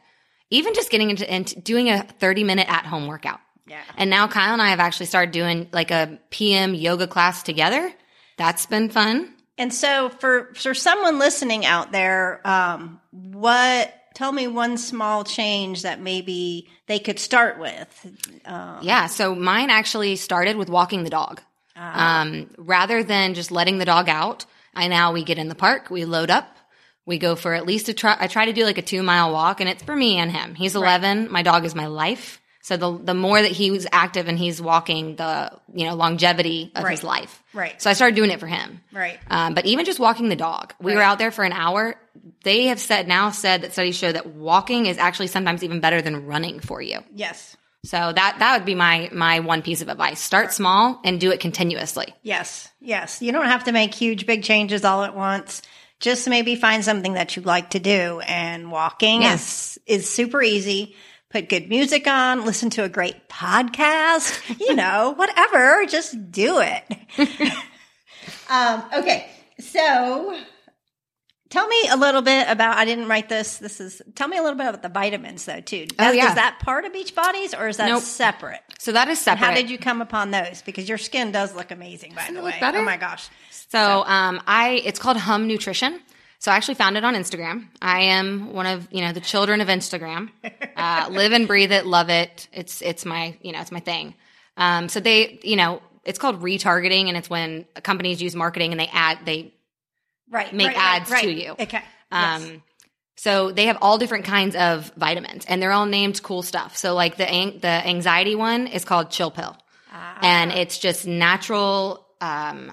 even 0.51 0.75
just 0.75 0.91
getting 0.91 1.11
into, 1.11 1.33
into 1.33 1.61
doing 1.61 1.91
a 1.91 2.03
thirty 2.03 2.43
minute 2.43 2.69
at 2.69 2.85
home 2.85 3.07
workout. 3.07 3.39
Yeah. 3.69 3.83
And 3.97 4.11
now 4.11 4.27
Kyle 4.27 4.53
and 4.53 4.63
I 4.63 4.71
have 4.71 4.81
actually 4.81 5.07
started 5.07 5.31
doing 5.31 5.69
like 5.73 5.93
a 5.93 6.19
PM 6.31 6.75
yoga 6.75 7.07
class 7.07 7.45
together. 7.45 7.93
That's 8.37 8.67
been 8.67 8.89
fun. 8.89 9.33
And 9.59 9.73
so 9.73 10.11
for 10.11 10.53
for 10.55 10.75
someone 10.75 11.19
listening 11.19 11.65
out 11.65 11.93
there, 11.93 12.47
um, 12.47 13.01
what 13.11 13.93
tell 14.15 14.33
me 14.33 14.49
one 14.49 14.79
small 14.79 15.25
change 15.25 15.83
that 15.83 16.01
maybe 16.01 16.69
they 16.87 16.99
could 16.99 17.19
start 17.19 17.59
with. 17.59 18.07
Um, 18.47 18.79
Yeah. 18.83 19.07
So 19.07 19.35
mine 19.35 19.71
actually 19.71 20.17
started 20.17 20.57
with 20.57 20.71
walking 20.71 21.05
the 21.05 21.11
dog. 21.11 21.43
Um, 21.79 22.49
rather 22.57 23.03
than 23.03 23.35
just 23.35 23.51
letting 23.51 23.77
the 23.77 23.85
dog 23.85 24.09
out, 24.09 24.47
I 24.75 24.89
now 24.89 25.13
we 25.13 25.23
get 25.25 25.37
in 25.37 25.49
the 25.49 25.55
park, 25.55 25.91
we 25.91 26.07
load 26.07 26.31
up, 26.31 26.57
we 27.05 27.19
go 27.19 27.37
for 27.37 27.53
at 27.53 27.67
least 27.67 27.91
a 27.91 27.95
try. 27.95 28.17
I 28.19 28.27
try 28.29 28.47
to 28.47 28.55
do 28.55 28.65
like 28.65 28.79
a 28.79 28.83
two 28.83 29.03
mile 29.03 29.31
walk, 29.31 29.61
and 29.61 29.69
it's 29.69 29.83
for 29.83 29.95
me 29.95 30.17
and 30.17 30.33
him. 30.33 30.55
He's 30.55 30.75
11. 30.75 31.31
My 31.31 31.43
dog 31.43 31.67
is 31.67 31.75
my 31.75 31.87
life. 31.87 32.41
So 32.67 32.77
the 32.77 32.99
the 32.99 33.15
more 33.15 33.41
that 33.41 33.53
he 33.53 33.71
was 33.71 33.87
active 33.93 34.27
and 34.27 34.37
he's 34.37 34.61
walking, 34.61 35.15
the 35.15 35.53
you 35.73 35.87
know 35.87 35.95
longevity 35.95 36.73
of 36.75 36.85
his 36.89 37.05
life. 37.05 37.41
Right. 37.55 37.81
So 37.81 37.89
I 37.89 37.93
started 37.93 38.17
doing 38.17 38.33
it 38.33 38.41
for 38.41 38.49
him. 38.49 38.81
Right. 38.93 39.21
Um, 39.31 39.55
but 39.55 39.67
even 39.67 39.85
just 39.85 40.01
walking 40.01 40.29
the 40.31 40.35
dog, 40.35 40.75
we 40.81 40.97
were 40.97 41.01
out 41.01 41.19
there 41.21 41.31
for 41.31 41.45
an 41.45 41.53
hour. 41.53 41.95
They 42.43 42.65
have 42.67 42.81
said 42.81 43.07
now 43.07 43.31
said 43.31 43.63
that 43.63 43.73
studies 43.73 43.97
show 43.97 44.11
that 44.11 44.27
walking 44.27 44.87
is 44.87 44.99
actually 44.99 45.29
sometimes 45.29 45.63
even 45.63 45.79
better 45.79 46.03
than 46.03 46.27
running 46.27 46.59
for 46.59 46.83
you. 46.83 47.05
Yes. 47.15 47.57
So 47.85 47.97
that 48.13 48.37
that 48.41 48.59
would 48.59 48.67
be 48.67 48.75
my 48.75 49.11
my 49.13 49.39
one 49.39 49.63
piece 49.63 49.81
of 49.81 49.89
advice. 49.89 50.19
Start 50.21 50.53
small 50.53 51.01
and 51.05 51.21
do 51.21 51.31
it 51.31 51.39
continuously. 51.39 52.13
Yes. 52.25 52.69
Yes. 52.81 53.23
You 53.23 53.31
don't 53.31 53.47
have 53.47 53.63
to 53.65 53.73
make 53.73 53.95
huge, 53.95 54.27
big 54.27 54.43
changes 54.43 54.85
all 54.85 55.05
at 55.05 55.15
once. 55.15 55.63
Just 56.01 56.29
maybe 56.29 56.57
find 56.57 56.85
something 56.85 57.13
that 57.15 57.37
you 57.37 57.43
like 57.43 57.71
to 57.71 57.79
do. 57.79 58.19
And 58.27 58.73
walking 58.73 59.23
Yeah. 59.23 59.35
is, 59.35 59.79
is 59.87 60.11
super 60.11 60.43
easy. 60.43 60.97
Put 61.37 61.51
good 61.51 61.69
music 61.69 62.07
on, 62.07 62.47
listen 62.47 62.71
to 62.71 62.83
a 62.85 62.89
great 62.89 63.29
podcast, 63.29 64.59
you 64.59 64.75
know, 64.75 65.13
whatever. 65.17 65.85
Just 65.85 66.33
do 66.33 66.61
it. 66.61 66.83
um, 68.49 68.83
okay. 68.95 69.29
So 69.61 70.41
tell 71.51 71.69
me 71.69 71.89
a 71.91 71.97
little 71.99 72.23
bit 72.23 72.49
about, 72.49 72.79
I 72.79 72.87
didn't 72.87 73.09
write 73.09 73.29
this. 73.29 73.59
This 73.59 73.83
is, 73.83 74.01
tell 74.15 74.29
me 74.29 74.39
a 74.39 74.43
little 74.43 74.57
bit 74.57 74.67
about 74.67 74.81
the 74.81 74.89
vitamins 74.89 75.45
though, 75.45 75.61
too. 75.61 75.89
Oh, 75.99 76.11
yeah. 76.11 76.31
Is 76.31 76.37
that 76.37 76.59
part 76.61 76.87
of 76.87 76.95
Beach 76.95 77.15
Bodies 77.15 77.53
or 77.53 77.69
is 77.69 77.77
that 77.77 77.89
Nope. 77.89 78.03
separate? 78.03 78.63
So 78.79 78.93
that 78.93 79.09
is 79.09 79.19
separate. 79.19 79.45
How 79.45 79.53
did 79.53 79.69
you 79.69 79.77
come 79.77 80.01
upon 80.01 80.31
those? 80.31 80.63
Because 80.63 80.89
your 80.89 80.97
skin 80.97 81.33
does 81.33 81.55
look 81.55 81.71
amazing, 81.71 82.15
by 82.15 82.31
the 82.33 82.39
it 82.39 82.45
way. 82.45 82.57
better? 82.59 82.79
Oh 82.79 82.83
my 82.83 82.97
gosh. 82.97 83.29
So 83.51 84.05
um, 84.07 84.41
I 84.47 84.81
it's 84.87 84.99
called 84.99 85.19
Hum 85.19 85.47
Nutrition. 85.47 86.01
So 86.47 86.53
I 86.53 86.57
actually 86.57 86.75
found 86.77 86.97
it 86.97 87.03
on 87.05 87.15
Instagram. 87.17 87.67
I 87.83 88.03
am 88.03 88.53
one 88.53 88.67
of 88.67 88.87
you 88.93 89.01
know 89.01 89.11
the 89.11 89.21
children 89.21 89.61
of 89.61 89.67
Instagram. 89.67 90.31
Uh, 90.77 91.09
live 91.11 91.33
and 91.33 91.49
breathe 91.49 91.73
it, 91.73 91.87
love 91.87 92.11
it. 92.11 92.49
It's 92.53 92.83
it's 92.83 93.05
my 93.07 93.35
you 93.41 93.51
know 93.53 93.61
it's 93.63 93.73
my 93.73 93.81
thing. 93.81 94.15
Um, 94.59 94.89
so 94.91 95.01
they 95.01 95.41
you 95.43 95.57
know 95.57 95.81
it's 96.05 96.19
called 96.19 96.43
retargeting, 96.43 97.09
and 97.09 97.17
it's 97.17 97.29
when 97.31 97.65
companies 97.83 98.23
use 98.23 98.37
marketing 98.37 98.71
and 98.73 98.79
they 98.79 98.87
add 98.93 99.19
they 99.25 99.55
Right. 100.31 100.53
make 100.53 100.69
right, 100.69 100.77
right, 100.77 101.01
ads 101.01 101.11
right. 101.11 101.23
to 101.25 101.33
you. 101.33 101.51
Okay. 101.59 101.83
Um, 102.13 102.43
yes. 102.43 102.61
So 103.17 103.51
they 103.53 103.67
have 103.67 103.79
all 103.81 103.97
different 103.99 104.27
kinds 104.27 104.55
of 104.55 104.93
vitamins, 104.97 105.47
and 105.47 105.61
they're 105.61 105.73
all 105.73 105.87
named 105.87 106.23
cool 106.23 106.43
stuff. 106.43 106.77
So 106.77 106.95
like 106.95 107.17
the 107.17 107.25
the 107.61 107.67
anxiety 107.69 108.35
one 108.37 108.67
is 108.69 108.85
called 108.85 109.11
Chill 109.11 109.31
Pill, 109.33 109.57
Ah. 109.93 110.19
and 110.23 110.53
it's 110.53 110.79
just 110.79 111.07
natural, 111.07 112.07
um, 112.21 112.71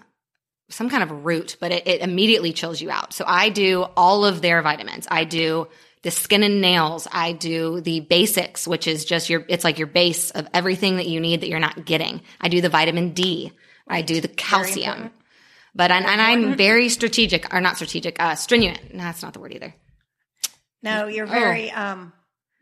some 0.73 0.89
kind 0.89 1.03
of 1.03 1.25
root, 1.25 1.57
but 1.59 1.71
it, 1.71 1.88
it 1.88 2.01
immediately 2.01 2.53
chills 2.53 2.81
you 2.81 2.89
out. 2.91 3.13
So 3.13 3.23
I 3.27 3.49
do 3.49 3.83
all 3.95 4.25
of 4.25 4.41
their 4.41 4.62
vitamins. 4.62 5.07
I 5.09 5.23
do 5.23 5.67
the 6.01 6.12
skin 6.12 6.43
and 6.43 6.59
nails. 6.62 7.07
I 7.12 7.31
do 7.31 7.79
the 7.81 8.01
basics, 8.01 8.67
which 8.67 8.88
is 8.88 9.05
just 9.05 9.29
your. 9.29 9.45
It's 9.47 9.63
like 9.63 9.77
your 9.77 9.88
base 9.88 10.31
of 10.31 10.47
everything 10.53 10.97
that 10.97 11.07
you 11.07 11.19
need 11.19 11.41
that 11.41 11.49
you're 11.49 11.59
not 11.59 11.86
getting. 11.86 12.21
I 12.41 12.49
do 12.49 12.59
the 12.62 12.69
vitamin 12.69 13.12
D. 13.13 13.51
I 13.88 14.01
do 14.01 14.19
the 14.21 14.27
calcium. 14.27 15.12
But 15.75 15.91
and, 15.91 16.05
and 16.05 16.21
I'm 16.21 16.55
very 16.55 16.89
strategic, 16.89 17.53
or 17.53 17.59
not 17.62 17.77
strategic, 17.77 18.21
uh, 18.21 18.36
stringent. 18.36 18.93
No, 18.93 19.03
that's 19.03 19.23
not 19.23 19.33
the 19.33 19.39
word 19.39 19.53
either. 19.53 19.73
No, 20.83 21.07
you're 21.07 21.25
very 21.25 21.71
um 21.71 22.13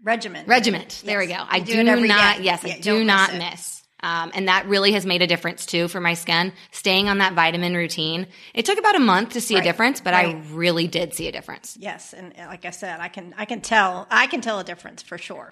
regiment. 0.04 0.48
Regiment. 0.48 1.02
There 1.06 1.20
we 1.20 1.28
go. 1.28 1.36
I 1.38 1.58
You 1.58 1.66
do, 1.66 1.84
do 1.84 2.08
not. 2.08 2.38
day. 2.38 2.44
Yes, 2.44 2.64
Yeah, 2.64 2.74
I 2.76 2.80
do 2.80 3.04
don't 3.06 3.38
miss 3.38 3.52
miss. 3.52 3.81
Um, 4.04 4.32
and 4.34 4.48
that 4.48 4.68
really 4.68 4.94
has 4.94 5.06
made 5.06 5.22
a 5.22 5.28
difference 5.28 5.66
too 5.66 5.88
for 5.88 6.00
my 6.02 6.14
skin. 6.16 6.54
Staying 6.72 7.08
on 7.10 7.20
that 7.20 7.34
vitamin 7.34 7.76
routine. 7.76 8.28
It 8.54 8.66
took 8.66 8.80
about 8.80 8.96
a 8.96 9.00
month 9.00 9.30
to 9.32 9.42
see 9.42 9.56
Right. 9.56 9.62
a 9.62 9.64
difference, 9.64 10.02
but 10.02 10.14
I 10.14 10.42
really 10.52 10.88
did 10.88 11.14
see 11.14 11.28
a 11.28 11.32
difference. 11.32 11.78
Yes, 11.80 12.14
and 12.14 12.34
uh, 12.40 12.48
like 12.48 12.66
I 12.66 12.72
said, 12.72 13.00
I 13.00 13.08
can 13.10 13.34
I 13.38 13.46
can 13.46 13.62
tell 13.62 14.08
I 14.10 14.28
can 14.28 14.42
tell 14.42 14.60
a 14.60 14.64
difference 14.64 15.02
for 15.04 15.18
sure. 15.18 15.52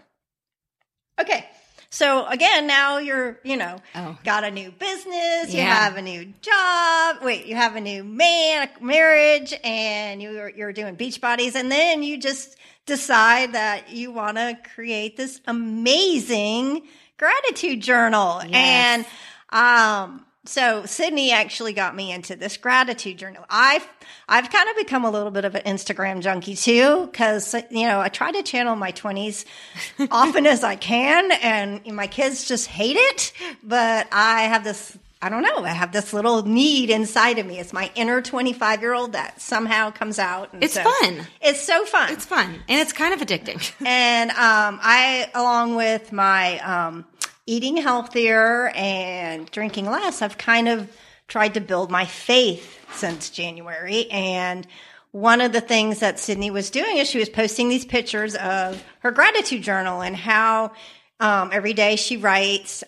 Okay. 1.19 1.45
So 1.91 2.27
again, 2.27 2.67
now 2.67 2.99
you're, 2.99 3.39
you 3.43 3.57
know, 3.57 3.77
Oh. 3.95 4.15
got 4.23 4.43
a 4.43 4.51
new 4.51 4.69
business, 4.71 5.49
you 5.51 5.57
Yeah. 5.57 5.73
have 5.73 5.97
a 5.97 6.01
new 6.03 6.33
job, 6.39 7.17
wait, 7.23 7.47
you 7.47 7.55
have 7.55 7.75
a 7.75 7.81
new 7.81 8.03
man, 8.03 8.69
a 8.79 8.83
marriage, 8.83 9.53
and 9.63 10.21
you're 10.21 10.49
you're 10.49 10.71
doing 10.73 10.93
beach 10.95 11.19
bodies, 11.19 11.55
and 11.55 11.71
then 11.71 12.03
you 12.03 12.17
just 12.17 12.57
decide 12.85 13.53
that 13.53 13.89
you 13.89 14.11
want 14.11 14.37
to 14.37 14.55
create 14.75 15.17
this 15.17 15.41
amazing 15.47 16.83
gratitude 17.19 17.81
journal. 17.81 18.41
And 18.51 19.05
um 19.51 20.25
so 20.45 20.85
Sydney 20.85 21.31
actually 21.31 21.73
got 21.73 21.95
me 21.95 22.11
into 22.11 22.35
this 22.35 22.57
gratitude 22.57 23.19
journal. 23.19 23.45
I've 23.51 23.87
I've 24.27 24.49
kind 24.49 24.67
of 24.67 24.77
become 24.77 25.05
a 25.05 25.11
little 25.11 25.29
bit 25.29 25.45
of 25.45 25.53
an 25.53 25.61
Instagram 25.63 26.21
junkie 26.21 26.55
too, 26.55 27.05
because 27.05 27.53
you 27.69 27.85
know 27.85 27.99
I 27.99 28.09
try 28.09 28.31
to 28.31 28.41
channel 28.41 28.75
my 28.75 28.89
twenties 28.89 29.45
often 30.11 30.47
as 30.47 30.63
I 30.63 30.75
can, 30.75 31.31
and 31.33 31.85
my 31.93 32.07
kids 32.07 32.45
just 32.45 32.65
hate 32.65 32.95
it. 32.97 33.31
But 33.61 34.07
I 34.11 34.43
have 34.43 34.63
this. 34.63 34.97
I 35.21 35.27
don't 35.29 35.41
know. 35.43 35.65
I 35.65 35.69
have 35.69 35.91
this 35.91 36.13
little 36.13 36.43
need 36.45 36.89
inside 36.89 37.39
of 37.39 37.45
me. 37.45 37.59
It's 37.59 37.73
my 37.73 37.91
inner 37.95 38.21
25 38.21 38.81
year 38.81 38.93
old 38.93 39.11
that 39.13 39.41
somehow 39.41 39.91
comes 39.91 40.17
out. 40.17 40.53
And 40.53 40.63
It's 40.63 40.75
so- 40.75 40.83
fun. 40.83 41.27
It's 41.41 41.61
so 41.61 41.83
fun. 41.85 42.13
It's 42.13 42.25
fun 42.25 42.45
and 42.69 42.79
it's 42.79 42.93
kind 42.93 43.13
of 43.13 43.19
addicting. 43.19 43.59
And 43.85 44.29
um, 44.31 44.79
I, 44.81 45.29
along 45.35 45.75
with 45.75 46.13
my 46.13 46.59
um, 46.59 47.05
eating 47.45 47.75
healthier 47.77 48.69
and 48.75 49.49
drinking 49.51 49.87
less, 49.87 50.21
I've 50.21 50.37
kind 50.37 50.69
of 50.69 50.89
tried 51.27 51.55
to 51.55 51.61
build 51.61 51.91
my 51.91 52.05
faith 52.05 52.79
since 52.95 53.29
January. 53.29 54.09
And 54.11 54.65
one 55.11 55.41
of 55.41 55.51
the 55.51 55.61
things 55.61 55.99
that 55.99 56.17
Sydney 56.19 56.49
was 56.51 56.69
doing 56.69 56.97
is 56.97 57.09
she 57.09 57.19
was 57.19 57.29
posting 57.29 57.67
these 57.67 57.83
pictures 57.85 58.35
of 58.35 58.81
her 58.99 59.11
gratitude 59.11 59.63
journal 59.63 60.01
and 60.01 60.15
how 60.15 60.71
um, 61.19 61.49
every 61.51 61.73
day 61.73 61.97
she 61.97 62.15
writes. 62.17 62.83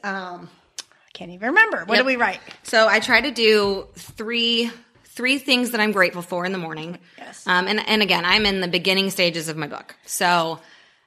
Can't 1.22 1.34
even 1.34 1.50
remember. 1.50 1.86
What 1.86 1.98
Yep. 1.98 2.02
do 2.02 2.06
we 2.08 2.16
write? 2.16 2.40
So 2.64 2.88
I 2.88 3.00
try 3.00 3.22
to 3.22 3.30
do 3.30 3.86
three 3.96 4.72
three 5.06 5.38
things 5.38 5.70
that 5.70 5.80
I'm 5.80 5.92
grateful 5.92 6.24
for 6.24 6.46
in 6.46 6.52
the 6.52 6.58
morning. 6.58 6.98
Yes. 7.16 7.46
Um, 7.46 7.68
and 7.68 7.80
and 7.88 8.02
again, 8.02 8.26
I'm 8.26 8.44
in 8.48 8.60
the 8.60 8.68
beginning 8.68 9.12
stages 9.12 9.48
of 9.48 9.56
my 9.56 9.68
book. 9.68 9.96
So 10.08 10.60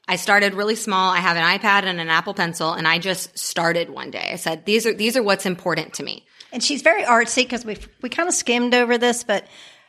I 0.07 0.14
started 0.14 0.55
really 0.55 0.77
small. 0.77 1.11
I 1.12 1.16
have 1.18 1.37
an 1.37 1.42
iPad 1.42 1.83
and 1.83 2.00
an 2.00 2.09
Apple 2.11 2.33
Pencil, 2.33 2.74
and 2.74 2.87
I 2.87 3.00
just 3.00 3.37
started 3.37 3.90
one 3.90 4.12
day. 4.12 4.31
I 4.33 4.37
said, 4.37 4.64
"These 4.66 4.87
are 4.87 4.94
these 4.94 5.16
are 5.16 5.22
what's 5.24 5.46
important 5.46 5.94
to 5.94 6.05
me." 6.05 6.24
And 6.53 6.62
she's 6.62 6.83
very 6.83 7.03
artsy 7.03 7.38
because 7.42 7.64
we 7.64 7.77
we 8.00 8.09
kind 8.09 8.29
of 8.29 8.37
skimmed 8.37 8.72
over 8.72 8.98
this, 8.98 9.24
but 9.24 9.44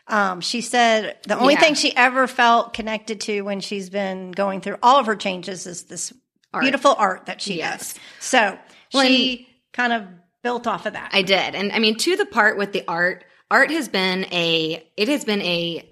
um, 0.07 0.41
she 0.41 0.61
said 0.61 1.17
the 1.27 1.37
only 1.37 1.53
Yeah. 1.53 1.59
thing 1.59 1.75
she 1.75 1.95
ever 1.95 2.25
felt 2.25 2.73
connected 2.73 3.21
to 3.21 3.41
when 3.43 3.59
she's 3.59 3.91
been 3.91 4.31
going 4.31 4.61
through 4.61 4.77
all 4.81 4.97
of 4.97 5.05
her 5.05 5.15
changes 5.15 5.67
is 5.67 5.83
this 5.83 6.11
beautiful 6.59 6.95
art 6.97 7.27
that 7.27 7.41
she 7.43 7.57
Yes. 7.59 7.93
does. 7.93 7.99
So 8.21 8.57
Well, 8.91 9.05
she 9.05 9.49
kind 9.75 9.93
of 9.93 10.07
built 10.41 10.67
off 10.67 10.85
of 10.85 10.93
that. 10.93 11.09
I 11.13 11.21
did. 11.21 11.55
And 11.55 11.71
I 11.71 11.79
mean, 11.79 11.97
to 11.97 12.15
the 12.15 12.25
part 12.25 12.57
with 12.57 12.71
the 12.71 12.83
art, 12.87 13.25
art 13.51 13.71
has 13.71 13.89
been 13.89 14.25
a, 14.31 14.87
it 14.95 15.09
has 15.09 15.25
been 15.25 15.41
a 15.41 15.87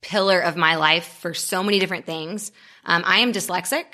pillar 0.00 0.40
of 0.40 0.56
my 0.56 0.76
life 0.76 1.18
for 1.20 1.34
so 1.34 1.62
many 1.62 1.78
different 1.78 2.06
things. 2.06 2.52
Um, 2.84 3.02
I 3.04 3.18
am 3.18 3.32
dyslexic. 3.32 3.84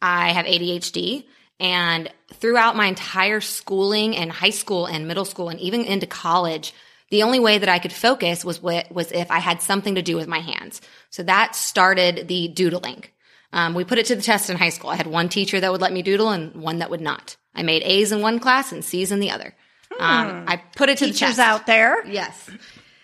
I 0.00 0.32
have 0.32 0.46
ADHD. 0.46 1.24
And 1.58 2.10
throughout 2.34 2.76
my 2.76 2.86
entire 2.86 3.40
schooling 3.40 4.16
and 4.16 4.32
high 4.32 4.50
school 4.50 4.86
and 4.86 5.06
middle 5.06 5.26
school 5.26 5.50
and 5.50 5.60
even 5.60 5.84
into 5.84 6.06
college, 6.06 6.72
the 7.10 7.24
only 7.24 7.40
way 7.40 7.58
that 7.58 7.68
I 7.68 7.80
could 7.80 7.92
focus 7.92 8.44
was 8.44 8.62
what, 8.62 8.90
was 8.90 9.12
if 9.12 9.30
I 9.30 9.40
had 9.40 9.60
something 9.60 9.96
to 9.96 10.02
do 10.02 10.16
with 10.16 10.28
my 10.28 10.38
hands. 10.38 10.80
So 11.10 11.22
that 11.24 11.54
started 11.54 12.28
the 12.28 12.48
doodling. 12.48 13.04
Um, 13.52 13.74
we 13.74 13.84
put 13.84 13.98
it 13.98 14.06
to 14.06 14.14
the 14.14 14.22
test 14.22 14.48
in 14.48 14.56
high 14.56 14.68
school. 14.70 14.90
I 14.90 14.96
had 14.96 15.08
one 15.08 15.28
teacher 15.28 15.60
that 15.60 15.72
would 15.72 15.80
let 15.80 15.92
me 15.92 16.02
doodle 16.02 16.30
and 16.30 16.54
one 16.54 16.78
that 16.78 16.88
would 16.88 17.00
not. 17.00 17.36
I 17.54 17.62
made 17.62 17.82
A's 17.82 18.12
in 18.12 18.22
one 18.22 18.38
class 18.38 18.72
and 18.72 18.84
C's 18.84 19.12
in 19.12 19.20
the 19.20 19.30
other. 19.30 19.54
Um, 19.98 20.44
I 20.46 20.56
put 20.76 20.88
it 20.88 20.98
to 20.98 21.06
the 21.06 21.12
Teachers 21.12 21.36
test. 21.36 21.38
out 21.38 21.66
there. 21.66 22.06
Yes. 22.06 22.48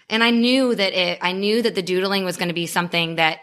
And 0.09 0.22
I 0.22 0.30
knew 0.30 0.74
that 0.74 0.92
it, 0.92 1.18
I 1.20 1.32
knew 1.32 1.62
that 1.62 1.74
the 1.74 1.82
doodling 1.82 2.24
was 2.24 2.37
going 2.37 2.48
to 2.48 2.54
be 2.54 2.66
something 2.66 3.16
that 3.16 3.40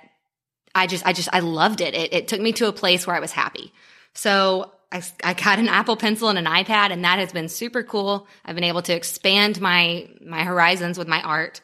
I 0.74 0.88
just, 0.88 1.06
I 1.06 1.14
just, 1.14 1.30
I 1.34 1.40
loved 1.40 1.82
it. 1.82 1.94
It, 1.94 2.14
it 2.14 2.28
took 2.28 2.42
me 2.42 2.54
to 2.54 2.68
a 2.68 2.72
place 2.74 3.06
where 3.06 3.16
I 3.16 3.20
was 3.20 3.32
happy. 3.32 3.74
So 4.14 4.72
I, 4.92 5.04
I 5.24 5.34
got 5.34 5.60
an 5.60 5.68
Apple 5.68 5.98
Pencil 5.98 6.30
and 6.30 6.40
an 6.40 6.46
iPad 6.46 6.92
and 6.92 7.04
that 7.04 7.20
has 7.20 7.34
been 7.34 7.50
super 7.50 7.84
cool. 7.84 8.28
I've 8.46 8.56
been 8.56 8.64
able 8.64 8.82
to 8.84 8.94
expand 8.94 9.60
my, 9.60 10.08
my 10.26 10.44
horizons 10.44 10.98
with 10.98 11.08
my 11.08 11.22
art. 11.22 11.62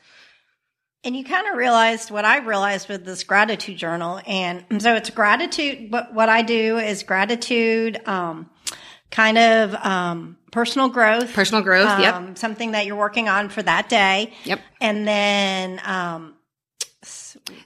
And 1.04 1.16
you 1.16 1.24
kind 1.24 1.48
of 1.48 1.56
realized 1.56 2.12
what 2.12 2.26
I 2.26 2.40
realized 2.40 2.90
with 2.90 3.06
this 3.06 3.24
gratitude 3.24 3.78
journal. 3.78 4.20
And 4.28 4.82
so 4.82 4.96
it's 4.96 5.10
gratitude. 5.10 5.92
What, 5.94 6.14
what 6.14 6.28
I 6.28 6.42
do 6.42 6.78
is 6.78 7.04
gratitude, 7.04 8.02
um, 8.06 8.50
kind 9.12 9.38
of, 9.38 9.74
um, 9.76 10.38
personal 10.52 10.90
growth. 10.90 11.34
Personal 11.34 11.62
growth. 11.64 12.00
yep. 12.00 12.16
um, 12.16 12.36
something 12.36 12.72
that 12.72 12.86
you're 12.86 12.96
working 12.96 13.30
on 13.30 13.50
for 13.50 13.62
that 13.64 13.90
day. 13.90 14.34
Yep. 14.46 14.60
And 14.82 15.08
then, 15.08 15.82
um, 15.86 16.36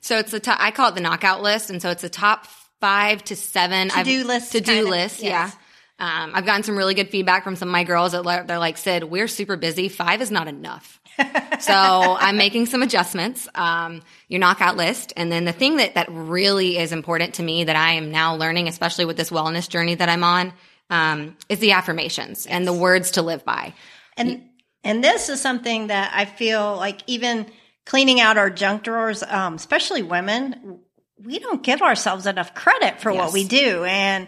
So 0.01 0.17
it's 0.17 0.31
the 0.31 0.39
top, 0.39 0.57
I 0.59 0.71
call 0.71 0.89
it 0.89 0.95
the 0.95 1.01
knockout 1.01 1.41
list. 1.41 1.69
And 1.69 1.81
so 1.81 1.89
it's 1.89 2.01
the 2.01 2.09
top 2.09 2.45
five 2.79 3.23
to 3.25 3.35
seven 3.35 3.89
To-do 3.89 4.23
list 4.25 4.51
To 4.53 4.61
do 4.61 4.87
list. 4.87 5.21
yes. 5.21 5.51
Yeah. 5.53 5.59
Um, 5.99 6.31
I've 6.35 6.45
gotten 6.45 6.63
some 6.63 6.75
really 6.75 6.95
good 6.95 7.09
feedback 7.09 7.43
from 7.43 7.55
some 7.55 7.69
of 7.69 7.71
my 7.71 7.83
girls 7.85 8.11
that 8.11 8.23
le- 8.25 8.43
they're 8.45 8.59
like, 8.59 8.77
Sid, 8.77 9.05
we're 9.05 9.27
super 9.27 9.55
busy. 9.55 9.87
Five 9.89 10.21
is 10.21 10.31
not 10.31 10.47
enough. 10.49 10.99
so 11.59 11.73
I'm 11.73 12.35
making 12.35 12.65
some 12.65 12.81
adjustments. 12.81 13.47
Um, 13.55 14.01
your 14.27 14.39
knockout 14.39 14.75
list. 14.75 15.13
And 15.15 15.31
then 15.31 15.45
the 15.45 15.53
thing 15.53 15.77
that, 15.77 15.93
that 15.95 16.07
really 16.09 16.77
is 16.77 16.91
important 16.91 17.35
to 17.35 17.43
me 17.43 17.65
that 17.65 17.75
I 17.75 17.93
am 17.93 18.11
now 18.11 18.35
learning, 18.35 18.67
especially 18.67 19.05
with 19.05 19.15
this 19.15 19.29
wellness 19.29 19.69
journey 19.69 19.95
that 19.95 20.09
I'm 20.09 20.23
on, 20.23 20.51
um, 20.89 21.37
is 21.49 21.59
the 21.59 21.71
affirmations 21.71 22.45
and 22.45 22.67
the 22.67 22.73
words 22.73 23.11
to 23.11 23.21
live 23.21 23.43
by. 23.45 23.73
And 24.17 24.43
and 24.83 25.03
this 25.03 25.29
is 25.29 25.39
something 25.41 25.87
that 25.87 26.11
I 26.13 26.25
feel 26.25 26.75
like 26.75 27.01
even 27.07 27.47
cleaning 27.85 28.19
out 28.19 28.37
our 28.37 28.49
junk 28.49 28.83
drawers, 28.83 29.23
um, 29.23 29.55
especially 29.55 30.03
women, 30.03 30.79
we 31.23 31.39
don't 31.39 31.63
give 31.63 31.81
ourselves 31.81 32.25
enough 32.27 32.53
credit 32.53 32.99
for 33.01 33.11
what 33.13 33.33
we 33.33 33.45
do. 33.47 33.83
And 33.85 34.27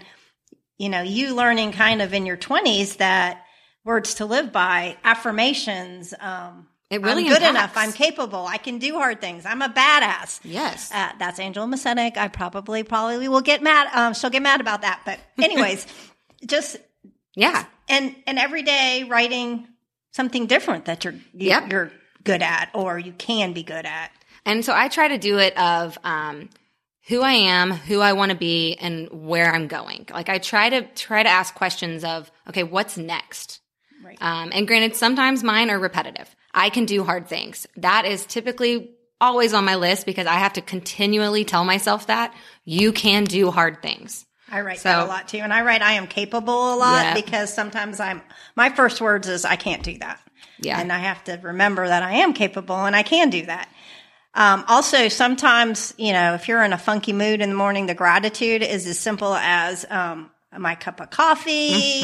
you 0.77 0.89
know, 0.89 1.01
you 1.01 1.35
learning 1.35 1.71
kind 1.73 2.01
of 2.01 2.13
in 2.13 2.25
your 2.25 2.37
twenties 2.37 2.97
that 2.97 3.41
words 3.83 4.15
to 4.15 4.25
live 4.25 4.51
by, 4.51 4.97
affirmations. 5.03 6.13
Um, 6.19 6.67
It 6.89 7.01
really 7.01 7.23
I'm 7.23 7.29
good 7.29 7.41
impacts. 7.43 7.49
enough. 7.49 7.73
I'm 7.77 7.91
capable. 7.93 8.45
I 8.47 8.57
can 8.57 8.79
do 8.79 8.95
hard 8.95 9.21
things. 9.21 9.45
I'm 9.45 9.61
a 9.61 9.69
badass. 9.69 10.39
Yes. 10.43 10.91
Uh, 10.93 11.11
that's 11.19 11.39
Angela 11.39 11.67
Macenik. 11.67 12.17
I 12.17 12.27
probably 12.29 12.83
probably 12.83 13.27
will 13.27 13.41
get 13.41 13.61
mad. 13.61 13.87
Um, 13.93 14.13
she'll 14.13 14.29
get 14.31 14.41
mad 14.41 14.59
about 14.61 14.81
that. 14.81 15.01
But 15.05 15.19
anyways, 15.41 15.85
just 16.45 16.77
yeah. 17.35 17.65
and 17.89 18.15
and 18.27 18.39
every 18.39 18.63
day 18.63 19.05
writing 19.09 19.67
something 20.11 20.45
different 20.45 20.85
that 20.85 21.03
you're 21.03 21.13
you, 21.33 21.49
Yep. 21.49 21.71
you're 21.71 21.91
good 22.23 22.41
at 22.41 22.69
or 22.73 22.97
you 22.97 23.11
can 23.11 23.53
be 23.53 23.63
good 23.63 23.85
at. 23.85 24.11
And 24.45 24.63
so 24.63 24.73
I 24.75 24.87
try 24.87 25.07
to 25.09 25.17
do 25.17 25.37
it 25.39 25.57
of 25.57 25.97
um, 26.03 26.49
who 27.07 27.21
I 27.21 27.33
am, 27.33 27.71
who 27.71 27.99
I 27.99 28.13
want 28.13 28.31
to 28.31 28.37
be, 28.37 28.75
and 28.75 29.09
where 29.11 29.51
I'm 29.51 29.67
going. 29.67 30.07
Like 30.11 30.29
I 30.29 30.37
try 30.37 30.69
to 30.69 30.81
try 30.93 31.23
to 31.23 31.29
ask 31.29 31.53
questions 31.53 32.03
of, 32.03 32.31
okay, 32.49 32.63
what's 32.63 32.97
next? 32.97 33.59
Right. 34.03 34.17
Um, 34.21 34.51
and 34.53 34.67
granted, 34.67 34.95
sometimes 34.95 35.43
mine 35.43 35.69
are 35.71 35.79
repetitive. 35.79 36.33
I 36.53 36.69
can 36.69 36.85
do 36.85 37.03
hard 37.03 37.27
things. 37.27 37.65
That 37.77 38.05
is 38.05 38.25
typically 38.25 38.91
always 39.19 39.53
on 39.53 39.65
my 39.65 39.75
list 39.75 40.05
because 40.05 40.27
I 40.27 40.35
have 40.35 40.53
to 40.53 40.61
continually 40.61 41.43
tell 41.43 41.65
myself 41.65 42.07
that 42.07 42.33
you 42.65 42.91
can 42.91 43.23
do 43.23 43.49
hard 43.49 43.81
things. 43.81 44.25
I 44.55 44.61
write 44.61 44.79
So- 44.79 44.89
that 44.89 44.99
a 44.99 45.05
lot 45.05 45.27
too, 45.27 45.39
and 45.39 45.53
I 45.53 45.61
write 45.61 45.81
I 45.81 45.93
am 45.93 46.07
capable 46.07 46.73
a 46.73 46.77
lot 46.77 47.03
Yeah. 47.03 47.13
because 47.13 47.53
sometimes 47.53 47.99
I'm 47.99 48.21
my 48.55 48.69
first 48.69 49.01
words 49.01 49.27
is 49.27 49.43
I 49.45 49.55
can't 49.57 49.83
do 49.83 49.97
that. 49.99 50.19
Yeah. 50.59 50.79
and 50.79 50.91
I 50.91 50.99
have 50.99 51.21
to 51.25 51.37
remember 51.41 51.85
that 51.85 52.01
I 52.01 52.13
am 52.23 52.31
capable 52.33 52.85
and 52.85 52.95
I 52.95 53.03
can 53.03 53.29
do 53.29 53.45
that. 53.47 53.67
Um, 54.33 54.63
also, 54.69 55.09
sometimes 55.09 55.93
you 55.97 56.13
know 56.13 56.33
if 56.35 56.47
you're 56.47 56.63
in 56.63 56.71
a 56.73 56.77
funky 56.77 57.11
mood 57.13 57.41
in 57.41 57.49
the 57.49 57.55
morning, 57.55 57.87
the 57.87 57.93
gratitude 57.93 58.61
is 58.63 58.87
as 58.87 58.97
simple 58.97 59.33
as 59.35 59.85
um, 59.89 60.29
my 60.57 60.75
cup 60.75 61.01
of 61.01 61.09
coffee. 61.09 62.03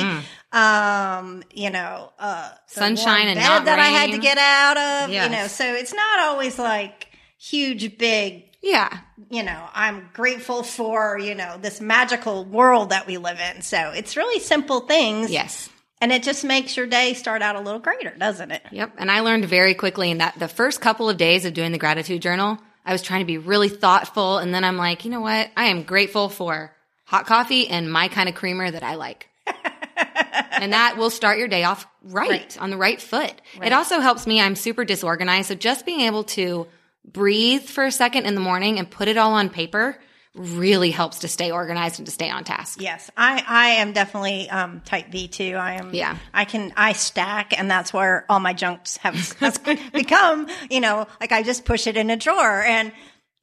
Um, 0.51 1.43
you 1.53 1.69
know, 1.69 2.11
uh, 2.19 2.49
Sunshine 2.67 3.27
and 3.29 3.39
bed 3.39 3.47
not 3.47 3.65
that 3.65 3.79
I 3.79 3.85
had 3.87 4.11
to 4.11 4.17
get 4.17 4.37
out 4.37 4.77
of. 4.77 5.09
You 5.13 5.29
know, 5.29 5.47
so 5.47 5.63
it's 5.73 5.93
not 5.93 6.19
always 6.19 6.59
like 6.59 7.07
huge, 7.37 7.97
big 7.97 8.50
Yeah. 8.61 8.99
you 9.29 9.43
know, 9.43 9.67
I'm 9.73 10.09
grateful 10.13 10.61
for, 10.63 11.17
you 11.17 11.33
know, 11.35 11.57
this 11.59 11.81
magical 11.81 12.45
world 12.45 12.89
that 12.91 13.07
we 13.07 13.17
live 13.17 13.39
in. 13.39 13.61
So 13.63 13.91
it's 13.91 14.15
really 14.15 14.39
simple 14.39 14.81
things. 14.81 15.31
Yes. 15.31 15.69
And 15.99 16.11
it 16.11 16.23
just 16.23 16.43
makes 16.43 16.77
your 16.77 16.85
day 16.87 17.13
start 17.13 17.41
out 17.41 17.55
a 17.55 17.59
little 17.59 17.79
greater, 17.79 18.11
doesn't 18.17 18.51
it? 18.51 18.63
Yep. 18.71 18.93
And 18.97 19.09
I 19.11 19.21
learned 19.21 19.45
very 19.45 19.73
quickly 19.73 20.11
in 20.11 20.19
that 20.19 20.37
the 20.39 20.47
first 20.47 20.79
couple 20.81 21.09
of 21.09 21.17
days 21.17 21.45
of 21.45 21.53
doing 21.53 21.71
the 21.71 21.77
gratitude 21.77 22.21
journal, 22.21 22.57
I 22.85 22.91
was 22.91 23.01
trying 23.01 23.21
to 23.21 23.25
be 23.25 23.37
really 23.37 23.69
thoughtful. 23.69 24.37
And 24.37 24.53
then 24.53 24.63
I'm 24.63 24.77
like, 24.77 25.05
you 25.05 25.11
know 25.11 25.21
what? 25.21 25.49
I 25.57 25.65
am 25.65 25.83
grateful 25.83 26.29
for 26.29 26.71
hot 27.05 27.25
coffee 27.27 27.67
and 27.67 27.91
my 27.91 28.07
kind 28.07 28.29
of 28.29 28.35
creamer 28.35 28.69
that 28.69 28.83
I 28.83 28.95
like. 28.95 29.27
and 30.51 30.73
that 30.73 30.97
will 30.97 31.09
start 31.09 31.37
your 31.37 31.47
day 31.47 31.63
off 31.63 31.87
right, 32.03 32.29
Right. 32.29 32.57
on 32.59 32.69
the 32.69 32.77
right 32.77 33.01
foot. 33.01 33.33
Right. 33.57 33.67
It 33.67 33.73
also 33.73 33.99
helps 33.99 34.25
me. 34.27 34.39
I'm 34.41 34.55
super 34.55 34.85
disorganized. 34.85 35.47
So 35.49 35.55
just 35.55 35.85
being 35.85 36.01
able 36.01 36.23
to 36.25 36.67
breathe 37.05 37.63
for 37.63 37.85
a 37.85 37.91
second 37.91 38.25
in 38.25 38.35
the 38.35 38.41
morning 38.41 38.79
and 38.79 38.89
put 38.89 39.07
it 39.07 39.17
all 39.17 39.33
on 39.33 39.49
paper 39.49 39.99
really 40.33 40.91
helps 40.91 41.19
to 41.19 41.27
stay 41.27 41.51
organized 41.51 41.99
and 41.99 42.05
to 42.05 42.11
stay 42.11 42.29
on 42.29 42.43
task. 42.43 42.79
Yes. 42.81 43.09
I, 43.17 43.43
I 43.45 43.67
am 43.81 43.91
definitely 43.91 44.49
um, 44.49 44.81
type 44.81 45.11
B 45.11 45.27
too. 45.27 45.55
I 45.55 45.73
am. 45.73 45.93
Yeah. 45.93 46.17
I 46.33 46.45
can, 46.45 46.73
I 46.77 46.93
stack 46.93 47.57
and 47.57 47.69
that's 47.69 47.91
where 47.91 48.25
all 48.29 48.39
my 48.39 48.53
junks 48.53 48.97
have 48.97 49.15
has 49.39 49.57
become, 49.93 50.47
you 50.69 50.79
know, 50.79 51.07
like 51.19 51.33
I 51.33 51.43
just 51.43 51.65
push 51.65 51.85
it 51.85 51.97
in 51.97 52.09
a 52.09 52.15
drawer 52.15 52.61
and, 52.61 52.93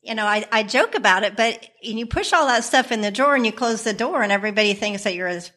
you 0.01 0.15
know, 0.15 0.25
I, 0.25 0.47
I 0.51 0.63
joke 0.63 0.95
about 0.95 1.25
it, 1.25 1.37
but 1.37 1.69
you 1.83 2.07
push 2.07 2.33
all 2.33 2.47
that 2.47 2.65
stuff 2.65 2.91
in 2.91 3.03
the 3.03 3.11
drawer 3.11 3.35
and 3.35 3.45
you 3.45 3.53
close 3.53 3.83
the 3.83 3.93
door 3.93 4.23
and 4.23 4.33
everybody 4.33 4.73
thinks 4.73 5.05
that 5.05 5.15
you're 5.15 5.33
this 5.33 5.51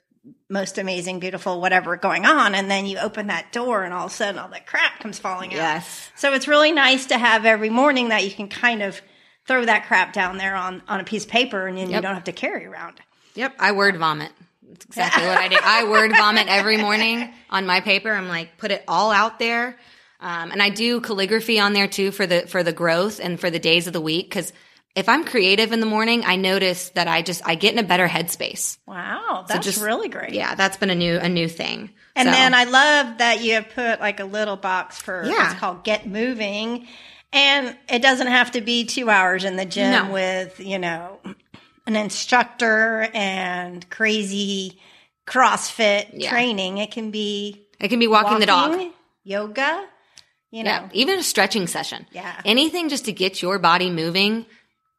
most 0.50 0.78
amazing, 0.78 1.20
beautiful, 1.20 1.62
whatever 1.62 1.96
going 1.98 2.26
on. 2.26 2.54
And 2.54 2.70
then 2.70 2.86
you 2.86 2.98
open 3.00 3.28
that 3.28 3.52
door 3.52 3.84
and 3.84 3.94
all 3.94 4.06
of 4.06 4.12
a 4.12 4.16
sudden 4.16 4.40
all 4.40 4.50
that 4.50 4.68
crap 4.68 5.00
comes 5.00 5.18
falling 5.18 5.52
out. 5.52 5.58
Yes. 5.58 6.12
So 6.16 6.34
it's 6.34 6.48
really 6.48 6.72
nice 6.72 7.08
to 7.08 7.18
have 7.18 7.46
every 7.46 7.70
morning 7.70 8.10
that 8.10 8.24
you 8.24 8.32
can 8.32 8.48
kind 8.48 8.84
of 8.84 9.02
throw 9.48 9.66
that 9.66 9.88
crap 9.88 10.14
down 10.14 10.38
there 10.38 10.56
on, 10.56 10.84
on 10.88 11.00
a 11.00 11.04
piece 11.04 11.24
of 11.24 11.32
paper 11.32 11.68
and 11.68 11.78
then 11.78 11.90
you 11.90 12.02
don't 12.02 12.14
have 12.14 12.26
to 12.26 12.32
carry 12.32 12.66
around. 12.66 13.00
Yep, 13.36 13.56
I 13.60 13.72
word 13.72 13.98
vomit. 13.98 14.32
That's 14.68 14.86
exactly 14.86 15.26
what 15.26 15.38
I 15.38 15.48
do. 15.48 15.58
I 15.62 15.84
word 15.90 16.12
vomit 16.12 16.48
every 16.48 16.78
morning 16.78 17.34
on 17.50 17.66
my 17.66 17.82
paper. 17.82 18.12
I'm 18.12 18.28
like, 18.28 18.58
put 18.58 18.72
it 18.72 18.84
all 18.88 19.12
out 19.12 19.40
there. 19.40 19.78
Um, 20.20 20.52
and 20.52 20.62
I 20.62 20.70
do 20.70 21.02
calligraphy 21.02 21.60
on 21.60 21.74
there 21.74 21.88
too 21.88 22.12
for 22.12 22.28
the 22.28 22.42
for 22.48 22.62
the 22.62 22.72
growth 22.72 23.20
and 23.20 23.40
for 23.40 23.50
the 23.50 23.58
days 23.58 23.88
of 23.88 23.94
the 23.94 24.02
week. 24.02 24.30
Because 24.30 24.54
if 24.96 25.08
I'm 25.10 25.24
creative 25.24 25.72
in 25.72 25.80
the 25.80 25.86
morning, 25.86 26.24
I 26.26 26.36
notice 26.36 26.90
that 26.90 27.08
I 27.08 27.22
just 27.22 27.42
I 27.46 27.56
get 27.56 27.74
in 27.74 27.80
a 27.80 27.84
better 27.84 28.08
headspace. 28.08 28.78
Wow. 28.86 29.46
That's 29.48 29.66
just- 29.66 29.82
really 29.82 30.10
great. 30.10 30.34
Yeah, 30.34 30.56
that's 30.56 30.78
been 30.78 30.90
a 30.90 30.96
new 30.96 31.18
a 31.18 31.30
new 31.30 31.48
thing. 31.48 31.92
And 32.16 32.28
So, 32.28 32.32
then 32.34 32.54
I 32.54 32.66
love 32.66 33.20
that 33.20 33.42
you 33.42 33.54
have 33.54 33.70
put 33.70 34.02
like 34.02 34.20
a 34.20 34.26
little 34.26 34.58
box 34.58 35.00
for 35.00 35.24
Yeah. 35.26 35.52
it's 35.52 35.60
called 35.60 35.84
Get 35.84 36.06
Moving. 36.08 36.88
And 37.34 37.78
it 37.88 38.02
doesn't 38.02 38.28
have 38.28 38.52
to 38.52 38.62
be 38.62 38.84
two 38.84 39.10
hours 39.10 39.46
in 39.46 39.56
the 39.56 39.64
gym 39.64 40.08
No. 40.08 40.12
with, 40.12 40.60
you 40.60 40.78
know, 40.78 41.20
an 41.88 41.96
instructor 41.96 43.08
and 43.14 43.90
crazy 43.90 44.78
CrossFit 45.26 46.08
Yeah. 46.14 46.30
training. 46.30 46.78
It 46.80 46.92
can 46.92 47.12
be 47.12 47.66
it 47.80 47.88
can 47.88 48.00
be 48.00 48.08
walking, 48.08 48.40
the 48.40 48.46
dog. 48.46 48.80
yoga, 49.24 49.86
you 50.52 50.64
know. 50.64 50.70
Yeah, 50.70 50.90
even 50.94 51.20
a 51.20 51.24
stretching 51.24 51.66
session. 51.68 52.06
Yeah. 52.12 52.34
Anything 52.46 52.90
just 52.90 53.06
to 53.06 53.12
get 53.14 53.42
your 53.42 53.58
body 53.58 53.90
moving 53.90 54.46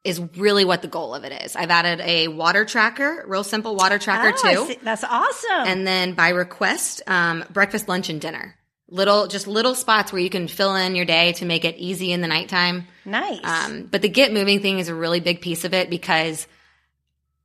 is 0.04 0.20
really 0.36 0.64
what 0.64 0.82
the 0.82 0.88
goal 0.88 1.14
of 1.14 1.24
it 1.24 1.44
is. 1.44 1.54
I've 1.54 1.70
added 1.70 2.00
a 2.00 2.28
water 2.28 2.64
tracker, 2.64 3.24
real 3.28 3.44
simple 3.44 3.76
water 3.76 3.98
tracker 3.98 4.36
Oh, 4.44 4.66
too. 4.68 4.74
That's 4.82 5.04
awesome. 5.04 5.66
and 5.68 5.86
then 5.86 6.14
by 6.14 6.30
request, 6.30 7.02
um, 7.06 7.44
breakfast, 7.50 7.88
lunch, 7.88 8.08
and 8.08 8.20
dinner. 8.20 8.56
Little, 8.88 9.26
just 9.26 9.46
little 9.46 9.74
spots 9.74 10.12
where 10.12 10.20
you 10.20 10.28
can 10.28 10.48
fill 10.48 10.74
in 10.74 10.94
your 10.96 11.04
day 11.06 11.32
to 11.34 11.46
make 11.46 11.64
it 11.64 11.76
easy 11.78 12.12
in 12.12 12.20
the 12.20 12.26
nighttime. 12.28 12.86
nice. 13.06 13.40
Um, 13.44 13.84
but 13.90 14.02
the 14.02 14.08
get 14.08 14.32
moving 14.32 14.60
thing 14.60 14.80
is 14.80 14.88
a 14.88 14.94
really 14.94 15.20
big 15.20 15.40
piece 15.40 15.64
of 15.64 15.72
it 15.72 15.88
because 15.88 16.46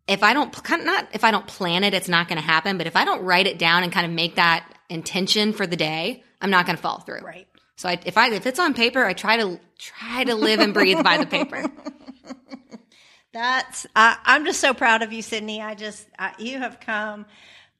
if 0.07 0.23
I 0.23 0.33
don't, 0.33 0.53
not 0.83 1.07
if 1.13 1.23
I 1.23 1.31
don't 1.31 1.47
plan 1.47 1.83
it, 1.83 1.93
it's 1.93 2.09
not 2.09 2.27
going 2.27 2.37
to 2.41 2.45
happen. 2.45 2.77
But 2.77 2.87
if 2.87 2.95
I 2.95 3.05
don't 3.05 3.23
write 3.23 3.45
it 3.47 3.59
down 3.59 3.83
and 3.83 3.91
kind 3.93 4.05
of 4.05 4.11
make 4.11 4.35
that 4.35 4.67
intention 4.89 5.53
for 5.53 5.65
the 5.67 5.75
day, 5.77 6.23
I'm 6.41 6.49
not 6.49 6.65
going 6.65 6.75
to 6.75 6.81
follow 6.81 6.99
through. 6.99 7.21
right. 7.21 7.47
So 7.77 7.87
I, 7.87 7.99
if 8.05 8.17
I 8.17 8.29
if 8.31 8.47
it's 8.47 8.57
on 8.59 8.73
paper, 8.73 9.05
I 9.05 9.13
try 9.13 9.37
to 9.37 9.59
try 9.77 10.23
to 10.23 10.33
live 10.35 10.59
and 10.59 10.73
breathe 10.73 11.03
by 11.03 11.17
the 11.17 11.27
paper. 11.27 11.63
That's 13.33 13.85
I 13.95 14.17
I'm 14.25 14.45
just 14.45 14.59
so 14.59 14.73
proud 14.73 15.01
of 15.03 15.11
you, 15.13 15.21
Sydney. 15.21 15.61
I 15.61 15.75
just 15.75 16.05
I, 16.17 16.33
you 16.39 16.57
have 16.59 16.79
come 16.79 17.25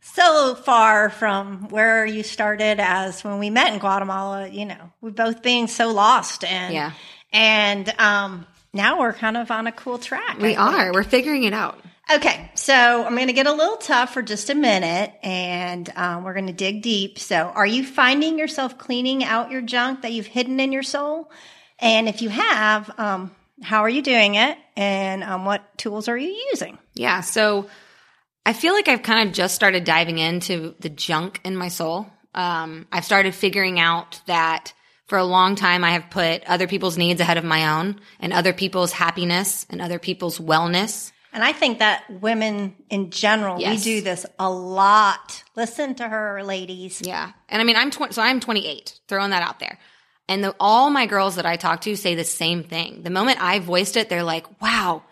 so 0.02 0.56
far 0.56 1.10
from 1.10 1.70
where 1.70 2.06
you 2.06 2.24
started 2.24 2.80
as 2.80 3.24
when 3.24 3.40
we 3.40 3.50
met 3.50 3.74
in 3.74 3.80
Guatemala. 3.80 4.48
You 4.48 4.66
know, 4.66 4.92
we 5.02 5.12
both 5.12 5.42
being 5.42 5.68
so 5.68 5.92
lost 5.92 6.44
and 6.44 6.74
Yeah. 6.74 6.92
and 7.32 7.90
um, 7.98 8.46
now 8.74 9.00
we're 9.00 9.14
kind 9.14 9.38
of 9.38 9.50
on 9.50 9.68
a 9.68 9.72
cool 9.72 9.98
track. 9.98 10.38
We 10.40 10.56
are. 10.56 10.94
We're 10.94 11.04
figuring 11.04 11.44
it 11.44 11.54
out. 11.54 11.80
Okay, 12.14 12.50
so 12.56 12.74
I'm 13.04 13.16
going 13.16 13.28
to 13.28 13.34
get 13.34 13.48
a 13.48 13.52
little 13.52 13.76
tough 13.76 14.14
for 14.14 14.22
just 14.22 14.50
a 14.50 14.56
minute, 14.56 15.12
and 15.24 15.92
um, 15.98 16.24
we're 16.24 16.34
going 16.36 16.48
to 16.48 16.54
dig 16.54 16.82
deep. 16.82 17.20
So, 17.20 17.36
are 17.36 17.66
you 17.68 17.86
finding 17.86 18.40
yourself 18.40 18.78
cleaning 18.78 19.26
out 19.26 19.52
your 19.52 19.62
junk 19.62 20.04
that 20.04 20.14
you've 20.14 20.26
hidden 20.28 20.62
in 20.62 20.72
your 20.72 20.84
soul? 20.84 21.30
And 21.80 22.08
if 22.08 22.22
you 22.22 22.30
have, 22.30 22.90
um, 22.98 23.36
how 23.64 23.82
are 23.84 23.90
you 23.90 24.02
doing 24.02 24.36
it? 24.36 24.58
And 24.76 25.24
um, 25.24 25.46
what 25.46 25.78
tools 25.78 26.08
are 26.08 26.18
you 26.18 26.30
using? 26.52 26.78
Yeah. 26.94 27.22
So 27.22 27.70
I 28.46 28.54
feel 28.54 28.74
like 28.74 28.88
I've 28.88 29.04
kind 29.04 29.28
of 29.28 29.34
just 29.34 29.56
started 29.56 29.84
diving 29.84 30.20
into 30.20 30.76
the 30.80 30.90
junk 30.90 31.42
in 31.44 31.56
my 31.56 31.68
soul. 31.70 32.08
Um, 32.36 32.88
I've 32.92 33.06
started 33.06 33.34
figuring 33.34 33.80
out 33.80 34.22
that 34.28 34.74
for 35.08 35.18
a 35.18 35.24
long 35.24 35.56
time 35.56 35.84
I 35.84 35.92
have 35.92 36.10
put 36.10 36.44
other 36.46 36.68
people's 36.68 36.98
needs 36.98 37.20
ahead 37.22 37.38
of 37.38 37.44
my 37.44 37.80
own 37.80 38.00
and 38.20 38.32
other 38.34 38.54
people's 38.54 38.92
happiness 38.92 39.66
and 39.70 39.82
other 39.82 40.00
people's 40.00 40.38
wellness. 40.38 41.12
And 41.34 41.44
I 41.44 41.52
think 41.54 41.80
that 41.80 42.04
women 42.10 42.76
in 42.90 43.10
general, 43.12 43.60
Yes. 43.60 43.78
we 43.80 43.84
do 43.96 44.02
this 44.02 44.26
a 44.40 44.50
lot. 44.50 45.44
Listen 45.56 45.96
to 45.96 46.08
her, 46.08 46.44
ladies. 46.44 47.02
Yeah. 47.04 47.32
And 47.50 47.62
I 47.62 47.66
mean, 47.66 47.76
I'm 47.76 47.92
20, 47.92 48.14
so 48.14 48.22
I'm 48.22 48.40
28, 48.40 49.00
throwing 49.08 49.32
that 49.32 49.44
out 49.44 49.60
there. 49.60 49.78
And 50.30 50.44
the, 50.44 50.56
all 50.60 50.90
my 50.90 51.06
girls 51.06 51.36
that 51.36 51.46
I 51.46 51.56
talk 51.56 51.82
to 51.82 51.96
say 51.96 52.16
the 52.16 52.24
same 52.24 52.64
thing. 52.64 53.04
The 53.04 53.10
moment 53.10 53.42
I 53.42 53.60
voiced 53.60 53.96
it, 53.96 54.10
they're 54.10 54.24
like, 54.24 54.62
wow, 54.62 55.04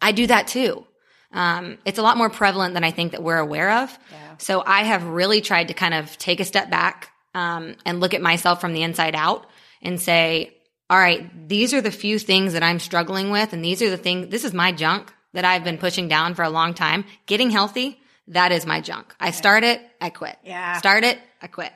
I 0.00 0.12
do 0.12 0.26
that 0.26 0.48
too. 0.48 0.84
Um, 1.32 1.78
it's 1.84 1.98
a 1.98 2.02
lot 2.02 2.16
more 2.16 2.30
prevalent 2.30 2.74
than 2.74 2.84
I 2.84 2.90
think 2.90 3.12
that 3.12 3.22
we're 3.22 3.38
aware 3.38 3.82
of. 3.82 3.98
Yeah. 4.10 4.36
So 4.38 4.62
I 4.66 4.82
have 4.84 5.04
really 5.04 5.40
tried 5.40 5.68
to 5.68 5.74
kind 5.74 5.94
of 5.94 6.16
take 6.18 6.40
a 6.40 6.44
step 6.44 6.70
back, 6.70 7.10
um, 7.34 7.76
and 7.84 8.00
look 8.00 8.14
at 8.14 8.22
myself 8.22 8.60
from 8.60 8.72
the 8.72 8.82
inside 8.82 9.14
out 9.14 9.46
and 9.82 10.00
say, 10.00 10.56
all 10.88 10.98
right, 10.98 11.48
these 11.48 11.74
are 11.74 11.82
the 11.82 11.90
few 11.90 12.18
things 12.18 12.54
that 12.54 12.62
I'm 12.62 12.78
struggling 12.78 13.30
with. 13.30 13.52
And 13.52 13.64
these 13.64 13.82
are 13.82 13.90
the 13.90 13.98
things, 13.98 14.28
this 14.28 14.44
is 14.44 14.54
my 14.54 14.72
junk 14.72 15.12
that 15.34 15.44
I've 15.44 15.62
been 15.62 15.78
pushing 15.78 16.08
down 16.08 16.34
for 16.34 16.42
a 16.42 16.48
long 16.48 16.72
time. 16.72 17.04
Getting 17.26 17.50
healthy, 17.50 18.00
that 18.28 18.52
is 18.52 18.64
my 18.64 18.80
junk. 18.80 19.14
I 19.20 19.32
start 19.32 19.64
it, 19.64 19.82
I 20.00 20.10
quit. 20.10 20.38
Yeah. 20.44 20.78
Start 20.78 21.04
it, 21.04 21.18
I 21.42 21.46
quit. 21.48 21.72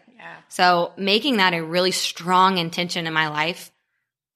So 0.50 0.92
making 0.96 1.38
that 1.38 1.54
a 1.54 1.62
really 1.64 1.90
strong 1.92 2.58
intention 2.58 3.06
in 3.06 3.12
my 3.14 3.28
life. 3.28 3.70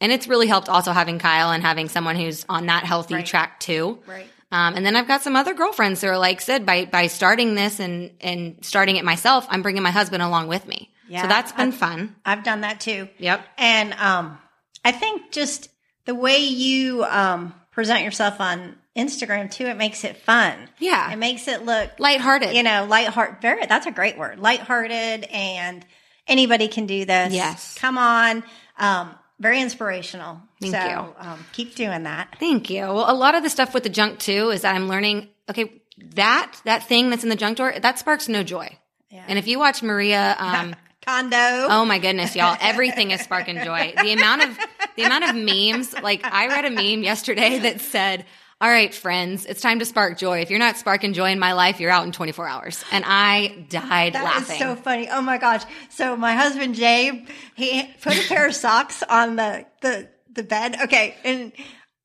And 0.00 0.10
it's 0.10 0.26
really 0.26 0.46
helped 0.46 0.68
also 0.68 0.92
having 0.92 1.18
Kyle 1.18 1.50
and 1.52 1.62
having 1.62 1.88
someone 1.88 2.16
who's 2.16 2.44
on 2.48 2.66
that 2.66 2.84
healthy 2.84 3.14
Right. 3.14 3.26
track 3.26 3.60
too. 3.60 3.98
Right. 4.06 4.26
Um, 4.52 4.74
and 4.76 4.84
then 4.86 4.96
I've 4.96 5.08
got 5.08 5.22
some 5.22 5.34
other 5.36 5.54
girlfriends 5.54 6.00
who 6.02 6.08
are 6.08 6.18
like 6.18 6.40
said 6.40 6.64
by 6.66 6.84
by 6.84 7.08
starting 7.08 7.54
this 7.54 7.80
and 7.80 8.12
and 8.20 8.58
starting 8.64 8.96
it 8.96 9.04
myself, 9.04 9.46
I'm 9.50 9.62
bringing 9.62 9.82
my 9.82 9.90
husband 9.90 10.22
along 10.22 10.48
with 10.48 10.66
me. 10.66 10.90
Yeah. 11.08 11.22
so 11.22 11.28
that's 11.28 11.52
been 11.52 11.68
I- 11.68 11.72
fun. 11.72 12.16
I've 12.24 12.44
done 12.44 12.62
that 12.62 12.80
too. 12.80 13.08
Yep. 13.18 13.44
And 13.58 13.92
um, 13.94 14.38
I 14.84 14.92
think 14.92 15.32
just 15.32 15.68
the 16.06 16.14
way 16.14 16.38
you 16.38 17.04
um, 17.04 17.54
present 17.72 18.04
yourself 18.04 18.40
on 18.40 18.76
Instagram 18.96 19.50
too, 19.50 19.66
it 19.66 19.76
makes 19.76 20.04
it 20.04 20.16
fun. 20.18 20.54
Yeah. 20.78 21.10
It 21.12 21.16
makes 21.16 21.48
it 21.48 21.64
look, 21.64 21.90
Lighthearted. 21.98 22.54
you 22.54 22.62
know, 22.62 22.86
lighthearted. 22.88 23.40
Very, 23.42 23.66
that's 23.66 23.86
a 23.86 23.90
great 23.90 24.16
word. 24.16 24.38
Lighthearted 24.38 25.24
and 25.24 25.84
anybody 26.26 26.68
can 26.68 26.86
do 26.86 27.04
this. 27.04 27.32
Yes. 27.32 27.76
Come 27.78 27.98
on. 27.98 28.44
Um, 28.78 29.14
very 29.40 29.60
inspirational. 29.60 30.40
Thank 30.60 30.74
so, 30.74 30.82
you. 30.82 31.28
Um, 31.28 31.44
keep 31.52 31.74
doing 31.74 32.04
that. 32.04 32.36
Thank 32.38 32.70
you. 32.70 32.82
Well, 32.82 33.10
a 33.10 33.14
lot 33.14 33.34
of 33.34 33.42
the 33.42 33.50
stuff 33.50 33.74
with 33.74 33.82
the 33.82 33.88
junk 33.88 34.18
too 34.18 34.50
is 34.50 34.62
that 34.62 34.74
I'm 34.74 34.88
learning. 34.88 35.28
Okay, 35.50 35.82
that 36.14 36.52
that 36.64 36.84
thing 36.84 37.10
that's 37.10 37.24
in 37.24 37.30
the 37.30 37.36
junk 37.36 37.56
drawer 37.56 37.74
that 37.78 37.98
sparks 37.98 38.28
no 38.28 38.42
joy. 38.42 38.78
Yeah. 39.10 39.24
And 39.28 39.38
if 39.38 39.46
you 39.46 39.58
watch 39.58 39.82
Maria, 39.82 40.36
um, 40.38 40.74
Kondo. 41.06 41.36
oh 41.36 41.84
my 41.84 41.98
goodness, 41.98 42.34
y'all, 42.34 42.56
everything 42.60 43.10
is 43.10 43.20
sparking 43.20 43.62
joy. 43.62 43.92
The 44.00 44.12
amount 44.12 44.44
of 44.44 44.58
the 44.96 45.02
amount 45.02 45.24
of 45.24 45.36
memes. 45.36 45.92
Like 46.00 46.24
I 46.24 46.46
read 46.46 46.64
a 46.64 46.70
meme 46.70 47.02
yesterday 47.02 47.58
that 47.60 47.80
said. 47.80 48.24
All 48.60 48.70
right, 48.70 48.94
friends, 48.94 49.46
it's 49.46 49.60
time 49.60 49.80
to 49.80 49.84
spark 49.84 50.16
joy. 50.16 50.40
If 50.40 50.48
you're 50.48 50.58
not 50.58 50.76
sparking 50.76 51.12
joy 51.12 51.32
in 51.32 51.38
my 51.38 51.52
life, 51.52 51.80
you're 51.80 51.90
out 51.90 52.06
in 52.06 52.12
24 52.12 52.48
hours. 52.48 52.84
And 52.92 53.04
I 53.06 53.66
died 53.68 54.14
That 54.14 54.24
laughing. 54.24 54.46
That 54.46 54.52
is 54.54 54.58
so 54.58 54.76
funny. 54.76 55.08
Oh 55.10 55.20
my 55.20 55.38
gosh. 55.38 55.62
So 55.90 56.16
my 56.16 56.34
husband 56.34 56.74
Jay, 56.74 57.26
he 57.56 57.82
put 58.00 58.16
a 58.16 58.28
pair 58.28 58.46
of 58.46 58.54
socks 58.54 59.02
on 59.02 59.36
the, 59.36 59.66
the, 59.82 60.08
the 60.32 60.42
bed. 60.44 60.76
Okay. 60.84 61.16
And 61.24 61.52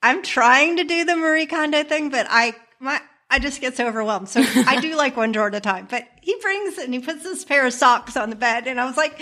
I'm 0.01 0.23
trying 0.23 0.77
to 0.77 0.83
do 0.83 1.05
the 1.05 1.15
Marie 1.15 1.45
Kondo 1.45 1.83
thing, 1.83 2.09
but 2.09 2.25
I, 2.29 2.55
my, 2.79 2.99
I 3.29 3.39
just 3.39 3.61
get 3.61 3.77
so 3.77 3.87
overwhelmed. 3.87 4.27
So 4.27 4.41
I 4.43 4.79
do 4.81 4.95
like 4.95 5.15
one 5.15 5.31
drawer 5.31 5.47
at 5.47 5.55
a 5.55 5.59
time, 5.59 5.87
but 5.89 6.07
he 6.21 6.35
brings 6.41 6.77
and 6.79 6.93
he 6.93 6.99
puts 6.99 7.23
this 7.23 7.45
pair 7.45 7.65
of 7.67 7.73
socks 7.73 8.17
on 8.17 8.31
the 8.31 8.35
bed. 8.35 8.67
And 8.67 8.81
I 8.81 8.85
was 8.85 8.97
like, 8.97 9.21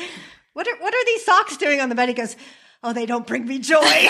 what 0.53 0.67
are, 0.67 0.77
what 0.77 0.93
are 0.93 1.05
these 1.05 1.25
socks 1.25 1.57
doing 1.57 1.81
on 1.81 1.89
the 1.89 1.95
bed? 1.95 2.07
He 2.09 2.15
goes, 2.15 2.35
Oh, 2.83 2.93
they 2.93 3.05
don't 3.07 3.25
bring 3.25 3.45
me 3.45 3.59
joy. 3.59 3.81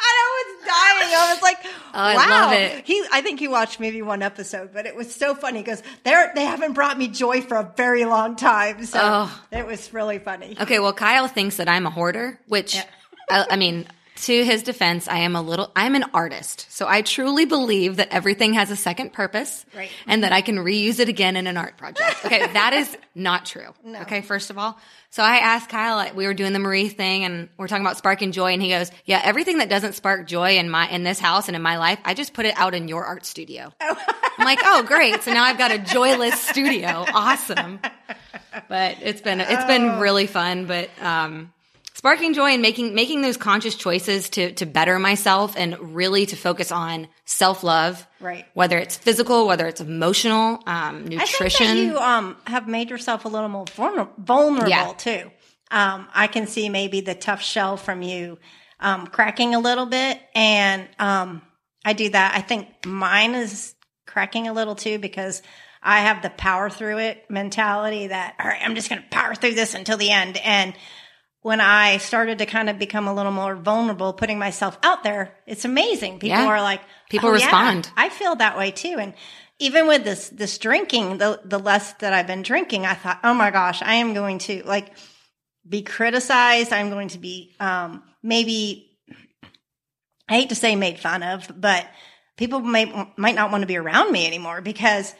I 0.00 0.44
was 0.54 0.66
dying. 0.66 1.14
I 1.14 1.32
was 1.34 1.42
like, 1.42 1.58
I 1.94 2.16
wow. 2.16 2.28
love 2.30 2.52
it. 2.52 2.84
He, 2.86 3.04
I 3.12 3.20
think 3.20 3.40
he 3.40 3.48
watched 3.48 3.80
maybe 3.80 4.02
one 4.02 4.22
episode, 4.22 4.70
but 4.72 4.86
it 4.86 4.94
was 4.94 5.14
so 5.14 5.34
funny 5.34 5.60
because 5.60 5.82
they're, 6.04 6.32
they 6.34 6.44
haven't 6.44 6.72
brought 6.74 6.96
me 6.98 7.08
joy 7.08 7.40
for 7.42 7.56
a 7.56 7.72
very 7.76 8.04
long 8.04 8.36
time. 8.36 8.84
So 8.84 8.98
Oh. 9.02 9.42
it 9.50 9.66
was 9.66 9.92
really 9.92 10.18
funny. 10.18 10.56
Okay, 10.60 10.78
well, 10.78 10.92
Kyle 10.92 11.28
thinks 11.28 11.56
that 11.56 11.68
I'm 11.68 11.86
a 11.86 11.90
hoarder, 11.90 12.38
which 12.46 12.76
I, 13.30 13.46
I 13.50 13.56
mean, 13.56 13.86
to 14.26 14.44
his 14.44 14.62
defense, 14.62 15.08
I 15.08 15.18
am 15.18 15.36
a 15.36 15.42
little, 15.42 15.70
I'm 15.76 15.94
an 15.94 16.04
artist. 16.14 16.66
So 16.70 16.86
I 16.88 17.02
truly 17.02 17.44
believe 17.44 17.96
that 17.96 18.08
everything 18.10 18.54
has 18.54 18.70
a 18.70 18.76
second 18.76 19.12
purpose 19.12 19.64
Right. 19.76 19.90
and 20.06 20.22
that 20.24 20.32
I 20.32 20.40
can 20.40 20.56
reuse 20.56 20.98
it 21.00 21.08
again 21.08 21.36
in 21.36 21.46
an 21.46 21.56
art 21.56 21.76
project. 21.76 22.16
Okay, 22.24 22.46
that 22.52 22.72
is 22.74 22.96
not 23.14 23.46
true. 23.46 23.72
Okay, 24.02 24.20
first 24.20 24.50
of 24.50 24.58
all. 24.58 24.78
So 25.10 25.22
I 25.22 25.36
asked 25.36 25.70
Kyle, 25.70 26.14
we 26.14 26.26
were 26.26 26.34
doing 26.34 26.52
the 26.52 26.58
Marie 26.58 26.88
thing 26.88 27.24
and 27.24 27.48
we're 27.56 27.68
talking 27.68 27.84
about 27.84 27.96
sparking 27.96 28.32
joy 28.32 28.52
and 28.52 28.60
he 28.60 28.68
goes, 28.68 28.90
yeah, 29.06 29.20
everything 29.24 29.58
that 29.58 29.68
doesn't 29.70 29.94
spark 29.94 30.26
joy 30.26 30.58
in 30.58 30.68
my, 30.68 30.88
in 30.90 31.04
this 31.04 31.18
house 31.18 31.48
and 31.48 31.56
in 31.56 31.62
my 31.62 31.78
life, 31.78 31.98
I 32.04 32.12
just 32.14 32.34
put 32.34 32.44
it 32.44 32.54
out 32.58 32.74
in 32.74 32.86
your 32.88 33.04
art 33.04 33.24
studio. 33.24 33.72
I'm 33.80 34.44
like, 34.44 34.58
oh, 34.62 34.82
great. 34.82 35.22
So 35.22 35.32
now 35.32 35.44
I've 35.44 35.56
got 35.58 35.70
a 35.70 35.78
joyless 35.78 36.38
studio. 36.40 37.04
Awesome. 37.14 37.80
But 38.68 38.98
it's 39.00 39.20
been, 39.22 39.40
it's 39.40 39.64
been 39.64 39.98
really 40.00 40.26
fun, 40.26 40.66
but, 40.66 40.90
um, 41.00 41.52
sparking 41.98 42.32
joy 42.32 42.50
and 42.52 42.62
making 42.62 42.94
making 42.94 43.22
those 43.22 43.36
conscious 43.36 43.74
choices 43.74 44.30
to 44.30 44.52
to 44.52 44.64
better 44.66 44.98
myself 44.98 45.54
and 45.56 45.94
really 45.96 46.24
to 46.26 46.36
focus 46.36 46.70
on 46.72 47.08
self 47.24 47.62
love, 47.64 48.06
Right. 48.20 48.46
Whether 48.54 48.78
it's 48.78 48.96
physical, 48.96 49.46
whether 49.46 49.66
it's 49.66 49.80
emotional, 49.80 50.60
um, 50.66 50.66
I 50.66 50.92
think 51.00 51.10
nutrition. 51.10 51.66
that 51.66 51.76
you 51.76 51.98
um, 51.98 52.36
have 52.46 52.66
made 52.68 52.88
yourself 52.90 53.24
a 53.24 53.28
little 53.28 53.48
more 53.48 53.64
vulner- 53.66 54.08
vulnerable 54.18 54.68
Yeah. 54.70 54.92
too. 54.96 55.30
Um, 55.70 56.08
I 56.14 56.28
can 56.28 56.46
see 56.46 56.68
maybe 56.68 57.00
the 57.02 57.14
tough 57.14 57.42
shell 57.42 57.76
from 57.76 58.00
you 58.02 58.38
um, 58.80 59.06
cracking 59.08 59.54
a 59.54 59.58
little 59.60 59.86
bit, 59.86 60.18
and 60.34 60.88
um, 60.98 61.42
I 61.84 61.92
do 61.92 62.08
that. 62.10 62.34
I 62.34 62.40
think 62.40 62.68
mine 62.86 63.34
is 63.34 63.74
cracking 64.06 64.46
a 64.48 64.52
little 64.52 64.74
too 64.76 64.98
because 64.98 65.42
I 65.82 66.00
have 66.00 66.22
the 66.22 66.30
power 66.30 66.70
through 66.70 66.98
it 66.98 67.24
mentality 67.30 68.06
that 68.06 68.34
all 68.40 68.46
right, 68.46 68.60
I'm 68.64 68.74
just 68.76 68.88
going 68.88 69.02
to 69.02 69.08
power 69.10 69.34
through 69.34 69.54
this 69.54 69.74
until 69.74 69.96
the 69.98 70.10
end. 70.10 70.36
And 70.38 70.74
when 71.42 71.60
I 71.60 71.98
started 71.98 72.38
to 72.38 72.46
kind 72.46 72.68
of 72.68 72.78
become 72.78 73.06
a 73.06 73.14
little 73.14 73.32
more 73.32 73.54
vulnerable, 73.54 74.12
putting 74.12 74.38
myself 74.38 74.78
out 74.82 75.02
there, 75.04 75.36
it's 75.46 75.64
amazing. 75.64 76.14
People 76.18 76.38
Yeah. 76.38 76.46
are 76.46 76.60
like, 76.60 76.80
People 77.08 77.30
"Oh, 77.30 77.34
yeah, 77.34 77.44
respond." 77.46 77.90
I 77.96 78.08
feel 78.08 78.36
that 78.36 78.58
way 78.58 78.70
too. 78.70 78.96
And 78.98 79.14
even 79.58 79.86
with 79.86 80.04
this 80.04 80.28
this 80.28 80.58
drinking, 80.58 81.18
the 81.18 81.40
the 81.44 81.58
less 81.58 81.92
that 81.94 82.12
I've 82.12 82.26
been 82.26 82.42
drinking, 82.42 82.86
I 82.86 82.94
thought, 82.94 83.20
oh 83.24 83.34
my 83.34 83.50
gosh, 83.50 83.82
I 83.82 83.94
am 83.94 84.14
going 84.14 84.38
to 84.40 84.62
like 84.64 84.92
be 85.68 85.82
criticized. 85.82 86.72
I'm 86.72 86.90
going 86.90 87.08
to 87.08 87.18
be 87.18 87.54
um 87.60 88.02
maybe 88.22 88.98
I 90.28 90.34
hate 90.34 90.50
to 90.50 90.54
say 90.54 90.76
made 90.76 90.98
fun 90.98 91.22
of, 91.22 91.50
but 91.54 91.86
people 92.36 92.60
may 92.60 92.84
might 93.16 93.34
not 93.34 93.50
want 93.50 93.62
to 93.62 93.66
be 93.66 93.76
around 93.76 94.12
me 94.12 94.26
anymore 94.26 94.60
because 94.60 95.14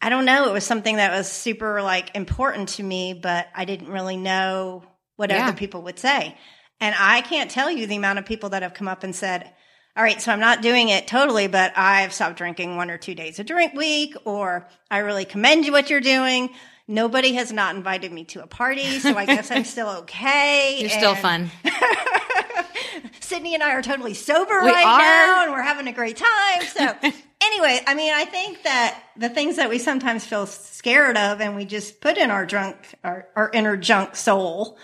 I 0.00 0.10
don't 0.10 0.26
know, 0.26 0.48
it 0.48 0.52
was 0.52 0.64
something 0.64 0.96
that 0.96 1.16
was 1.16 1.30
super 1.30 1.82
like 1.82 2.14
important 2.14 2.68
to 2.70 2.82
me, 2.82 3.14
but 3.14 3.46
I 3.54 3.64
didn't 3.64 3.88
really 3.88 4.16
know 4.16 4.84
what 5.16 5.30
Yeah. 5.30 5.48
other 5.48 5.56
people 5.56 5.82
would 5.82 5.98
say. 5.98 6.36
And 6.80 6.94
I 6.98 7.22
can't 7.22 7.50
tell 7.50 7.70
you 7.70 7.86
the 7.86 7.96
amount 7.96 8.18
of 8.18 8.26
people 8.26 8.50
that 8.50 8.62
have 8.62 8.74
come 8.74 8.88
up 8.88 9.02
and 9.02 9.14
said, 9.16 9.50
all 9.96 10.02
right, 10.02 10.20
so 10.20 10.30
I'm 10.30 10.40
not 10.40 10.60
doing 10.60 10.90
it 10.90 11.06
totally, 11.06 11.46
but 11.48 11.72
I've 11.76 12.12
stopped 12.12 12.36
drinking 12.36 12.76
one 12.76 12.90
or 12.90 12.98
two 12.98 13.14
days 13.14 13.38
a 13.38 13.44
drink 13.44 13.72
week, 13.72 14.14
or 14.26 14.68
I 14.90 14.98
really 14.98 15.24
commend 15.24 15.64
you 15.64 15.72
what 15.72 15.88
you're 15.88 16.00
doing. 16.02 16.50
Nobody 16.86 17.32
has 17.32 17.50
not 17.50 17.74
invited 17.76 18.12
me 18.12 18.24
to 18.26 18.42
a 18.42 18.46
party, 18.46 18.98
so 18.98 19.16
I 19.16 19.24
guess 19.24 19.50
I'm 19.50 19.64
still 19.74 19.88
okay. 20.00 20.76
You're 20.80 20.90
still 20.90 21.14
fun. 21.14 21.50
Sydney 23.20 23.54
and 23.54 23.62
I 23.62 23.72
are 23.72 23.82
totally 23.82 24.14
sober 24.14 24.60
We 24.62 24.70
right 24.70 24.84
are. 24.86 24.98
now, 24.98 25.42
and 25.44 25.52
we're 25.52 25.62
having 25.62 25.88
a 25.88 25.92
great 25.92 26.16
time. 26.16 26.62
So, 26.62 26.84
anyway, 27.42 27.80
I 27.86 27.94
mean, 27.94 28.12
I 28.12 28.24
think 28.24 28.62
that 28.62 29.02
the 29.16 29.28
things 29.28 29.56
that 29.56 29.68
we 29.68 29.78
sometimes 29.78 30.24
feel 30.24 30.46
scared 30.46 31.16
of, 31.16 31.40
and 31.40 31.56
we 31.56 31.64
just 31.64 32.00
put 32.00 32.18
in 32.18 32.30
our 32.30 32.46
drunk, 32.46 32.76
our, 33.02 33.26
our 33.34 33.50
inner 33.52 33.76
junk 33.76 34.14
soul, 34.14 34.78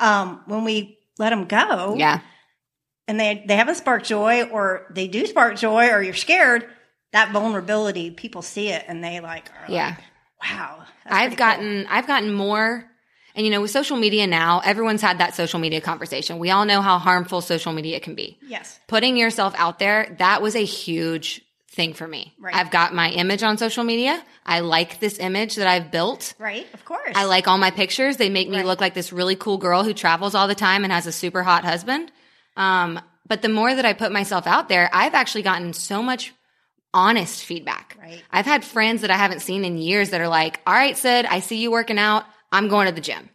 um, 0.00 0.40
when 0.46 0.64
we 0.64 0.98
let 1.18 1.30
them 1.30 1.44
go, 1.46 1.94
Yeah. 1.98 2.20
and 3.08 3.18
they 3.20 3.44
they 3.46 3.56
haven't 3.56 3.74
sparked 3.76 4.06
joy 4.06 4.44
or 4.44 4.86
they 4.90 5.06
do 5.08 5.26
spark 5.26 5.56
joy 5.56 5.88
or 5.90 6.02
you're 6.02 6.14
scared 6.14 6.66
that 7.12 7.32
vulnerability 7.32 8.10
people 8.10 8.40
see 8.42 8.68
it 8.68 8.84
and 8.88 9.02
they 9.02 9.20
like 9.20 9.50
Yeah. 9.68 9.96
like, 9.96 10.04
wow 10.58 10.84
I've 11.06 11.36
gotten 11.36 11.86
I've 11.90 12.06
gotten 12.06 12.32
more 12.32 12.86
and 13.34 13.44
you 13.44 13.50
know 13.52 13.60
with 13.60 13.70
social 13.72 13.96
media 13.96 14.26
now 14.26 14.60
everyone's 14.64 15.02
had 15.02 15.18
that 15.18 15.34
social 15.34 15.58
media 15.60 15.80
conversation. 15.80 16.38
We 16.38 16.50
all 16.50 16.64
know 16.64 16.80
how 16.82 16.98
harmful 16.98 17.40
social 17.40 17.72
media 17.72 18.00
can 18.00 18.14
be. 18.14 18.38
yes 18.42 18.78
Putting 18.88 19.16
yourself 19.16 19.54
out 19.58 19.78
there, 19.78 20.16
that 20.18 20.40
was 20.40 20.54
a 20.56 20.64
huge 20.64 21.42
thing 21.72 21.92
for 21.94 22.06
me. 22.08 22.34
Right. 22.38 22.54
I've 22.54 22.70
got 22.70 22.92
my 22.94 23.10
image 23.10 23.42
on 23.42 23.56
social 23.56 23.84
media. 23.84 24.20
I 24.44 24.60
like 24.60 24.98
this 25.00 25.18
image 25.18 25.54
that 25.56 25.68
I've 25.68 25.90
built. 25.92 26.34
right 26.38 26.66
of 26.74 26.84
course 26.84 27.12
I 27.14 27.24
like 27.24 27.46
all 27.46 27.58
my 27.58 27.70
pictures. 27.70 28.16
They 28.16 28.28
make 28.28 28.48
me 28.48 28.56
Right. 28.56 28.66
look 28.66 28.80
like 28.80 28.94
this 28.94 29.12
really 29.12 29.36
cool 29.36 29.56
girl 29.58 29.84
who 29.84 29.94
travels 29.94 30.34
all 30.34 30.48
the 30.48 30.54
time 30.56 30.82
and 30.84 30.92
has 30.92 31.06
a 31.06 31.12
super 31.12 31.42
hot 31.44 31.64
husband. 31.64 32.10
Um, 32.56 33.00
but 33.26 33.42
the 33.42 33.48
more 33.48 33.72
that 33.72 33.84
I 33.84 33.92
put 33.92 34.10
myself 34.10 34.46
out 34.48 34.68
there, 34.68 34.90
I've 34.92 35.14
actually 35.14 35.42
gotten 35.42 35.72
so 35.72 36.02
much 36.02 36.32
honest 36.92 37.44
feedback. 37.44 37.96
Right. 38.00 38.20
I've 38.32 38.46
had 38.46 38.64
friends 38.64 39.02
that 39.02 39.10
I 39.12 39.16
haven't 39.16 39.40
seen 39.40 39.64
in 39.64 39.78
years 39.78 40.10
that 40.10 40.20
are 40.20 40.28
like, 40.28 40.60
all 40.66 40.74
right, 40.74 40.96
Sid, 40.96 41.24
I 41.26 41.38
see 41.38 41.58
you 41.58 41.70
working 41.70 41.98
out. 41.98 42.24
I'm 42.50 42.66
going 42.66 42.88
to 42.88 42.92
the 42.92 43.00
gym. 43.00 43.30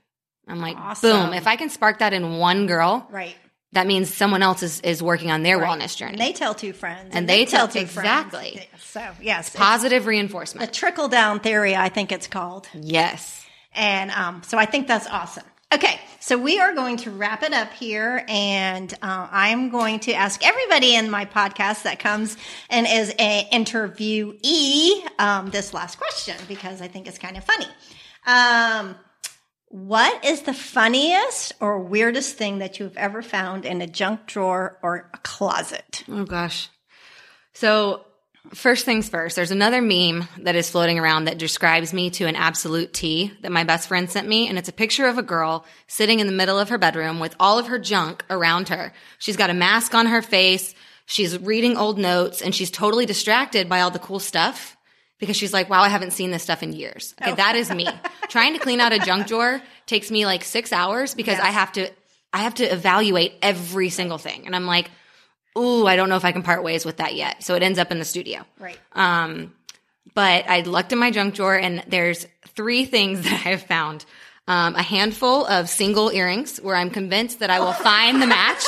I'm 0.47 0.59
like, 0.59 0.75
Awesome. 0.77 1.27
boom. 1.29 1.33
If 1.33 1.47
I 1.47 1.55
can 1.55 1.69
spark 1.69 1.99
that 1.99 2.11
in 2.11 2.37
one 2.37 2.67
girl, 2.67 3.07
right 3.09 3.35
that 3.75 3.85
means 3.87 4.13
someone 4.13 4.41
else 4.41 4.63
is, 4.63 4.81
is 4.81 5.01
working 5.03 5.31
on 5.31 5.43
their 5.43 5.57
right. 5.59 5.79
wellness 5.79 5.95
journey. 5.95 6.13
and 6.13 6.21
they 6.21 6.33
tell 6.33 6.53
two 6.55 6.73
friends 6.73 7.11
And 7.13 7.29
they 7.29 7.45
tell- 7.45 7.67
two 7.67 7.79
exactly. 7.79 8.51
friends. 8.53 8.83
so 8.83 9.07
yes 9.21 9.49
Positive 9.51 10.03
a 10.05 10.09
reinforcement. 10.09 10.73
trickle 10.73 11.07
down 11.07 11.39
theory 11.39 11.75
i 11.75 11.89
think 11.89 12.11
it's 12.11 12.27
called 12.27 12.67
Yes. 12.73 13.43
And 13.77 14.09
um, 14.11 14.41
so 14.43 14.57
I 14.57 14.65
think 14.65 14.87
that's 14.87 15.05
awesome. 15.05 15.43
Okay, 15.73 15.99
so 16.21 16.37
we 16.37 16.59
are 16.61 16.73
going 16.73 16.95
to 16.97 17.11
wrap 17.11 17.43
it 17.43 17.51
up 17.51 17.73
here, 17.73 18.23
and 18.29 18.93
uh, 19.01 19.27
I'm 19.29 19.69
going 19.69 19.99
to 20.01 20.13
ask 20.13 20.45
everybody 20.47 20.95
in 20.95 21.09
my 21.09 21.25
podcast 21.25 21.83
that 21.83 21.99
comes 21.99 22.37
and 22.69 22.87
is 22.89 23.13
a 23.19 23.45
interviewee 23.51 24.91
um, 25.19 25.49
this 25.49 25.73
last 25.73 25.97
question 25.97 26.35
because 26.47 26.81
I 26.81 26.87
think 26.87 27.07
it's 27.07 27.17
kind 27.17 27.35
of 27.37 27.43
funny. 27.43 27.67
Um, 28.25 28.95
what 29.69 30.23
is 30.23 30.43
the 30.43 30.53
funniest 30.53 31.53
or 31.59 31.79
weirdest 31.79 32.37
thing 32.37 32.59
that 32.59 32.79
you've 32.79 32.97
ever 32.97 33.21
found 33.21 33.65
in 33.65 33.81
a 33.81 33.87
junk 33.87 34.25
drawer 34.25 34.77
or 34.81 35.09
a 35.13 35.17
closet? 35.19 36.03
Oh 36.09 36.25
gosh. 36.25 36.69
So 37.53 38.05
First 38.53 38.85
things 38.85 39.09
first, 39.09 39.35
there's 39.35 39.51
another 39.51 39.81
meme 39.81 40.27
that 40.39 40.55
is 40.55 40.69
floating 40.69 40.99
around 40.99 41.25
that 41.25 41.39
describes 41.39 41.93
me 41.93 42.11
to 42.11 42.25
an 42.25 42.35
absolute 42.35 42.93
T 42.93 43.33
that 43.41 43.51
my 43.51 43.63
best 43.63 43.87
friend 43.87 44.09
sent 44.09 44.27
me. 44.27 44.47
And 44.47 44.57
it's 44.57 44.69
a 44.69 44.73
picture 44.73 45.07
of 45.07 45.17
a 45.17 45.23
girl 45.23 45.65
sitting 45.87 46.19
in 46.19 46.27
the 46.27 46.33
middle 46.33 46.59
of 46.59 46.69
her 46.69 46.77
bedroom 46.77 47.19
with 47.19 47.35
all 47.39 47.57
of 47.57 47.67
her 47.67 47.79
junk 47.79 48.23
around 48.29 48.69
her. 48.69 48.93
She's 49.17 49.37
got 49.37 49.49
a 49.49 49.55
mask 49.55 49.95
on 49.95 50.05
her 50.05 50.21
face. 50.21 50.75
She's 51.07 51.39
reading 51.39 51.75
old 51.75 51.97
notes 51.97 52.41
and 52.41 52.53
she's 52.53 52.69
totally 52.69 53.07
distracted 53.07 53.67
by 53.67 53.81
all 53.81 53.89
the 53.89 53.99
cool 53.99 54.19
stuff 54.19 54.77
because 55.19 55.35
she's 55.35 55.53
like, 55.53 55.69
wow, 55.69 55.81
I 55.81 55.89
haven't 55.89 56.11
seen 56.11 56.31
this 56.31 56.43
stuff 56.43 56.61
in 56.63 56.73
years. 56.73 57.15
Okay, 57.21 57.33
that 57.35 57.55
is 57.55 57.69
me. 57.71 57.87
Trying 58.29 58.53
to 58.53 58.59
clean 58.59 58.79
out 58.81 58.91
a 58.93 58.99
junk 58.99 59.27
drawer 59.27 59.61
takes 59.85 60.11
me 60.11 60.25
like 60.25 60.43
six 60.43 60.73
hours 60.73 61.13
because 61.13 61.37
Yes. 61.37 61.43
I 61.45 61.51
have 61.51 61.71
to, 61.73 61.89
I 62.33 62.39
have 62.39 62.55
to 62.55 62.63
evaluate 62.65 63.33
every 63.41 63.89
single 63.89 64.17
thing. 64.17 64.45
And 64.45 64.55
I'm 64.55 64.65
like, 64.65 64.89
ooh, 65.57 65.85
I 65.87 65.95
don't 65.95 66.09
know 66.09 66.17
if 66.17 66.25
I 66.25 66.31
can 66.31 66.43
part 66.43 66.63
ways 66.63 66.85
with 66.85 66.97
that 66.97 67.15
yet. 67.15 67.43
So 67.43 67.55
it 67.55 67.63
ends 67.63 67.79
up 67.79 67.91
in 67.91 67.99
the 67.99 68.05
studio. 68.05 68.45
Right. 68.59 68.77
Um, 68.93 69.53
but 70.13 70.47
I 70.49 70.61
looked 70.61 70.91
in 70.91 70.99
my 70.99 71.11
junk 71.11 71.35
drawer 71.35 71.55
and 71.55 71.83
there's 71.87 72.27
three 72.49 72.85
things 72.85 73.21
that 73.23 73.31
I 73.45 73.49
have 73.51 73.63
found. 73.63 74.05
Um, 74.47 74.75
a 74.75 74.83
handful 74.83 75.45
of 75.47 75.69
single 75.69 76.11
earrings 76.11 76.57
where 76.59 76.75
I'm 76.75 76.91
convinced 76.91 77.39
that 77.39 77.49
I 77.49 77.61
will 77.61 77.73
find 77.73 78.21
the 78.21 78.27
match. 78.27 78.63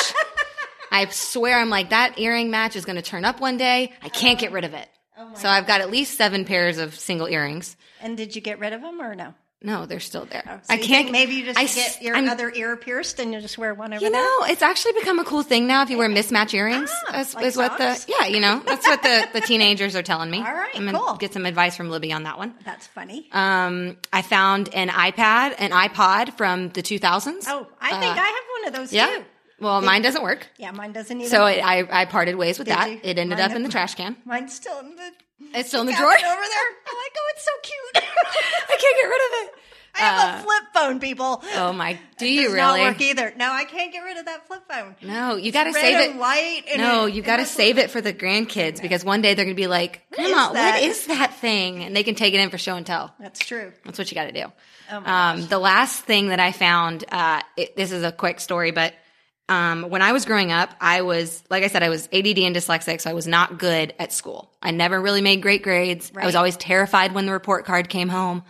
I 0.91 1.05
swear 1.09 1.59
I'm 1.59 1.69
like, 1.69 1.89
that 1.91 2.17
earring 2.17 2.49
match 2.49 2.75
is 2.75 2.83
going 2.85 2.95
to 2.95 3.01
turn 3.03 3.25
up 3.25 3.39
one 3.39 3.57
day. 3.57 3.93
I 4.01 4.09
can't 4.09 4.39
get 4.39 4.51
rid 4.51 4.63
of 4.63 4.73
it. 4.73 4.89
So 5.35 5.49
I've 5.49 5.67
got 5.67 5.81
at 5.81 5.89
least 5.91 6.17
seven 6.17 6.45
pairs 6.45 6.77
of 6.77 6.97
single 6.97 7.27
earrings. 7.27 7.75
And 8.01 8.15
did 8.17 8.35
you 8.35 8.41
get 8.41 8.59
rid 8.59 8.73
of 8.73 8.81
them 8.81 9.01
or 9.01 9.15
no? 9.15 9.33
No, 9.59 9.87
they're 9.87 9.99
still 9.99 10.25
there. 10.25 10.43
So 10.65 10.71
I 10.71 10.77
can't. 10.77 10.87
think 10.87 11.11
maybe 11.11 11.33
you 11.33 11.45
just 11.45 11.57
I 11.57 11.63
get 11.65 11.99
your 12.03 12.15
I'm- 12.15 12.29
other 12.29 12.51
ear 12.53 12.77
pierced 12.77 13.19
and 13.19 13.33
you 13.33 13.41
just 13.41 13.57
wear 13.57 13.73
one 13.73 13.91
over 13.91 14.05
You 14.05 14.11
there. 14.11 14.21
know, 14.21 14.43
it's 14.43 14.61
actually 14.61 14.93
become 14.93 15.17
a 15.17 15.23
cool 15.23 15.41
thing 15.41 15.65
now. 15.65 15.81
If 15.81 15.89
you 15.89 15.97
wear 15.97 16.07
mismatch 16.07 16.53
earrings, 16.53 16.91
Ah, 17.07 17.21
is, 17.21 17.33
like 17.33 17.43
is 17.45 17.57
what 17.57 17.75
the 17.79 18.05
yeah, 18.07 18.27
you 18.27 18.39
know, 18.39 18.61
that's 18.67 18.85
what 18.85 19.01
the 19.01 19.27
the 19.33 19.41
teenagers 19.41 19.95
are 19.95 20.03
telling 20.03 20.29
me. 20.29 20.37
All 20.45 20.53
right, 20.53 20.69
I'm 20.75 20.85
gonna 20.85 20.99
cool. 20.99 21.15
get 21.15 21.33
some 21.33 21.47
advice 21.47 21.75
from 21.75 21.89
Libby 21.89 22.13
on 22.13 22.21
that 22.23 22.37
one. 22.37 22.53
That's 22.65 22.85
funny. 22.85 23.29
Um, 23.31 23.97
I 24.13 24.21
found 24.21 24.69
an 24.75 24.89
iPad, 24.89 25.55
an 25.57 25.71
iPod 25.71 26.37
from 26.37 26.69
the 26.69 26.83
2000s. 26.83 27.45
oh, 27.47 27.65
I 27.81 27.89
think 27.99 28.03
I 28.15 28.27
have 28.27 28.45
one 28.61 28.67
of 28.67 28.73
those 28.75 28.93
Uh, 28.93 28.95
yeah. 28.95 29.07
too. 29.17 29.25
Well, 29.59 29.81
mine 29.81 30.01
doesn't 30.03 30.21
work, 30.23 30.47
Yeah, 30.57 30.71
mine 30.71 30.91
doesn't 30.93 31.19
either. 31.19 31.29
so 31.29 31.41
I 31.43 31.79
I, 31.79 32.01
I 32.01 32.05
parted 32.05 32.35
ways 32.35 32.59
with 32.59 32.67
Did 32.67 32.77
that. 32.77 32.89
you? 32.91 32.99
It 33.03 33.17
ended 33.17 33.37
Mine 33.39 33.49
up 33.51 33.55
in 33.55 33.63
the 33.63 33.69
trash 33.77 33.95
can. 33.95 34.15
Mine's 34.25 34.53
still 34.53 34.79
in 34.79 34.95
the 34.95 35.11
It's 35.57 35.69
still 35.69 35.81
in 35.81 35.87
the 35.87 35.93
drawer. 35.93 36.11
over 36.11 36.15
there. 36.15 36.27
I'm 36.87 36.97
like, 36.97 37.15
oh, 37.17 37.31
it's 37.33 37.45
so 37.45 37.51
cute. 37.63 38.05
I 38.69 38.77
can't 38.77 38.81
get 39.01 39.07
rid 39.07 39.21
of 39.43 39.47
it. 39.47 39.53
I 39.95 39.99
have 40.01 40.39
a 40.41 40.43
flip 40.43 40.63
phone, 40.75 40.99
people. 40.99 41.41
Oh 41.55 41.73
my! 41.73 41.97
Do 42.19 42.25
It 42.27 42.29
you 42.29 42.47
really? 42.53 42.57
not 42.57 42.79
work 42.81 43.01
either. 43.01 43.33
No, 43.35 43.51
I 43.51 43.63
can't 43.63 43.91
get 43.91 44.01
rid 44.01 44.17
of 44.17 44.25
that 44.25 44.45
flip 44.45 44.61
phone. 44.69 44.95
No, 45.01 45.37
you 45.37 45.51
got 45.51 45.63
to 45.63 45.73
save 45.73 46.11
it. 46.11 46.15
white. 46.17 46.65
No, 46.77 47.05
it- 47.07 47.15
you 47.15 47.23
got 47.23 47.37
to 47.37 47.45
save 47.45 47.79
it 47.79 47.89
for 47.89 47.99
the 47.99 48.13
grandkids 48.13 48.79
because 48.79 49.03
one 49.03 49.23
day 49.23 49.33
they're 49.33 49.45
going 49.45 49.55
to 49.55 49.59
be 49.59 49.65
like, 49.65 50.03
"Come 50.11 50.31
on, 50.35 50.53
what 50.53 50.83
is 50.83 51.07
that 51.07 51.33
thing?" 51.33 51.83
And 51.83 51.95
they 51.95 52.03
can 52.03 52.13
take 52.13 52.35
it 52.35 52.39
in 52.39 52.51
for 52.51 52.59
show 52.59 52.75
and 52.75 52.85
tell. 52.85 53.11
That's 53.19 53.39
true. 53.39 53.73
That's 53.85 53.97
what 53.97 54.11
you 54.11 54.15
got 54.15 54.25
to 54.25 54.33
do. 54.33 54.45
Oh 54.91 54.99
my 54.99 55.31
um, 55.31 55.47
the 55.47 55.57
last 55.57 56.03
thing 56.03 56.27
that 56.27 56.39
I 56.39 56.51
found, 56.51 57.03
uh, 57.11 57.41
it, 57.55 57.75
this 57.75 57.91
is 57.91 58.03
a 58.03 58.11
quick 58.11 58.39
story, 58.39 58.69
but 58.69 58.93
um, 59.49 59.83
when 59.83 60.01
I 60.01 60.11
was 60.11 60.25
growing 60.25 60.51
up, 60.51 60.73
I 60.81 61.01
was, 61.01 61.43
like 61.49 61.63
I 61.63 61.67
said, 61.67 61.81
I 61.81 61.89
was 61.89 62.07
ADD 62.07 62.39
and 62.39 62.55
dyslexic, 62.55 62.99
so 62.99 63.09
I 63.09 63.13
was 63.13 63.27
not 63.27 63.57
good 63.57 63.93
at 63.97 64.11
school. 64.11 64.51
I 64.61 64.71
never 64.71 64.99
really 64.99 65.21
made 65.21 65.41
great 65.41 65.63
grades. 65.63 66.11
I 66.15 66.25
was 66.25 66.35
always 66.35 66.57
terrified 66.57 67.13
when 67.13 67.25
the 67.25 67.31
report 67.31 67.65
card 67.65 67.87
came 67.87 68.09
home. 68.09 68.43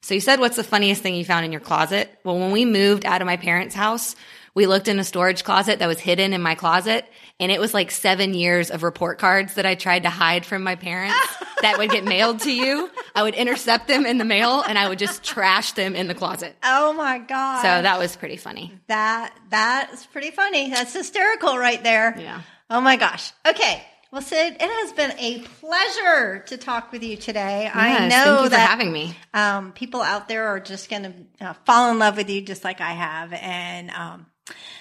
So 0.00 0.14
you 0.14 0.20
said, 0.20 0.40
what's 0.40 0.56
the 0.56 0.64
funniest 0.64 1.02
thing 1.02 1.16
you 1.16 1.24
found 1.24 1.44
in 1.44 1.52
your 1.52 1.60
closet? 1.60 2.10
Well, 2.24 2.38
when 2.38 2.52
we 2.52 2.64
moved 2.64 3.04
out 3.04 3.20
of 3.20 3.26
my 3.26 3.36
parents' 3.36 3.74
house, 3.74 4.16
we 4.58 4.66
looked 4.66 4.88
in 4.88 4.98
a 4.98 5.04
storage 5.04 5.44
closet 5.44 5.78
that 5.78 5.86
was 5.86 6.00
hidden 6.00 6.32
in 6.32 6.42
my 6.42 6.56
closet, 6.56 7.06
and 7.38 7.52
it 7.52 7.60
was 7.60 7.72
like 7.72 7.92
seven 7.92 8.34
years 8.34 8.72
of 8.72 8.82
report 8.82 9.20
cards 9.20 9.54
that 9.54 9.64
I 9.64 9.76
tried 9.76 10.02
to 10.02 10.10
hide 10.10 10.44
from 10.44 10.64
my 10.64 10.74
parents 10.74 11.16
that 11.62 11.78
would 11.78 11.90
get 11.90 12.02
mailed 12.02 12.40
to 12.40 12.52
you. 12.52 12.90
I 13.14 13.22
would 13.22 13.36
intercept 13.36 13.86
them 13.86 14.04
in 14.04 14.18
the 14.18 14.24
mail, 14.24 14.60
and 14.62 14.76
I 14.76 14.88
would 14.88 14.98
just 14.98 15.22
trash 15.22 15.72
them 15.72 15.94
in 15.94 16.08
the 16.08 16.14
closet. 16.14 16.56
Oh 16.64 16.92
my 16.92 17.18
god. 17.20 17.62
So 17.62 17.82
that 17.82 18.00
was 18.00 18.16
pretty 18.16 18.36
funny. 18.36 18.72
that 18.88 19.32
that's 19.48 20.06
pretty 20.06 20.32
funny. 20.32 20.70
That's 20.70 20.92
hysterical 20.92 21.56
right 21.56 21.80
there. 21.84 22.18
Yeah. 22.18 22.42
Oh 22.68 22.80
my 22.80 22.96
gosh. 22.96 23.32
Okay. 23.46 23.80
Well, 24.10 24.22
Sid, 24.22 24.56
it 24.58 24.60
has 24.62 24.92
been 24.92 25.12
a 25.20 25.38
pleasure 25.60 26.42
to 26.48 26.56
talk 26.56 26.90
with 26.90 27.04
you 27.04 27.16
today. 27.16 27.70
I 27.72 28.08
know 28.08 28.24
thank 28.24 28.42
you 28.42 28.48
that 28.48 28.64
for 28.64 28.70
having 28.70 28.90
me. 28.92 29.14
um, 29.34 29.70
people 29.72 30.00
out 30.02 30.26
there 30.28 30.48
are 30.48 30.58
just 30.60 30.88
going 30.90 31.02
to 31.02 31.46
uh, 31.46 31.52
fall 31.66 31.90
in 31.92 31.98
love 31.98 32.16
with 32.16 32.28
you 32.30 32.40
just 32.40 32.64
like 32.64 32.80
I 32.80 32.92
have. 32.92 33.32
And 33.34 33.90
um, 33.90 34.26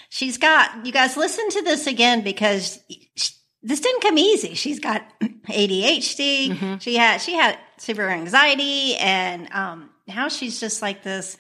she's 0.10 0.38
got, 0.38 0.86
you 0.86 0.92
guys 0.92 1.18
listen 1.18 1.50
to 1.50 1.62
this 1.64 1.88
again 1.88 2.22
because 2.22 2.80
sh- 3.16 3.32
this 3.64 3.80
didn't 3.82 4.02
come 4.02 4.18
easy. 4.18 4.54
She's 4.54 4.80
got 4.80 5.04
ADHD. 5.22 6.50
Mm-hmm. 6.50 6.78
She 6.78 6.96
had, 6.96 7.18
she 7.18 7.34
had 7.34 7.58
severe 7.78 8.10
anxiety 8.10 8.96
and 8.96 9.52
um, 9.52 9.90
now 10.08 10.30
she's 10.30 10.60
just 10.60 10.82
like 10.82 11.04
this 11.04 11.38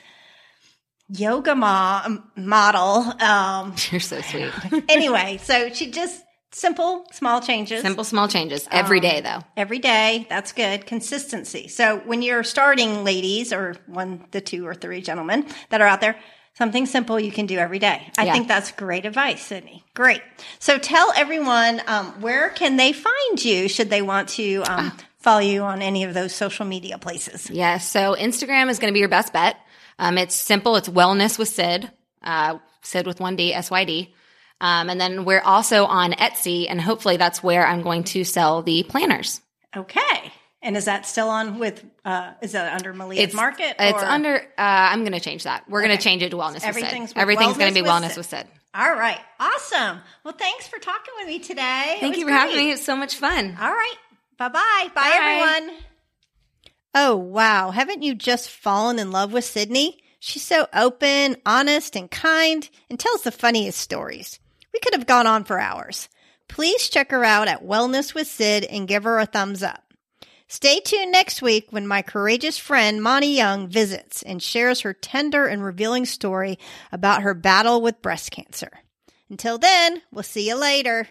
yoga 1.09 1.55
mo- 1.55 2.21
model. 2.36 3.13
Um, 3.21 3.75
You're 3.91 3.99
so 4.01 4.21
sweet. 4.21 4.51
anyway, 4.89 5.39
so 5.41 5.69
she 5.69 5.91
just 5.91 6.23
simple, 6.51 7.05
small 7.11 7.41
changes 7.41 7.82
Simple, 7.82 8.03
small 8.03 8.28
changes 8.28 8.67
every 8.71 8.99
day, 8.99 9.21
though. 9.21 9.39
every 9.55 9.80
day. 9.80 10.25
That's 10.30 10.51
good. 10.53 10.86
Consistency. 10.86 11.67
So 11.67 11.97
when 12.05 12.21
you're 12.21 12.43
starting, 12.43 13.03
ladies, 13.03 13.53
or 13.53 13.75
one, 13.86 14.25
the 14.32 14.41
two 14.41 14.65
or 14.65 14.73
three 14.73 15.01
gentlemen 15.01 15.45
that 15.69 15.82
are 15.82 15.88
out 15.88 16.01
there, 16.01 16.17
something 16.57 16.85
simple 16.85 17.19
you 17.19 17.31
can 17.31 17.45
do 17.45 17.57
every 17.57 17.79
day. 17.79 18.11
I 18.17 18.25
Yeah. 18.25 18.33
think 18.33 18.47
that's 18.47 18.71
great 18.71 19.05
advice, 19.05 19.41
Sydney. 19.45 19.83
Great. 19.93 20.21
So 20.59 20.77
tell 20.77 21.13
everyone 21.15 21.81
um, 21.87 22.21
where 22.21 22.49
can 22.49 22.77
they 22.77 22.93
find 22.93 23.43
you 23.43 23.67
should 23.67 23.89
they 23.89 24.01
want 24.01 24.29
to 24.29 24.57
um, 24.67 24.91
Ah. 24.91 24.95
follow 25.19 25.39
you 25.39 25.61
on 25.61 25.81
any 25.81 26.03
of 26.03 26.13
those 26.13 26.33
social 26.33 26.65
media 26.65 26.97
places. 26.97 27.49
Yeah. 27.49 27.77
So 27.77 28.15
Instagram 28.15 28.69
is 28.69 28.79
going 28.79 28.91
to 28.91 28.93
be 28.93 28.99
your 28.99 29.09
best 29.09 29.33
bet. 29.33 29.57
Um, 29.99 30.17
it's 30.17 30.35
simple. 30.35 30.75
It's 30.75 30.89
wellness 30.89 31.37
with 31.39 31.47
Sid, 31.49 31.91
uh, 32.23 32.57
Sid 32.81 33.05
with 33.07 33.19
one 33.19 33.35
D, 33.35 33.53
S 33.53 33.69
Y 33.71 33.83
D. 33.85 34.13
Um, 34.59 34.89
and 34.89 34.99
then 34.99 35.23
we're 35.25 35.41
also 35.41 35.85
on 35.85 36.13
Etsy, 36.13 36.65
and 36.69 36.81
hopefully 36.81 37.17
that's 37.17 37.43
where 37.43 37.65
I'm 37.67 37.83
going 37.83 38.03
to 38.05 38.23
sell 38.23 38.63
the 38.63 38.83
planners. 38.83 39.41
Okay. 39.75 40.31
And 40.61 40.75
is 40.75 40.85
that 40.85 41.05
still 41.05 41.29
on 41.29 41.59
with? 41.59 41.85
Uh, 42.03 42.33
is 42.41 42.53
that 42.53 42.73
under 42.73 42.91
Malia's 42.93 43.33
Market? 43.33 43.75
It's 43.79 44.01
under. 44.01 44.37
Uh, 44.37 44.41
I'm 44.57 45.01
going 45.01 45.11
to 45.13 45.19
change 45.19 45.43
that. 45.43 45.69
We're 45.69 45.83
going 45.83 45.95
to 45.95 46.03
change 46.03 46.23
it 46.23 46.31
to 46.31 46.37
wellness. 46.37 46.63
Everything's 46.63 47.01
with 47.01 47.09
Sid. 47.09 47.17
Everything's 47.17 47.57
going 47.57 47.69
to 47.69 47.75
be 47.75 47.83
with 47.83 47.91
wellness 47.91 48.09
Sid. 48.09 48.17
with 48.17 48.29
Sid. 48.29 48.47
All 48.73 48.93
right. 48.93 49.19
Awesome. 49.39 49.99
Well, 50.23 50.33
thanks 50.33 50.67
for 50.67 50.79
talking 50.79 51.13
with 51.17 51.27
me 51.27 51.39
today. 51.39 51.97
Thank 51.99 52.17
you 52.17 52.25
for 52.25 52.31
having 52.31 52.55
great. 52.55 52.65
me. 52.65 52.71
It's 52.71 52.83
so 52.83 52.95
much 52.95 53.15
fun. 53.15 53.55
All 53.59 53.71
right. 53.71 53.95
Bye-bye. 54.37 54.89
Bye 54.89 54.89
Bye. 54.93 55.11
everyone. 55.59 55.77
Oh, 56.93 57.15
wow. 57.15 57.71
Haven't 57.71 58.03
you 58.03 58.15
just 58.15 58.49
fallen 58.49 58.99
in 58.99 59.11
love 59.11 59.33
with 59.33 59.45
Sydney? 59.45 59.99
She's 60.19 60.43
so 60.43 60.67
open, 60.73 61.37
honest, 61.45 61.95
and 61.95 62.09
kind, 62.09 62.67
and 62.89 62.99
tells 62.99 63.21
the 63.21 63.31
funniest 63.31 63.79
stories. 63.79 64.39
We 64.73 64.79
could 64.79 64.95
have 64.95 65.07
gone 65.07 65.27
on 65.27 65.43
for 65.43 65.59
hours. 65.59 66.09
Please 66.47 66.89
check 66.89 67.11
her 67.11 67.23
out 67.23 67.47
at 67.47 67.63
Wellness 67.65 68.13
with 68.13 68.27
Sid 68.27 68.63
and 68.63 68.87
give 68.87 69.03
her 69.03 69.19
a 69.19 69.25
thumbs 69.25 69.61
up. 69.63 69.86
Stay 70.49 70.79
tuned 70.79 71.11
next 71.11 71.41
week 71.41 71.67
when 71.71 71.85
my 71.85 72.01
courageous 72.01 72.57
friend 72.57 73.03
Monty 73.03 73.27
Young 73.27 73.67
visits 73.67 74.23
and 74.23 74.41
shares 74.41 74.81
her 74.81 74.93
tender 74.93 75.45
and 75.45 75.61
revealing 75.61 76.05
story 76.05 76.57
about 76.89 77.23
her 77.23 77.33
battle 77.33 77.81
with 77.81 78.01
breast 78.01 78.31
cancer. 78.31 78.71
Until 79.29 79.57
then, 79.57 80.01
we'll 80.09 80.23
see 80.23 80.47
you 80.47 80.55
later. 80.55 81.09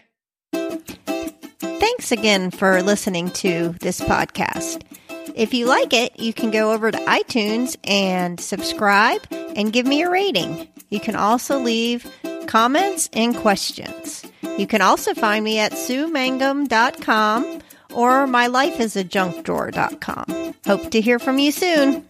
Thanks 0.51 2.11
again 2.11 2.49
for 2.49 2.81
listening 2.81 3.29
to 3.31 3.75
this 3.79 4.01
podcast. 4.01 4.81
If 5.35 5.53
you 5.53 5.67
like 5.67 5.93
it, 5.93 6.19
you 6.19 6.33
can 6.33 6.49
go 6.49 6.73
over 6.73 6.89
to 6.89 6.97
iTunes 6.97 7.77
and 7.83 8.39
subscribe 8.39 9.21
and 9.31 9.71
give 9.71 9.85
me 9.85 10.01
a 10.01 10.09
rating. 10.09 10.67
You 10.89 10.99
can 10.99 11.15
also 11.15 11.59
leave 11.59 12.11
comments 12.47 13.07
and 13.13 13.35
questions. 13.35 14.25
You 14.57 14.65
can 14.65 14.81
also 14.81 15.13
find 15.13 15.45
me 15.45 15.59
at 15.59 15.73
suemangum.com 15.73 17.61
or 17.93 18.27
mylifeisajunkdrawer.com. 18.27 20.53
Hope 20.65 20.91
to 20.91 21.01
hear 21.01 21.19
from 21.19 21.39
you 21.39 21.51
soon. 21.51 22.05